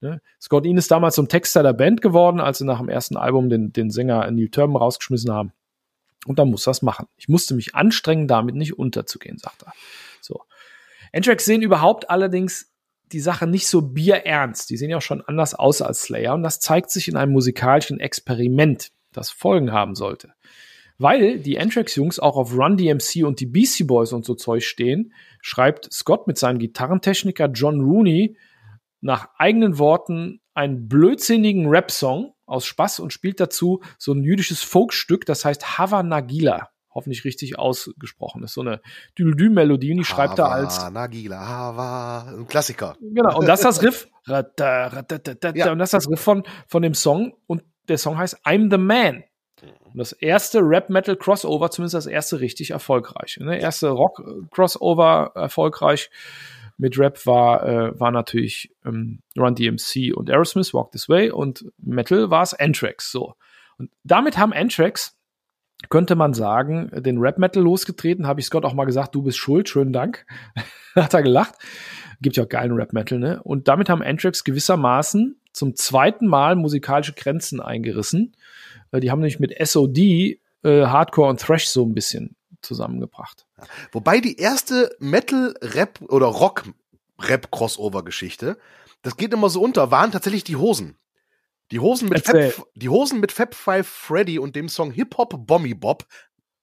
Ne? 0.00 0.22
Scott 0.40 0.64
Ian 0.64 0.78
ist 0.78 0.90
damals 0.90 1.16
zum 1.16 1.28
Texter 1.28 1.62
der 1.62 1.74
Band 1.74 2.00
geworden, 2.00 2.40
als 2.40 2.58
sie 2.58 2.64
nach 2.64 2.78
dem 2.78 2.88
ersten 2.88 3.18
Album 3.18 3.50
den, 3.50 3.74
den 3.74 3.90
Sänger 3.90 4.30
Neil 4.30 4.48
Turban 4.48 4.76
rausgeschmissen 4.76 5.30
haben. 5.30 5.52
Und 6.26 6.38
dann 6.38 6.50
muss 6.50 6.64
das 6.64 6.80
machen. 6.80 7.08
Ich 7.16 7.28
musste 7.28 7.54
mich 7.54 7.74
anstrengen, 7.74 8.26
damit 8.26 8.54
nicht 8.54 8.78
unterzugehen, 8.78 9.36
sagt 9.38 9.64
er. 9.64 9.72
So. 10.22 10.42
Anthrax 11.12 11.44
sehen 11.44 11.60
überhaupt 11.60 12.08
allerdings 12.08 12.71
die 13.12 13.20
Sache 13.20 13.46
nicht 13.46 13.66
so 13.66 13.82
bierernst. 13.82 14.70
Die 14.70 14.76
sehen 14.76 14.90
ja 14.90 14.98
auch 14.98 15.02
schon 15.02 15.22
anders 15.22 15.54
aus 15.54 15.82
als 15.82 16.02
Slayer 16.02 16.34
und 16.34 16.42
das 16.42 16.60
zeigt 16.60 16.90
sich 16.90 17.08
in 17.08 17.16
einem 17.16 17.32
musikalischen 17.32 18.00
Experiment, 18.00 18.90
das 19.12 19.30
Folgen 19.30 19.72
haben 19.72 19.94
sollte. 19.94 20.32
Weil 20.98 21.38
die 21.38 21.58
Anthrax-Jungs 21.58 22.18
auch 22.18 22.36
auf 22.36 22.56
Run 22.56 22.76
DMC 22.76 23.24
und 23.24 23.40
die 23.40 23.46
Beastie 23.46 23.84
Boys 23.84 24.12
und 24.12 24.24
so 24.24 24.34
Zeug 24.34 24.64
stehen, 24.64 25.12
schreibt 25.40 25.92
Scott 25.92 26.26
mit 26.26 26.38
seinem 26.38 26.58
Gitarrentechniker 26.58 27.46
John 27.46 27.80
Rooney 27.80 28.36
nach 29.00 29.28
eigenen 29.36 29.78
Worten 29.78 30.40
einen 30.54 30.88
blödsinnigen 30.88 31.66
Rap-Song 31.66 32.34
aus 32.46 32.66
Spaß 32.66 33.00
und 33.00 33.12
spielt 33.12 33.40
dazu 33.40 33.82
so 33.98 34.12
ein 34.12 34.22
jüdisches 34.22 34.62
Folkstück, 34.62 35.26
das 35.26 35.44
heißt 35.44 35.78
Hava 35.78 36.02
Nagila 36.02 36.71
hoffentlich 36.94 37.24
richtig 37.24 37.58
ausgesprochen 37.58 38.42
ist. 38.42 38.54
So 38.54 38.60
eine 38.60 38.80
Düdü-Melodie 39.18 39.92
und 39.92 39.98
die 39.98 40.04
schreibt 40.04 40.38
er 40.38 40.50
als. 40.50 40.90
Nagila, 40.90 41.46
Hava, 41.46 42.34
ein 42.38 42.46
Klassiker. 42.46 42.96
Genau, 43.00 43.38
und 43.38 43.46
das 43.46 43.60
ist 43.60 43.64
das 43.64 43.82
Riff. 43.82 44.08
ja. 44.26 45.72
Und 45.72 45.78
das 45.78 45.88
ist 45.88 45.94
das 45.94 46.10
Riff 46.10 46.20
von, 46.20 46.44
von 46.66 46.82
dem 46.82 46.94
Song 46.94 47.34
und 47.46 47.62
der 47.88 47.98
Song 47.98 48.18
heißt 48.18 48.46
I'm 48.46 48.70
the 48.70 48.78
Man. 48.78 49.24
Und 49.92 49.98
das 49.98 50.12
erste 50.12 50.60
Rap-Metal-Crossover, 50.60 51.70
zumindest 51.70 51.94
das 51.94 52.06
erste 52.06 52.40
richtig 52.40 52.70
erfolgreich. 52.70 53.36
Der 53.38 53.46
ne? 53.46 53.60
erste 53.60 53.90
Rock-Crossover 53.90 55.32
erfolgreich 55.34 56.10
mit 56.78 56.98
Rap 56.98 57.26
war, 57.26 57.62
äh, 57.64 58.00
war 58.00 58.10
natürlich 58.10 58.74
ähm, 58.84 59.20
Run 59.38 59.54
DMC 59.54 60.14
und 60.14 60.30
Aerosmith, 60.30 60.72
Walk 60.72 60.90
This 60.92 61.08
Way 61.08 61.30
und 61.30 61.66
Metal 61.78 62.30
war 62.30 62.42
es 62.42 62.54
Anthrax. 62.54 63.12
So. 63.12 63.34
Und 63.78 63.90
damit 64.02 64.38
haben 64.38 64.52
Anthrax 64.52 65.16
könnte 65.90 66.14
man 66.14 66.34
sagen, 66.34 66.90
den 67.02 67.18
Rap 67.18 67.38
Metal 67.38 67.62
losgetreten. 67.62 68.26
Habe 68.26 68.40
ich 68.40 68.46
Scott 68.46 68.64
auch 68.64 68.74
mal 68.74 68.84
gesagt, 68.84 69.14
du 69.14 69.22
bist 69.22 69.38
schuld, 69.38 69.68
schönen 69.68 69.92
Dank. 69.92 70.26
Hat 70.94 71.14
er 71.14 71.22
gelacht. 71.22 71.54
Gibt 72.20 72.36
ja 72.36 72.44
auch 72.44 72.48
geilen 72.48 72.72
Rap 72.72 72.92
Metal, 72.92 73.18
ne? 73.18 73.42
Und 73.42 73.68
damit 73.68 73.88
haben 73.88 74.02
Anthrax 74.02 74.44
gewissermaßen 74.44 75.40
zum 75.52 75.74
zweiten 75.74 76.26
Mal 76.26 76.56
musikalische 76.56 77.14
Grenzen 77.14 77.60
eingerissen. 77.60 78.36
Äh, 78.90 79.00
die 79.00 79.10
haben 79.10 79.20
nämlich 79.20 79.40
mit 79.40 79.54
SOD 79.58 79.98
äh, 79.98 80.38
Hardcore 80.64 81.30
und 81.30 81.40
Thrash 81.40 81.66
so 81.66 81.84
ein 81.84 81.94
bisschen 81.94 82.36
zusammengebracht. 82.60 83.46
Wobei 83.90 84.20
die 84.20 84.36
erste 84.36 84.94
Metal-Rap 85.00 86.00
oder 86.08 86.26
Rock-Rap-Crossover-Geschichte, 86.26 88.58
das 89.02 89.16
geht 89.16 89.32
immer 89.32 89.48
so 89.48 89.62
unter, 89.62 89.90
waren 89.90 90.12
tatsächlich 90.12 90.44
die 90.44 90.54
Hosen. 90.56 90.96
Die 91.72 91.80
Hosen 91.80 92.10
mit, 92.10 92.26
Fab, 92.26 92.66
die 92.74 92.88
Hosen 92.90 93.18
mit 93.18 93.32
Fab 93.32 93.54
Five 93.54 93.88
Freddy 93.88 94.38
und 94.38 94.54
dem 94.54 94.68
Song 94.68 94.92
Hip 94.92 95.16
Hop 95.16 95.46
Bommy 95.46 95.72
Bob, 95.72 96.04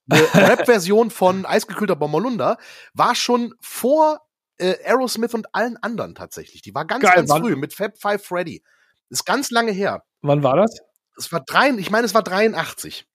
eine 0.07 0.21
Rap-Version 0.33 1.09
von 1.09 1.47
Eisgekühlter 1.47 1.95
Bommerlunder, 1.95 2.57
war 2.93 3.15
schon 3.15 3.55
vor 3.59 4.21
äh, 4.59 4.75
Aerosmith 4.85 5.33
und 5.33 5.53
allen 5.55 5.77
anderen 5.77 6.13
tatsächlich. 6.13 6.61
Die 6.61 6.75
war 6.75 6.85
ganz, 6.85 7.03
Geil, 7.03 7.25
ganz 7.25 7.31
früh 7.31 7.55
mit 7.55 7.73
Fab 7.73 7.97
Five 7.97 8.23
Freddy. 8.23 8.63
Ist 9.09 9.25
ganz 9.25 9.49
lange 9.49 9.71
her. 9.71 10.03
Wann 10.21 10.43
war 10.43 10.55
das? 10.55 10.77
Es 11.17 11.31
war 11.31 11.41
drei, 11.41 11.71
ich 11.71 11.89
meine, 11.89 12.05
es 12.05 12.13
war 12.13 12.23
83. 12.23 13.07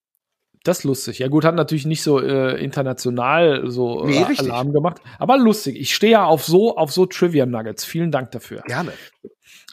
Das 0.65 0.79
ist 0.79 0.85
lustig. 0.85 1.19
Ja 1.21 1.29
gut, 1.29 1.45
hat 1.45 1.55
natürlich 1.55 1.87
nicht 1.87 2.03
so 2.03 2.21
äh, 2.21 2.61
international 2.61 3.71
so 3.71 4.05
äh, 4.05 4.07
nee, 4.07 4.37
Alarm 4.39 4.73
gemacht, 4.73 5.01
aber 5.19 5.37
lustig. 5.37 5.77
Ich 5.79 5.95
stehe 5.95 6.13
ja 6.13 6.25
auf 6.25 6.45
so 6.45 6.77
auf 6.77 6.91
so 6.91 7.07
Trivia 7.07 7.47
Nuggets. 7.47 7.85
Vielen 7.85 8.11
Dank 8.11 8.33
dafür. 8.33 8.63
Gerne. 8.63 8.93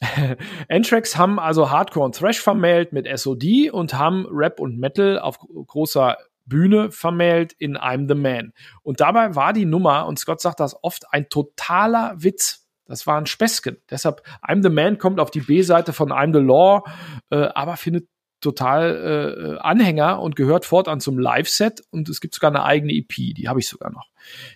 Anthrax 0.70 1.18
haben 1.18 1.40
also 1.40 1.70
Hardcore 1.70 2.06
und 2.06 2.16
Thrash 2.16 2.40
vermählt 2.40 2.92
mit 2.92 3.08
SOD 3.08 3.70
und 3.72 3.94
haben 3.94 4.26
Rap 4.30 4.60
und 4.60 4.80
Metal 4.80 5.20
auf 5.20 5.40
großer 5.40 6.18
Bühne 6.46 6.92
vermählt 6.92 7.54
in 7.54 7.78
I'm 7.78 8.08
the 8.08 8.16
Man. 8.16 8.54
Und 8.82 9.00
dabei 9.00 9.36
war 9.36 9.54
die 9.54 9.66
Nummer, 9.66 10.08
und 10.08 10.20
Scott 10.20 10.42
sagt 10.42 10.60
das 10.60 10.76
oft, 10.84 11.06
ein 11.14 11.30
totaler 11.30 12.16
Witz. 12.18 12.68
Das 12.86 13.08
war 13.08 13.18
ein 13.18 13.26
Späßchen. 13.26 13.78
Deshalb, 13.90 14.22
I'm 14.46 14.64
the 14.64 14.70
Man 14.70 14.98
kommt 14.98 15.20
auf 15.20 15.32
die 15.32 15.40
B-Seite 15.40 15.94
von 15.94 16.12
I'm 16.12 16.34
the 16.34 16.44
Law, 16.44 16.84
äh, 17.30 17.48
aber 17.54 17.78
findet 17.78 18.08
total 18.42 19.58
äh, 19.58 19.60
Anhänger 19.60 20.20
und 20.20 20.36
gehört 20.36 20.66
fortan 20.66 21.00
zum 21.00 21.20
Live-Set 21.20 21.84
und 21.92 22.10
es 22.10 22.20
gibt 22.22 22.34
sogar 22.34 22.50
eine 22.50 22.64
eigene 22.64 22.92
EP, 22.94 23.36
die 23.36 23.48
habe 23.48 23.60
ich 23.60 23.70
sogar 23.70 23.92
noch. 23.92 24.10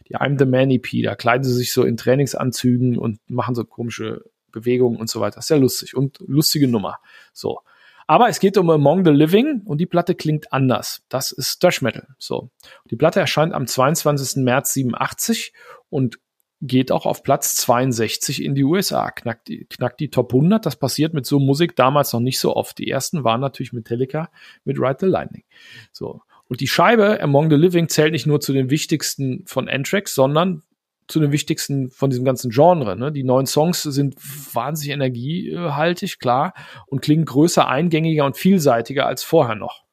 Die 0.10 0.18
I'm 0.18 0.40
the 0.40 0.46
Man 0.46 0.72
EP, 0.72 1.04
da 1.04 1.16
kleiden 1.16 1.44
sie 1.44 1.54
sich 1.54 1.72
so 1.72 1.84
in 1.84 1.96
Trainingsanzügen 1.96 2.98
und 2.98 3.20
machen 3.30 3.54
so 3.54 3.64
komische 3.64 4.24
Bewegungen 4.56 4.98
und 4.98 5.10
so 5.10 5.20
weiter. 5.20 5.42
Sehr 5.42 5.60
lustig 5.60 5.96
und 5.96 6.18
lustige 6.26 6.68
Nummer. 6.68 6.98
So. 7.34 7.60
Aber 8.08 8.30
es 8.30 8.40
geht 8.40 8.58
um 8.58 8.70
Among 8.70 9.04
the 9.04 9.12
Living 9.12 9.62
und 9.66 9.80
die 9.80 9.86
Platte 9.86 10.16
klingt 10.16 10.54
anders. 10.54 11.04
Das 11.10 11.32
ist 11.32 11.60
Thrash 11.60 11.82
Metal. 11.82 12.08
So. 12.18 12.50
Die 12.90 12.96
Platte 12.96 13.20
erscheint 13.20 13.54
am 13.54 13.68
22. 13.68 14.44
März 14.44 14.74
87 14.74 15.54
und 15.90 16.20
geht 16.62 16.92
auch 16.92 17.06
auf 17.06 17.22
Platz 17.24 17.56
62 17.56 18.44
in 18.44 18.56
die 18.56 18.64
USA, 18.64 19.12
knackt 19.12 19.50
die, 19.50 19.66
knackt 19.66 20.00
die 20.00 20.10
Top 20.10 20.34
100. 20.34 20.66
Das 20.66 20.78
passiert 20.78 21.14
mit 21.14 21.26
so 21.26 21.40
Musik 21.40 21.76
damals 21.76 22.14
noch 22.14 22.22
nicht 22.22 22.40
so 22.40 22.56
oft. 22.56 22.78
Die 22.78 22.90
ersten 22.90 23.24
waren 23.24 23.42
natürlich 23.42 23.74
Metallica 23.74 24.30
mit 24.64 24.80
Ride 24.80 24.98
the 25.02 25.06
Lightning. 25.08 25.44
So. 25.92 26.22
Und 26.48 26.62
die 26.62 26.68
Scheibe 26.68 27.22
Among 27.22 27.50
the 27.50 27.56
Living 27.56 27.90
zählt 27.90 28.12
nicht 28.12 28.28
nur 28.28 28.40
zu 28.40 28.54
den 28.54 28.70
wichtigsten 28.70 29.44
von 29.48 29.68
Anthrax, 29.68 30.14
sondern 30.14 30.62
zu 31.08 31.20
den 31.20 31.32
wichtigsten 31.32 31.90
von 31.90 32.10
diesem 32.10 32.26
ganzen 32.26 32.50
Genre. 32.50 32.96
Ne? 32.96 33.12
Die 33.12 33.24
neuen 33.24 33.46
Songs 33.46 33.84
sind 33.84 34.16
wahnsinnig 34.54 34.94
energiehaltig, 34.94 36.20
klar, 36.20 36.54
und 36.88 37.02
klingen 37.02 37.26
größer, 37.26 37.68
eingängiger 37.68 38.26
und 38.26 38.38
vielseitiger 38.38 39.06
als 39.06 39.24
vorher 39.24 39.56
noch. 39.56 39.84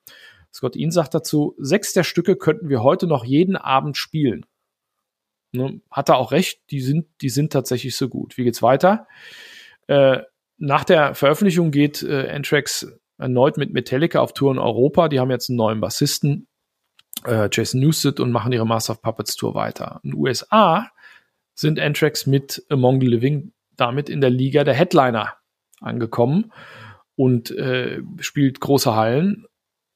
Scott 0.52 0.76
Ian 0.76 0.90
sagt 0.90 1.14
dazu, 1.14 1.54
sechs 1.58 1.92
der 1.92 2.04
Stücke 2.04 2.36
könnten 2.36 2.68
wir 2.68 2.82
heute 2.82 3.06
noch 3.06 3.24
jeden 3.24 3.56
Abend 3.56 3.96
spielen. 3.96 4.44
Ne? 5.52 5.80
Hat 5.90 6.08
er 6.08 6.16
auch 6.16 6.32
recht, 6.32 6.60
die 6.70 6.80
sind, 6.80 7.06
die 7.20 7.28
sind 7.28 7.52
tatsächlich 7.52 7.96
so 7.96 8.08
gut. 8.08 8.36
Wie 8.36 8.44
geht's 8.44 8.62
weiter? 8.62 9.06
Äh, 9.86 10.20
nach 10.58 10.84
der 10.84 11.14
Veröffentlichung 11.14 11.70
geht 11.70 12.02
äh, 12.02 12.30
Anthrax 12.30 12.86
erneut 13.18 13.56
mit 13.56 13.72
Metallica 13.72 14.20
auf 14.20 14.32
Tour 14.32 14.52
in 14.52 14.58
Europa. 14.58 15.08
Die 15.08 15.20
haben 15.20 15.30
jetzt 15.30 15.50
einen 15.50 15.56
neuen 15.56 15.80
Bassisten, 15.80 16.48
äh, 17.24 17.48
Jason 17.50 17.80
Newsted, 17.80 18.20
und 18.20 18.32
machen 18.32 18.52
ihre 18.52 18.66
Master 18.66 18.92
of 18.92 19.02
Puppets 19.02 19.36
Tour 19.36 19.54
weiter. 19.54 20.00
In 20.02 20.10
den 20.10 20.18
USA 20.18 20.90
sind 21.54 21.78
Anthrax 21.78 22.26
mit 22.26 22.64
Among 22.68 23.00
the 23.00 23.06
Living 23.06 23.52
damit 23.76 24.08
in 24.08 24.20
der 24.20 24.30
Liga 24.30 24.64
der 24.64 24.74
Headliner 24.74 25.34
angekommen 25.80 26.52
und 27.16 27.50
äh, 27.50 28.02
spielt 28.20 28.60
große 28.60 28.94
Hallen. 28.94 29.46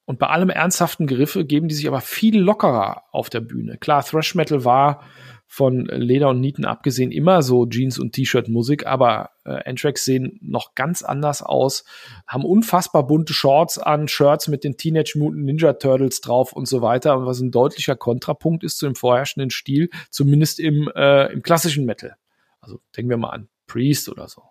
Und 0.04 0.18
bei 0.18 0.28
allem 0.28 0.50
ernsthaften 0.50 1.07
Geriffe 1.07 1.44
geben 1.44 1.68
die 1.68 1.74
sich 1.74 1.88
aber 1.88 2.00
viel 2.00 2.38
lockerer 2.38 3.02
auf 3.11 3.28
der 3.28 3.40
Bühne. 3.40 3.76
Klar, 3.78 4.04
Thrash 4.04 4.34
Metal 4.34 4.64
war 4.64 5.02
von 5.47 5.86
Leder 5.86 6.30
und 6.30 6.40
Nieten 6.40 6.64
abgesehen 6.64 7.12
immer 7.12 7.42
so 7.42 7.66
Jeans 7.66 7.99
und 7.99 8.12
T-Shirt 8.12 8.49
Musik, 8.49 8.86
aber 8.86 9.30
äh, 9.44 9.68
Anthrax 9.68 10.05
sehen 10.05 10.38
noch 10.42 10.74
ganz 10.74 11.03
anders 11.03 11.42
aus, 11.42 11.84
haben 12.26 12.44
unfassbar 12.44 13.07
bunte 13.07 13.32
Shorts 13.32 13.78
an, 13.78 14.09
Shirts 14.09 14.49
mit 14.49 14.64
den 14.64 14.76
Teenage 14.76 15.18
Mutant 15.18 15.44
Ninja 15.44 15.74
Turtles 15.74 16.20
drauf 16.20 16.53
und 16.53 16.66
so 16.66 16.82
weiter 16.82 17.24
was 17.26 17.40
ein 17.40 17.51
deutlicher 17.51 17.97
Kontrapunkt 17.97 18.64
ist 18.64 18.78
zu 18.78 18.86
dem 18.86 18.94
vorherrschenden 18.94 19.51
Stil, 19.51 19.90
zumindest 20.11 20.59
im, 20.59 20.90
äh, 20.94 21.32
im 21.32 21.42
klassischen 21.42 21.86
Metal. 21.86 22.16
Also 22.61 22.80
denken 22.97 23.11
wir 23.11 23.16
mal 23.16 23.30
an 23.30 23.49
Priest 23.66 24.09
oder 24.09 24.28
so. 24.28 24.42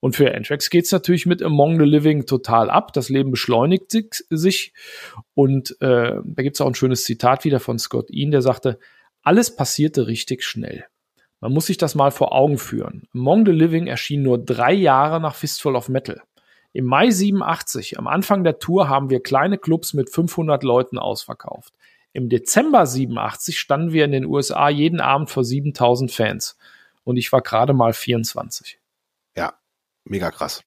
Und 0.00 0.16
für 0.16 0.34
Anthrax 0.34 0.68
geht's 0.68 0.90
natürlich 0.90 1.26
mit 1.26 1.44
Among 1.44 1.78
the 1.78 1.84
Living 1.84 2.26
total 2.26 2.70
ab. 2.70 2.92
Das 2.92 3.08
Leben 3.08 3.30
beschleunigt 3.30 3.92
sich. 4.30 4.72
Und 5.34 5.80
äh, 5.80 6.14
da 6.24 6.42
gibt's 6.42 6.60
auch 6.60 6.66
ein 6.66 6.74
schönes 6.74 7.04
Zitat 7.04 7.44
wieder 7.44 7.60
von 7.60 7.78
Scott 7.78 8.10
Ian, 8.10 8.32
der 8.32 8.42
sagte, 8.42 8.80
alles 9.22 9.54
passierte 9.54 10.06
richtig 10.06 10.44
schnell. 10.44 10.86
Man 11.40 11.52
muss 11.52 11.66
sich 11.66 11.76
das 11.76 11.94
mal 11.94 12.10
vor 12.10 12.32
Augen 12.32 12.58
führen. 12.58 13.08
Among 13.14 13.44
the 13.44 13.52
Living 13.52 13.88
erschien 13.88 14.22
nur 14.22 14.38
drei 14.38 14.72
Jahre 14.72 15.20
nach 15.20 15.34
Fistful 15.34 15.74
of 15.74 15.88
Metal. 15.88 16.22
Im 16.72 16.84
Mai 16.86 17.10
87, 17.10 17.98
am 17.98 18.06
Anfang 18.06 18.44
der 18.44 18.58
Tour, 18.58 18.88
haben 18.88 19.10
wir 19.10 19.22
kleine 19.22 19.58
Clubs 19.58 19.92
mit 19.92 20.08
500 20.08 20.62
Leuten 20.62 20.98
ausverkauft. 20.98 21.74
Im 22.12 22.28
Dezember 22.28 22.86
87 22.86 23.58
standen 23.58 23.92
wir 23.92 24.04
in 24.04 24.12
den 24.12 24.24
USA 24.24 24.68
jeden 24.68 25.00
Abend 25.00 25.30
vor 25.30 25.44
7000 25.44 26.12
Fans. 26.12 26.56
Und 27.04 27.16
ich 27.16 27.32
war 27.32 27.42
gerade 27.42 27.72
mal 27.72 27.92
24. 27.92 28.78
Ja, 29.36 29.54
mega 30.04 30.30
krass. 30.30 30.62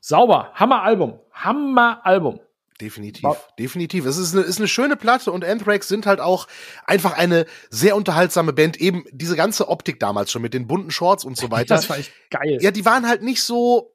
Sauber, 0.00 0.52
Hammer 0.54 0.82
Album, 0.82 1.18
Hammer 1.32 2.04
Album. 2.04 2.40
Definitiv, 2.82 3.22
ja. 3.22 3.36
definitiv. 3.60 4.06
Es 4.06 4.16
ist 4.16 4.34
eine, 4.34 4.42
ist 4.42 4.58
eine 4.58 4.66
schöne 4.66 4.96
Platte 4.96 5.30
und 5.30 5.44
Anthrax 5.44 5.86
sind 5.86 6.04
halt 6.04 6.18
auch 6.18 6.48
einfach 6.84 7.16
eine 7.16 7.46
sehr 7.70 7.94
unterhaltsame 7.94 8.52
Band. 8.52 8.80
Eben 8.80 9.04
diese 9.12 9.36
ganze 9.36 9.68
Optik 9.68 10.00
damals 10.00 10.32
schon 10.32 10.42
mit 10.42 10.52
den 10.52 10.66
bunten 10.66 10.90
Shorts 10.90 11.24
und 11.24 11.36
so 11.36 11.48
weiter. 11.52 11.76
Das 11.76 11.88
war 11.88 11.98
echt 11.98 12.12
geil. 12.30 12.58
Ja, 12.60 12.72
die 12.72 12.84
waren 12.84 13.06
halt 13.06 13.22
nicht 13.22 13.40
so, 13.40 13.94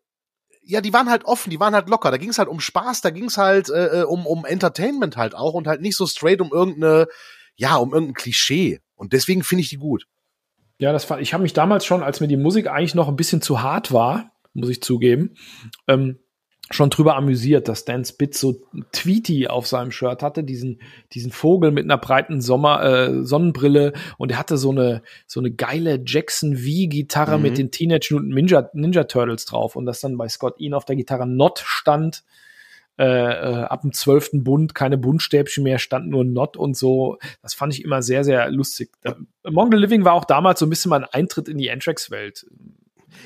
ja, 0.64 0.80
die 0.80 0.94
waren 0.94 1.10
halt 1.10 1.26
offen, 1.26 1.50
die 1.50 1.60
waren 1.60 1.76
halt 1.76 1.90
locker. 1.90 2.12
Da 2.12 2.18
ging 2.18 2.30
es 2.30 2.40
halt 2.40 2.48
um 2.48 2.62
Spaß, 2.62 3.02
da 3.02 3.10
ging 3.10 3.26
es 3.26 3.38
halt 3.38 3.70
äh, 3.70 4.02
äh, 4.02 4.04
um, 4.04 4.26
um 4.26 4.46
Entertainment 4.46 5.18
halt 5.18 5.36
auch 5.36 5.54
und 5.54 5.68
halt 5.68 5.82
nicht 5.82 5.98
so 5.98 6.08
straight 6.08 6.40
um 6.40 6.52
irgendeine, 6.54 7.08
ja, 7.58 7.76
um 7.76 7.94
irgendein 7.94 8.16
Klischee. 8.16 8.80
Und 8.96 9.12
deswegen 9.12 9.44
finde 9.44 9.64
ich 9.64 9.70
die 9.70 9.78
gut. 9.78 10.06
Ja, 10.80 10.94
das 10.94 11.10
war, 11.10 11.20
ich 11.20 11.34
habe 11.34 11.44
mich 11.44 11.52
damals 11.52 11.86
schon, 11.86 12.04
als 12.04 12.22
mir 12.22 12.30
die 12.30 12.38
Musik 12.38 12.68
eigentlich 12.68 12.96
noch 12.96 13.10
ein 13.10 13.18
bisschen 13.18 13.42
zu 13.42 13.62
hart 13.62 13.92
war, 13.92 14.32
muss 14.54 14.70
ich 14.70 14.82
zugeben, 14.82 15.36
ähm, 15.90 16.20
schon 16.70 16.90
drüber 16.90 17.16
amüsiert, 17.16 17.68
dass 17.68 17.86
Dan 17.86 18.04
Spitz 18.04 18.40
so 18.40 18.62
Tweety 18.92 19.48
auf 19.48 19.68
seinem 19.68 19.92
Shirt 19.92 20.22
hatte, 20.22 20.44
diesen, 20.44 20.82
diesen 21.14 21.32
Vogel 21.32 21.72
mit 21.72 21.86
einer 21.86 21.98
breiten 21.98 22.42
Sommer, 22.42 22.84
äh, 22.84 23.24
Sonnenbrille 23.24 23.94
und 24.18 24.32
er 24.32 24.40
hatte 24.40 24.58
so 24.58 24.72
eine, 24.72 25.02
so 25.26 25.40
eine 25.40 25.52
geile 25.52 26.02
Jackson 26.06 26.58
V-Gitarre 26.58 27.38
mhm. 27.38 27.44
mit 27.44 27.58
den 27.58 27.72
Teenage 27.72 28.14
Mutant 28.14 28.34
Ninja, 28.34 28.70
Ninja 28.74 29.04
Turtles 29.06 29.46
drauf 29.46 29.76
und 29.76 29.86
das 29.86 30.02
dann 30.02 30.18
bei 30.18 30.28
Scott 30.28 30.60
Ian 30.60 30.74
auf 30.74 30.86
der 30.86 30.96
Gitarre 30.96 31.28
Not 31.28 31.64
stand. 31.66 32.24
Äh, 33.00 33.06
äh, 33.06 33.64
ab 33.64 33.82
dem 33.82 33.94
zwölften 33.94 34.44
Bund 34.44 34.74
keine 34.74 34.98
Bundstäbchen 34.98 35.64
mehr, 35.64 35.78
stand 35.78 36.08
nur 36.08 36.24
Not 36.24 36.58
und 36.58 36.76
so. 36.76 37.20
Das 37.44 37.54
fand 37.54 37.72
ich 37.72 37.84
immer 37.84 38.02
sehr, 38.02 38.24
sehr 38.24 38.50
lustig. 38.50 38.90
Among 39.44 39.72
the 39.72 39.78
Living 39.78 40.04
war 40.04 40.14
auch 40.14 40.26
damals 40.26 40.60
so 40.60 40.66
ein 40.66 40.72
bisschen 40.72 40.90
mein 40.90 41.04
Eintritt 41.04 41.48
in 41.48 41.60
die 41.60 41.70
Anthrax-Welt 41.70 42.48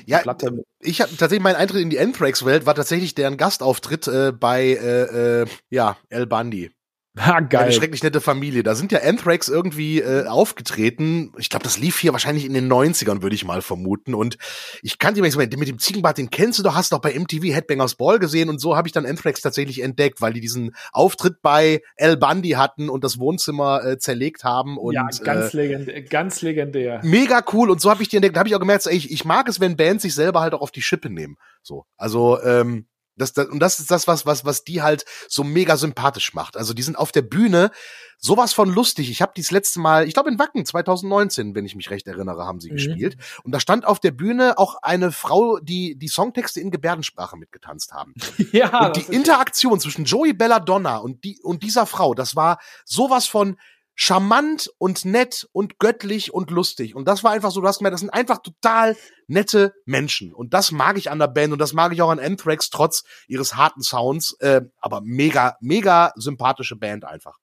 ja, 0.06 0.18
Platte. 0.18 0.64
ich 0.80 1.00
habe 1.00 1.10
tatsächlich 1.10 1.42
mein 1.42 1.56
Eintritt 1.56 1.82
in 1.82 1.90
die 1.90 2.00
Anthrax-Welt 2.00 2.66
war 2.66 2.74
tatsächlich 2.74 3.14
deren 3.14 3.36
Gastauftritt 3.36 4.08
äh, 4.08 4.32
bei 4.32 4.64
äh, 4.64 5.42
äh, 5.42 5.46
ja 5.70 5.96
El 6.08 6.26
Bundy. 6.26 6.70
Ha, 7.18 7.40
geil. 7.40 7.64
Eine 7.64 7.72
schrecklich 7.72 8.02
nette 8.02 8.22
Familie. 8.22 8.62
Da 8.62 8.74
sind 8.74 8.90
ja 8.90 9.00
Anthrax 9.02 9.48
irgendwie 9.48 10.00
äh, 10.00 10.26
aufgetreten. 10.26 11.32
Ich 11.36 11.50
glaube, 11.50 11.62
das 11.62 11.78
lief 11.78 11.98
hier 11.98 12.12
wahrscheinlich 12.12 12.46
in 12.46 12.54
den 12.54 12.72
90ern, 12.72 13.20
würde 13.20 13.34
ich 13.34 13.44
mal 13.44 13.60
vermuten. 13.60 14.14
Und 14.14 14.38
ich 14.80 14.98
kannte 14.98 15.20
ihn 15.20 15.58
mit 15.58 15.68
dem 15.68 15.78
Ziegenbart, 15.78 16.16
den 16.16 16.30
kennst 16.30 16.58
du 16.58 16.62
doch, 16.62 16.74
hast 16.74 16.90
doch 16.92 17.00
bei 17.00 17.18
MTV 17.18 17.54
Headbangers 17.54 17.96
Ball 17.96 18.18
gesehen. 18.18 18.48
Und 18.48 18.60
so 18.60 18.76
habe 18.76 18.88
ich 18.88 18.92
dann 18.92 19.04
Anthrax 19.04 19.42
tatsächlich 19.42 19.82
entdeckt, 19.82 20.22
weil 20.22 20.32
die 20.32 20.40
diesen 20.40 20.74
Auftritt 20.90 21.42
bei 21.42 21.82
El 21.96 22.16
Bundy 22.16 22.50
hatten 22.50 22.88
und 22.88 23.04
das 23.04 23.18
Wohnzimmer 23.18 23.84
äh, 23.84 23.98
zerlegt 23.98 24.44
haben. 24.44 24.78
Und, 24.78 24.94
ja, 24.94 25.06
ganz, 25.22 25.52
äh, 25.52 25.56
legendär, 25.58 26.02
ganz 26.02 26.40
legendär. 26.40 27.00
Mega 27.02 27.44
cool. 27.52 27.68
Und 27.68 27.82
so 27.82 27.90
habe 27.90 28.02
ich 28.02 28.08
die 28.08 28.16
entdeckt. 28.16 28.36
Da 28.36 28.40
habe 28.40 28.48
ich 28.48 28.54
auch 28.54 28.60
gemerkt, 28.60 28.86
ey, 28.86 28.96
ich, 28.96 29.10
ich 29.10 29.26
mag 29.26 29.50
es, 29.50 29.60
wenn 29.60 29.76
Bands 29.76 30.02
sich 30.02 30.14
selber 30.14 30.40
halt 30.40 30.54
auch 30.54 30.62
auf 30.62 30.70
die 30.70 30.82
Schippe 30.82 31.10
nehmen. 31.10 31.36
So, 31.62 31.84
also 31.98 32.40
ähm, 32.42 32.86
Das, 33.16 33.32
das, 33.32 33.48
und 33.48 33.58
das 33.58 33.78
ist 33.78 33.90
das, 33.90 34.06
was, 34.06 34.24
was, 34.26 34.44
was 34.44 34.64
die 34.64 34.82
halt 34.82 35.04
so 35.28 35.44
mega 35.44 35.76
sympathisch 35.76 36.34
macht. 36.34 36.56
Also 36.56 36.72
die 36.72 36.82
sind 36.82 36.96
auf 36.96 37.12
der 37.12 37.22
Bühne 37.22 37.70
sowas 38.18 38.52
von 38.52 38.70
lustig. 38.72 39.10
Ich 39.10 39.20
habe 39.20 39.32
dies 39.36 39.50
letzte 39.50 39.80
Mal, 39.80 40.06
ich 40.06 40.14
glaube 40.14 40.30
in 40.30 40.38
Wacken 40.38 40.64
2019, 40.64 41.54
wenn 41.54 41.66
ich 41.66 41.74
mich 41.74 41.90
recht 41.90 42.06
erinnere, 42.06 42.46
haben 42.46 42.60
sie 42.60 42.70
mhm. 42.70 42.76
gespielt. 42.76 43.16
Und 43.42 43.52
da 43.52 43.60
stand 43.60 43.84
auf 43.84 44.00
der 44.00 44.12
Bühne 44.12 44.58
auch 44.58 44.76
eine 44.82 45.12
Frau, 45.12 45.58
die 45.58 45.96
die 45.96 46.08
Songtexte 46.08 46.60
in 46.60 46.70
Gebärdensprache 46.70 47.36
mitgetanzt 47.36 47.92
haben. 47.92 48.14
ja. 48.52 48.86
Und 48.86 48.96
die 48.96 49.12
Interaktion 49.14 49.80
zwischen 49.80 50.04
Joey 50.04 50.32
Belladonna 50.32 50.96
und 50.98 51.24
die 51.24 51.40
und 51.42 51.62
dieser 51.62 51.84
Frau, 51.84 52.14
das 52.14 52.36
war 52.36 52.58
sowas 52.84 53.26
von 53.26 53.56
charmant 53.94 54.70
und 54.78 55.04
nett 55.04 55.48
und 55.52 55.78
göttlich 55.78 56.32
und 56.32 56.50
lustig. 56.50 56.94
Und 56.94 57.06
das 57.06 57.24
war 57.24 57.32
einfach 57.32 57.50
so, 57.50 57.60
du 57.60 57.68
hast 57.68 57.78
gemerkt, 57.78 57.94
das 57.94 58.00
sind 58.00 58.10
einfach 58.10 58.38
total 58.42 58.96
nette 59.26 59.74
Menschen. 59.84 60.32
Und 60.32 60.54
das 60.54 60.72
mag 60.72 60.98
ich 60.98 61.10
an 61.10 61.18
der 61.18 61.28
Band 61.28 61.52
und 61.52 61.58
das 61.58 61.72
mag 61.72 61.92
ich 61.92 62.02
auch 62.02 62.10
an 62.10 62.18
Anthrax, 62.18 62.70
trotz 62.70 63.04
ihres 63.28 63.56
harten 63.56 63.82
Sounds. 63.82 64.36
Äh, 64.40 64.62
aber 64.78 65.00
mega, 65.02 65.56
mega 65.60 66.12
sympathische 66.16 66.76
Band 66.76 67.04
einfach. 67.04 67.38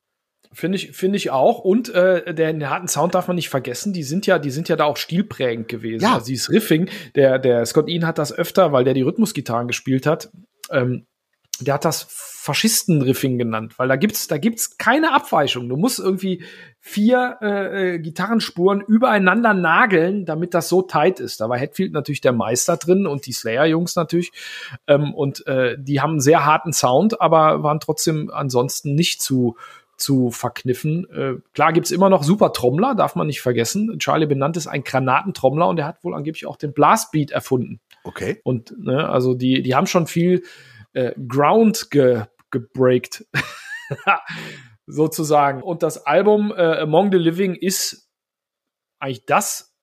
Finde 0.51 0.77
ich, 0.77 0.93
finde 0.93 1.17
ich 1.17 1.29
auch. 1.29 1.59
Und 1.59 1.89
äh, 1.89 2.33
der, 2.33 2.51
den 2.51 2.69
harten 2.69 2.87
Sound 2.87 3.13
darf 3.13 3.27
man 3.27 3.35
nicht 3.35 3.49
vergessen. 3.49 3.93
Die 3.93 4.03
sind 4.03 4.25
ja, 4.25 4.39
die 4.39 4.49
sind 4.49 4.67
ja 4.67 4.75
da 4.75 4.85
auch 4.85 4.97
stilprägend 4.97 5.67
gewesen. 5.67 6.03
Ja. 6.03 6.15
Also 6.15 6.27
dieses 6.27 6.49
Riffing, 6.49 6.89
der, 7.13 7.37
der 7.37 7.65
Scott 7.67 7.87
Ian 7.87 8.07
hat 8.07 8.17
das 8.17 8.33
öfter, 8.33 8.71
weil 8.71 8.83
der 8.83 8.95
die 8.95 9.03
Rhythmusgitarren 9.03 9.67
gespielt 9.67 10.07
hat. 10.07 10.31
Ähm, 10.71 11.05
der 11.59 11.75
hat 11.75 11.85
das 11.85 12.07
Faschistenriffing 12.09 13.37
genannt, 13.37 13.77
weil 13.77 13.87
da 13.87 13.95
gibt's 13.95 14.27
da 14.27 14.37
gibt's 14.37 14.77
keine 14.77 15.13
Abweichung. 15.13 15.67
Du 15.67 15.75
musst 15.75 15.99
irgendwie 15.99 16.43
vier 16.79 17.37
äh, 17.41 17.95
äh, 17.95 17.99
Gitarrenspuren 17.99 18.81
übereinander 18.81 19.53
nageln, 19.53 20.25
damit 20.25 20.53
das 20.53 20.69
so 20.69 20.81
tight 20.81 21.19
ist. 21.19 21.41
Da 21.41 21.49
war 21.49 21.57
Hetfield 21.57 21.91
natürlich 21.91 22.21
der 22.21 22.31
Meister 22.31 22.77
drin 22.77 23.05
und 23.05 23.25
die 23.25 23.33
Slayer-Jungs 23.33 23.95
natürlich. 23.95 24.31
Ähm, 24.87 25.13
und 25.13 25.45
äh, 25.47 25.75
die 25.77 25.99
haben 25.99 26.11
einen 26.11 26.21
sehr 26.21 26.45
harten 26.45 26.71
Sound, 26.71 27.21
aber 27.21 27.61
waren 27.61 27.79
trotzdem 27.79 28.31
ansonsten 28.33 28.95
nicht 28.95 29.21
zu 29.21 29.57
zu 29.99 30.31
verkniffen. 30.31 31.09
Äh, 31.11 31.41
klar 31.53 31.73
gibt's 31.73 31.91
immer 31.91 32.09
noch 32.09 32.23
super 32.23 32.53
Trommler, 32.53 32.95
darf 32.95 33.15
man 33.15 33.27
nicht 33.27 33.41
vergessen. 33.41 33.99
Charlie 33.99 34.27
Benannt 34.27 34.55
ist 34.55 34.67
ein 34.67 34.83
Granatentrommler 34.83 35.67
und 35.67 35.75
der 35.75 35.85
hat 35.85 36.03
wohl 36.03 36.15
angeblich 36.15 36.45
auch 36.45 36.55
den 36.55 36.71
Blastbeat 36.71 37.31
erfunden. 37.31 37.81
Okay. 38.03 38.39
Und 38.43 38.73
ne, 38.79 39.09
also 39.09 39.33
die, 39.33 39.61
die 39.61 39.75
haben 39.75 39.87
schon 39.87 40.07
viel 40.07 40.43
äh, 40.93 41.13
Ground 41.27 41.89
ge, 41.91 42.25
gebreakt. 42.51 43.25
sozusagen. 44.89 45.61
Und 45.61 45.83
das 45.83 46.05
Album 46.05 46.51
äh, 46.55 46.79
Among 46.79 47.11
the 47.11 47.17
Living 47.17 47.55
ist 47.55 48.09
eigentlich 48.99 49.25
das 49.25 49.75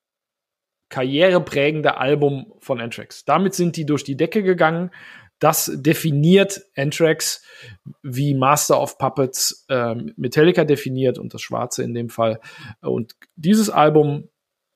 karriereprägende 0.89 1.97
Album 1.97 2.53
von 2.61 2.81
Anthrax. 2.81 3.25
Damit 3.25 3.55
sind 3.55 3.77
die 3.77 3.87
durch 3.87 4.05
die 4.05 4.17
Decke 4.17 4.43
gegangen. 4.43 4.91
Das 5.39 5.71
definiert 5.75 6.63
Anthrax 6.77 7.45
wie 8.03 8.35
Master 8.35 8.81
of 8.81 8.99
Puppets 8.99 9.67
äh, 9.69 9.95
Metallica 10.17 10.65
definiert 10.65 11.19
und 11.19 11.35
das 11.35 11.43
Schwarze 11.43 11.83
in 11.83 11.95
dem 11.95 12.09
Fall. 12.09 12.41
Und 12.81 13.15
dieses 13.37 13.71
Album 13.71 14.29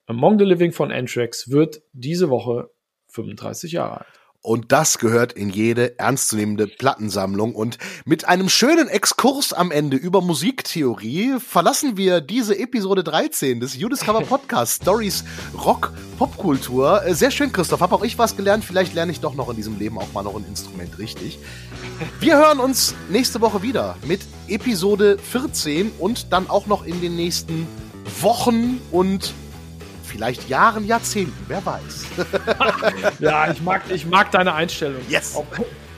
Among 0.07 0.39
the 0.39 0.45
Living 0.45 0.71
von 0.71 0.91
Anthrax 0.91 1.49
wird 1.49 1.81
diese 1.93 2.29
Woche 2.29 2.69
35 3.09 3.71
Jahre 3.71 3.99
alt. 3.99 4.20
Und 4.43 4.71
das 4.71 4.97
gehört 4.97 5.33
in 5.33 5.51
jede 5.51 5.99
ernstzunehmende 5.99 6.65
Plattensammlung. 6.65 7.53
Und 7.53 7.77
mit 8.05 8.27
einem 8.27 8.49
schönen 8.49 8.87
Exkurs 8.87 9.53
am 9.53 9.69
Ende 9.69 9.97
über 9.97 10.21
Musiktheorie 10.21 11.39
verlassen 11.39 11.95
wir 11.95 12.21
diese 12.21 12.57
Episode 12.57 13.03
13 13.03 13.59
des 13.59 13.75
You 13.75 13.87
Discover 13.87 14.21
Podcast 14.21 14.81
Stories 14.81 15.23
Rock 15.63 15.93
Popkultur. 16.17 17.05
Äh, 17.05 17.13
sehr 17.13 17.29
schön, 17.29 17.53
Christoph. 17.53 17.81
Hab 17.81 17.91
auch 17.91 18.03
ich 18.03 18.17
was 18.17 18.35
gelernt. 18.35 18.65
Vielleicht 18.65 18.95
lerne 18.95 19.11
ich 19.11 19.19
doch 19.19 19.35
noch 19.35 19.47
in 19.49 19.57
diesem 19.57 19.77
Leben 19.77 19.99
auch 19.99 20.11
mal 20.11 20.23
noch 20.23 20.35
ein 20.35 20.45
Instrument 20.45 20.97
richtig. 20.97 21.37
Wir 22.19 22.37
hören 22.37 22.59
uns 22.59 22.95
nächste 23.09 23.41
Woche 23.41 23.61
wieder 23.61 23.95
mit 24.07 24.21
Episode 24.47 25.19
14 25.19 25.91
und 25.99 26.33
dann 26.33 26.49
auch 26.49 26.65
noch 26.65 26.83
in 26.83 26.99
den 26.99 27.15
nächsten 27.15 27.67
Wochen 28.21 28.81
und 28.89 29.35
vielleicht 30.11 30.49
Jahren, 30.49 30.85
Jahrzehnten, 30.85 31.45
wer 31.47 31.65
weiß. 31.65 32.05
ja, 33.19 33.51
ich 33.51 33.61
mag, 33.61 33.81
ich 33.89 34.05
mag 34.05 34.31
deine 34.31 34.53
Einstellung. 34.53 35.01
Yes. 35.09 35.41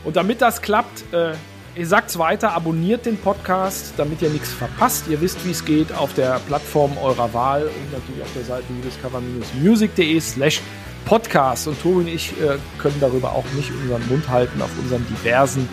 Und 0.04 0.16
damit 0.16 0.42
das 0.42 0.62
klappt, 0.62 1.04
äh, 1.14 1.34
ihr 1.76 1.88
sagt's 1.88 2.18
weiter, 2.20 2.54
abonniert 2.54 3.06
den 3.06 3.18
Podcast, 3.18 3.94
damit 3.98 4.22
ihr 4.22 4.30
nichts 4.30 4.52
verpasst. 4.52 5.06
Ihr 5.10 5.20
wisst, 5.22 5.44
wie 5.46 5.52
es 5.52 5.66
geht 5.66 5.92
auf 5.94 6.14
der 6.14 6.40
Plattform 6.48 6.98
eurer 6.98 7.34
Wahl 7.34 7.64
und 7.64 7.92
natürlich 7.92 8.22
auf 8.22 8.34
der 8.36 8.44
Seite 8.44 8.66
discover-music.de 8.84 10.20
slash 10.20 10.62
Podcast. 11.06 11.68
Und 11.68 11.82
Tobi 11.82 12.02
und 12.02 12.08
ich 12.08 12.32
äh, 12.42 12.58
können 12.78 12.98
darüber 13.00 13.32
auch 13.32 13.46
nicht 13.56 13.72
unseren 13.72 14.08
Mund 14.08 14.30
halten 14.30 14.62
auf 14.62 14.72
unseren 14.80 15.06
diversen 15.08 15.68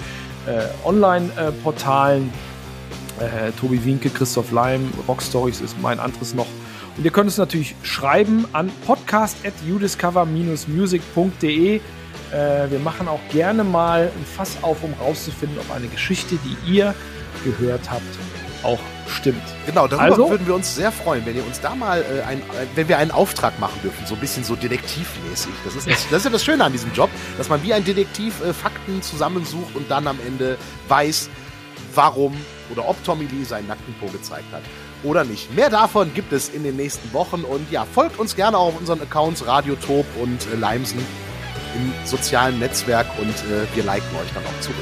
äh, 0.47 0.63
Online-Portalen. 0.85 2.33
Äh, 3.21 3.53
Tobi 3.61 3.85
Winke, 3.85 4.09
Christoph 4.09 4.51
Leim, 4.51 4.91
Rockstories 5.07 5.61
ist 5.61 5.79
mein 5.81 6.01
anderes 6.01 6.35
noch 6.35 6.47
und 6.97 7.05
ihr 7.05 7.11
könnt 7.11 7.29
es 7.29 7.39
natürlich 7.39 7.75
schreiben 7.83 8.47
an 8.53 8.71
podcast.udiscover-music.de. 8.87 11.77
Äh, 11.77 11.81
wir 12.71 12.79
machen 12.79 13.09
auch 13.09 13.21
gerne 13.31 13.65
mal 13.65 14.13
ein 14.15 14.25
Fass 14.37 14.59
auf, 14.63 14.83
um 14.83 14.95
rauszufinden, 15.01 15.59
ob 15.59 15.75
eine 15.75 15.89
Geschichte, 15.89 16.39
die 16.45 16.57
ihr 16.73 16.95
gehört 17.45 17.91
habt, 17.91 18.03
auch 18.63 18.79
stimmt. 19.09 19.43
Genau, 19.67 19.89
darüber 19.89 20.05
also, 20.05 20.31
würden 20.31 20.47
wir 20.47 20.55
uns 20.55 20.75
sehr 20.75 20.93
freuen, 20.93 21.25
wenn 21.27 21.37
ihr 21.37 21.47
uns 21.47 21.61
da 21.61 21.75
mal 21.75 22.03
äh, 22.03 22.23
ein, 22.23 22.39
äh, 22.39 22.43
wenn 22.75 22.89
wir 22.89 22.99
einen 22.99 23.11
Auftrag 23.11 23.59
machen 23.59 23.81
dürfen, 23.83 24.07
so 24.07 24.15
ein 24.15 24.21
bisschen 24.21 24.45
so 24.45 24.57
detektivmäßig. 24.57 25.53
Das 25.65 25.75
ist, 25.75 25.89
das, 25.89 26.09
das 26.09 26.19
ist 26.19 26.25
ja 26.25 26.31
das 26.31 26.45
Schöne 26.45 26.65
an 26.65 26.73
diesem 26.73 26.93
Job, 26.93 27.11
dass 27.39 27.49
man 27.49 27.63
wie 27.63 27.73
ein 27.73 27.85
Detektiv 27.85 28.43
äh, 28.43 28.53
Fakten 28.53 29.03
zusammensucht 29.03 29.75
und 29.75 29.91
dann 29.91 30.07
am 30.07 30.19
Ende 30.27 30.57
weiß, 30.89 31.31
warum 31.95 32.37
oder 32.71 32.89
ob 32.89 33.03
Tommy 33.05 33.25
Lee 33.25 33.45
seinen 33.45 33.67
nackten 33.67 33.95
Po 33.95 34.07
gezeigt 34.07 34.53
hat 34.53 34.63
oder 35.03 35.25
nicht. 35.25 35.55
Mehr 35.55 35.71
davon 35.71 36.13
gibt 36.15 36.33
es 36.33 36.49
in 36.49 36.65
den 36.65 36.77
nächsten 36.77 37.13
Wochen 37.13 37.43
und 37.43 37.71
ja, 37.71 37.85
folgt 37.85 38.19
uns 38.19 38.37
gerne 38.37 38.59
auch 38.59 38.69
auf 38.69 38.79
unseren 38.79 39.01
Accounts 39.01 39.47
Radiotop 39.47 40.07
und 40.21 40.47
äh, 40.53 40.57
Leimsen 40.57 40.99
im 41.75 41.93
sozialen 42.05 42.59
Netzwerk 42.59 43.07
und 43.19 43.29
äh, 43.29 43.67
wir 43.75 43.85
liken 43.85 44.17
euch 44.17 44.33
dann 44.35 44.45
auch 44.45 44.61
zurück. 44.61 44.77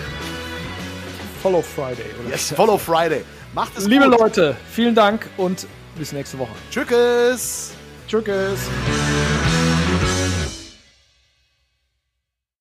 Follow 1.43 1.62
Friday. 1.62 2.07
Oder? 2.21 2.31
Yes, 2.31 2.53
Follow 2.55 2.79
Friday. 2.79 3.25
Macht 3.55 3.77
es 3.77 3.87
Liebe 3.87 4.09
gut. 4.09 4.21
Leute, 4.21 4.57
vielen 4.71 4.95
Dank 4.95 5.29
und 5.37 5.66
bis 5.97 6.12
nächste 6.12 6.39
Woche. 6.39 6.53
Tschüss. 6.71 7.73
Tschüss. 8.09 8.61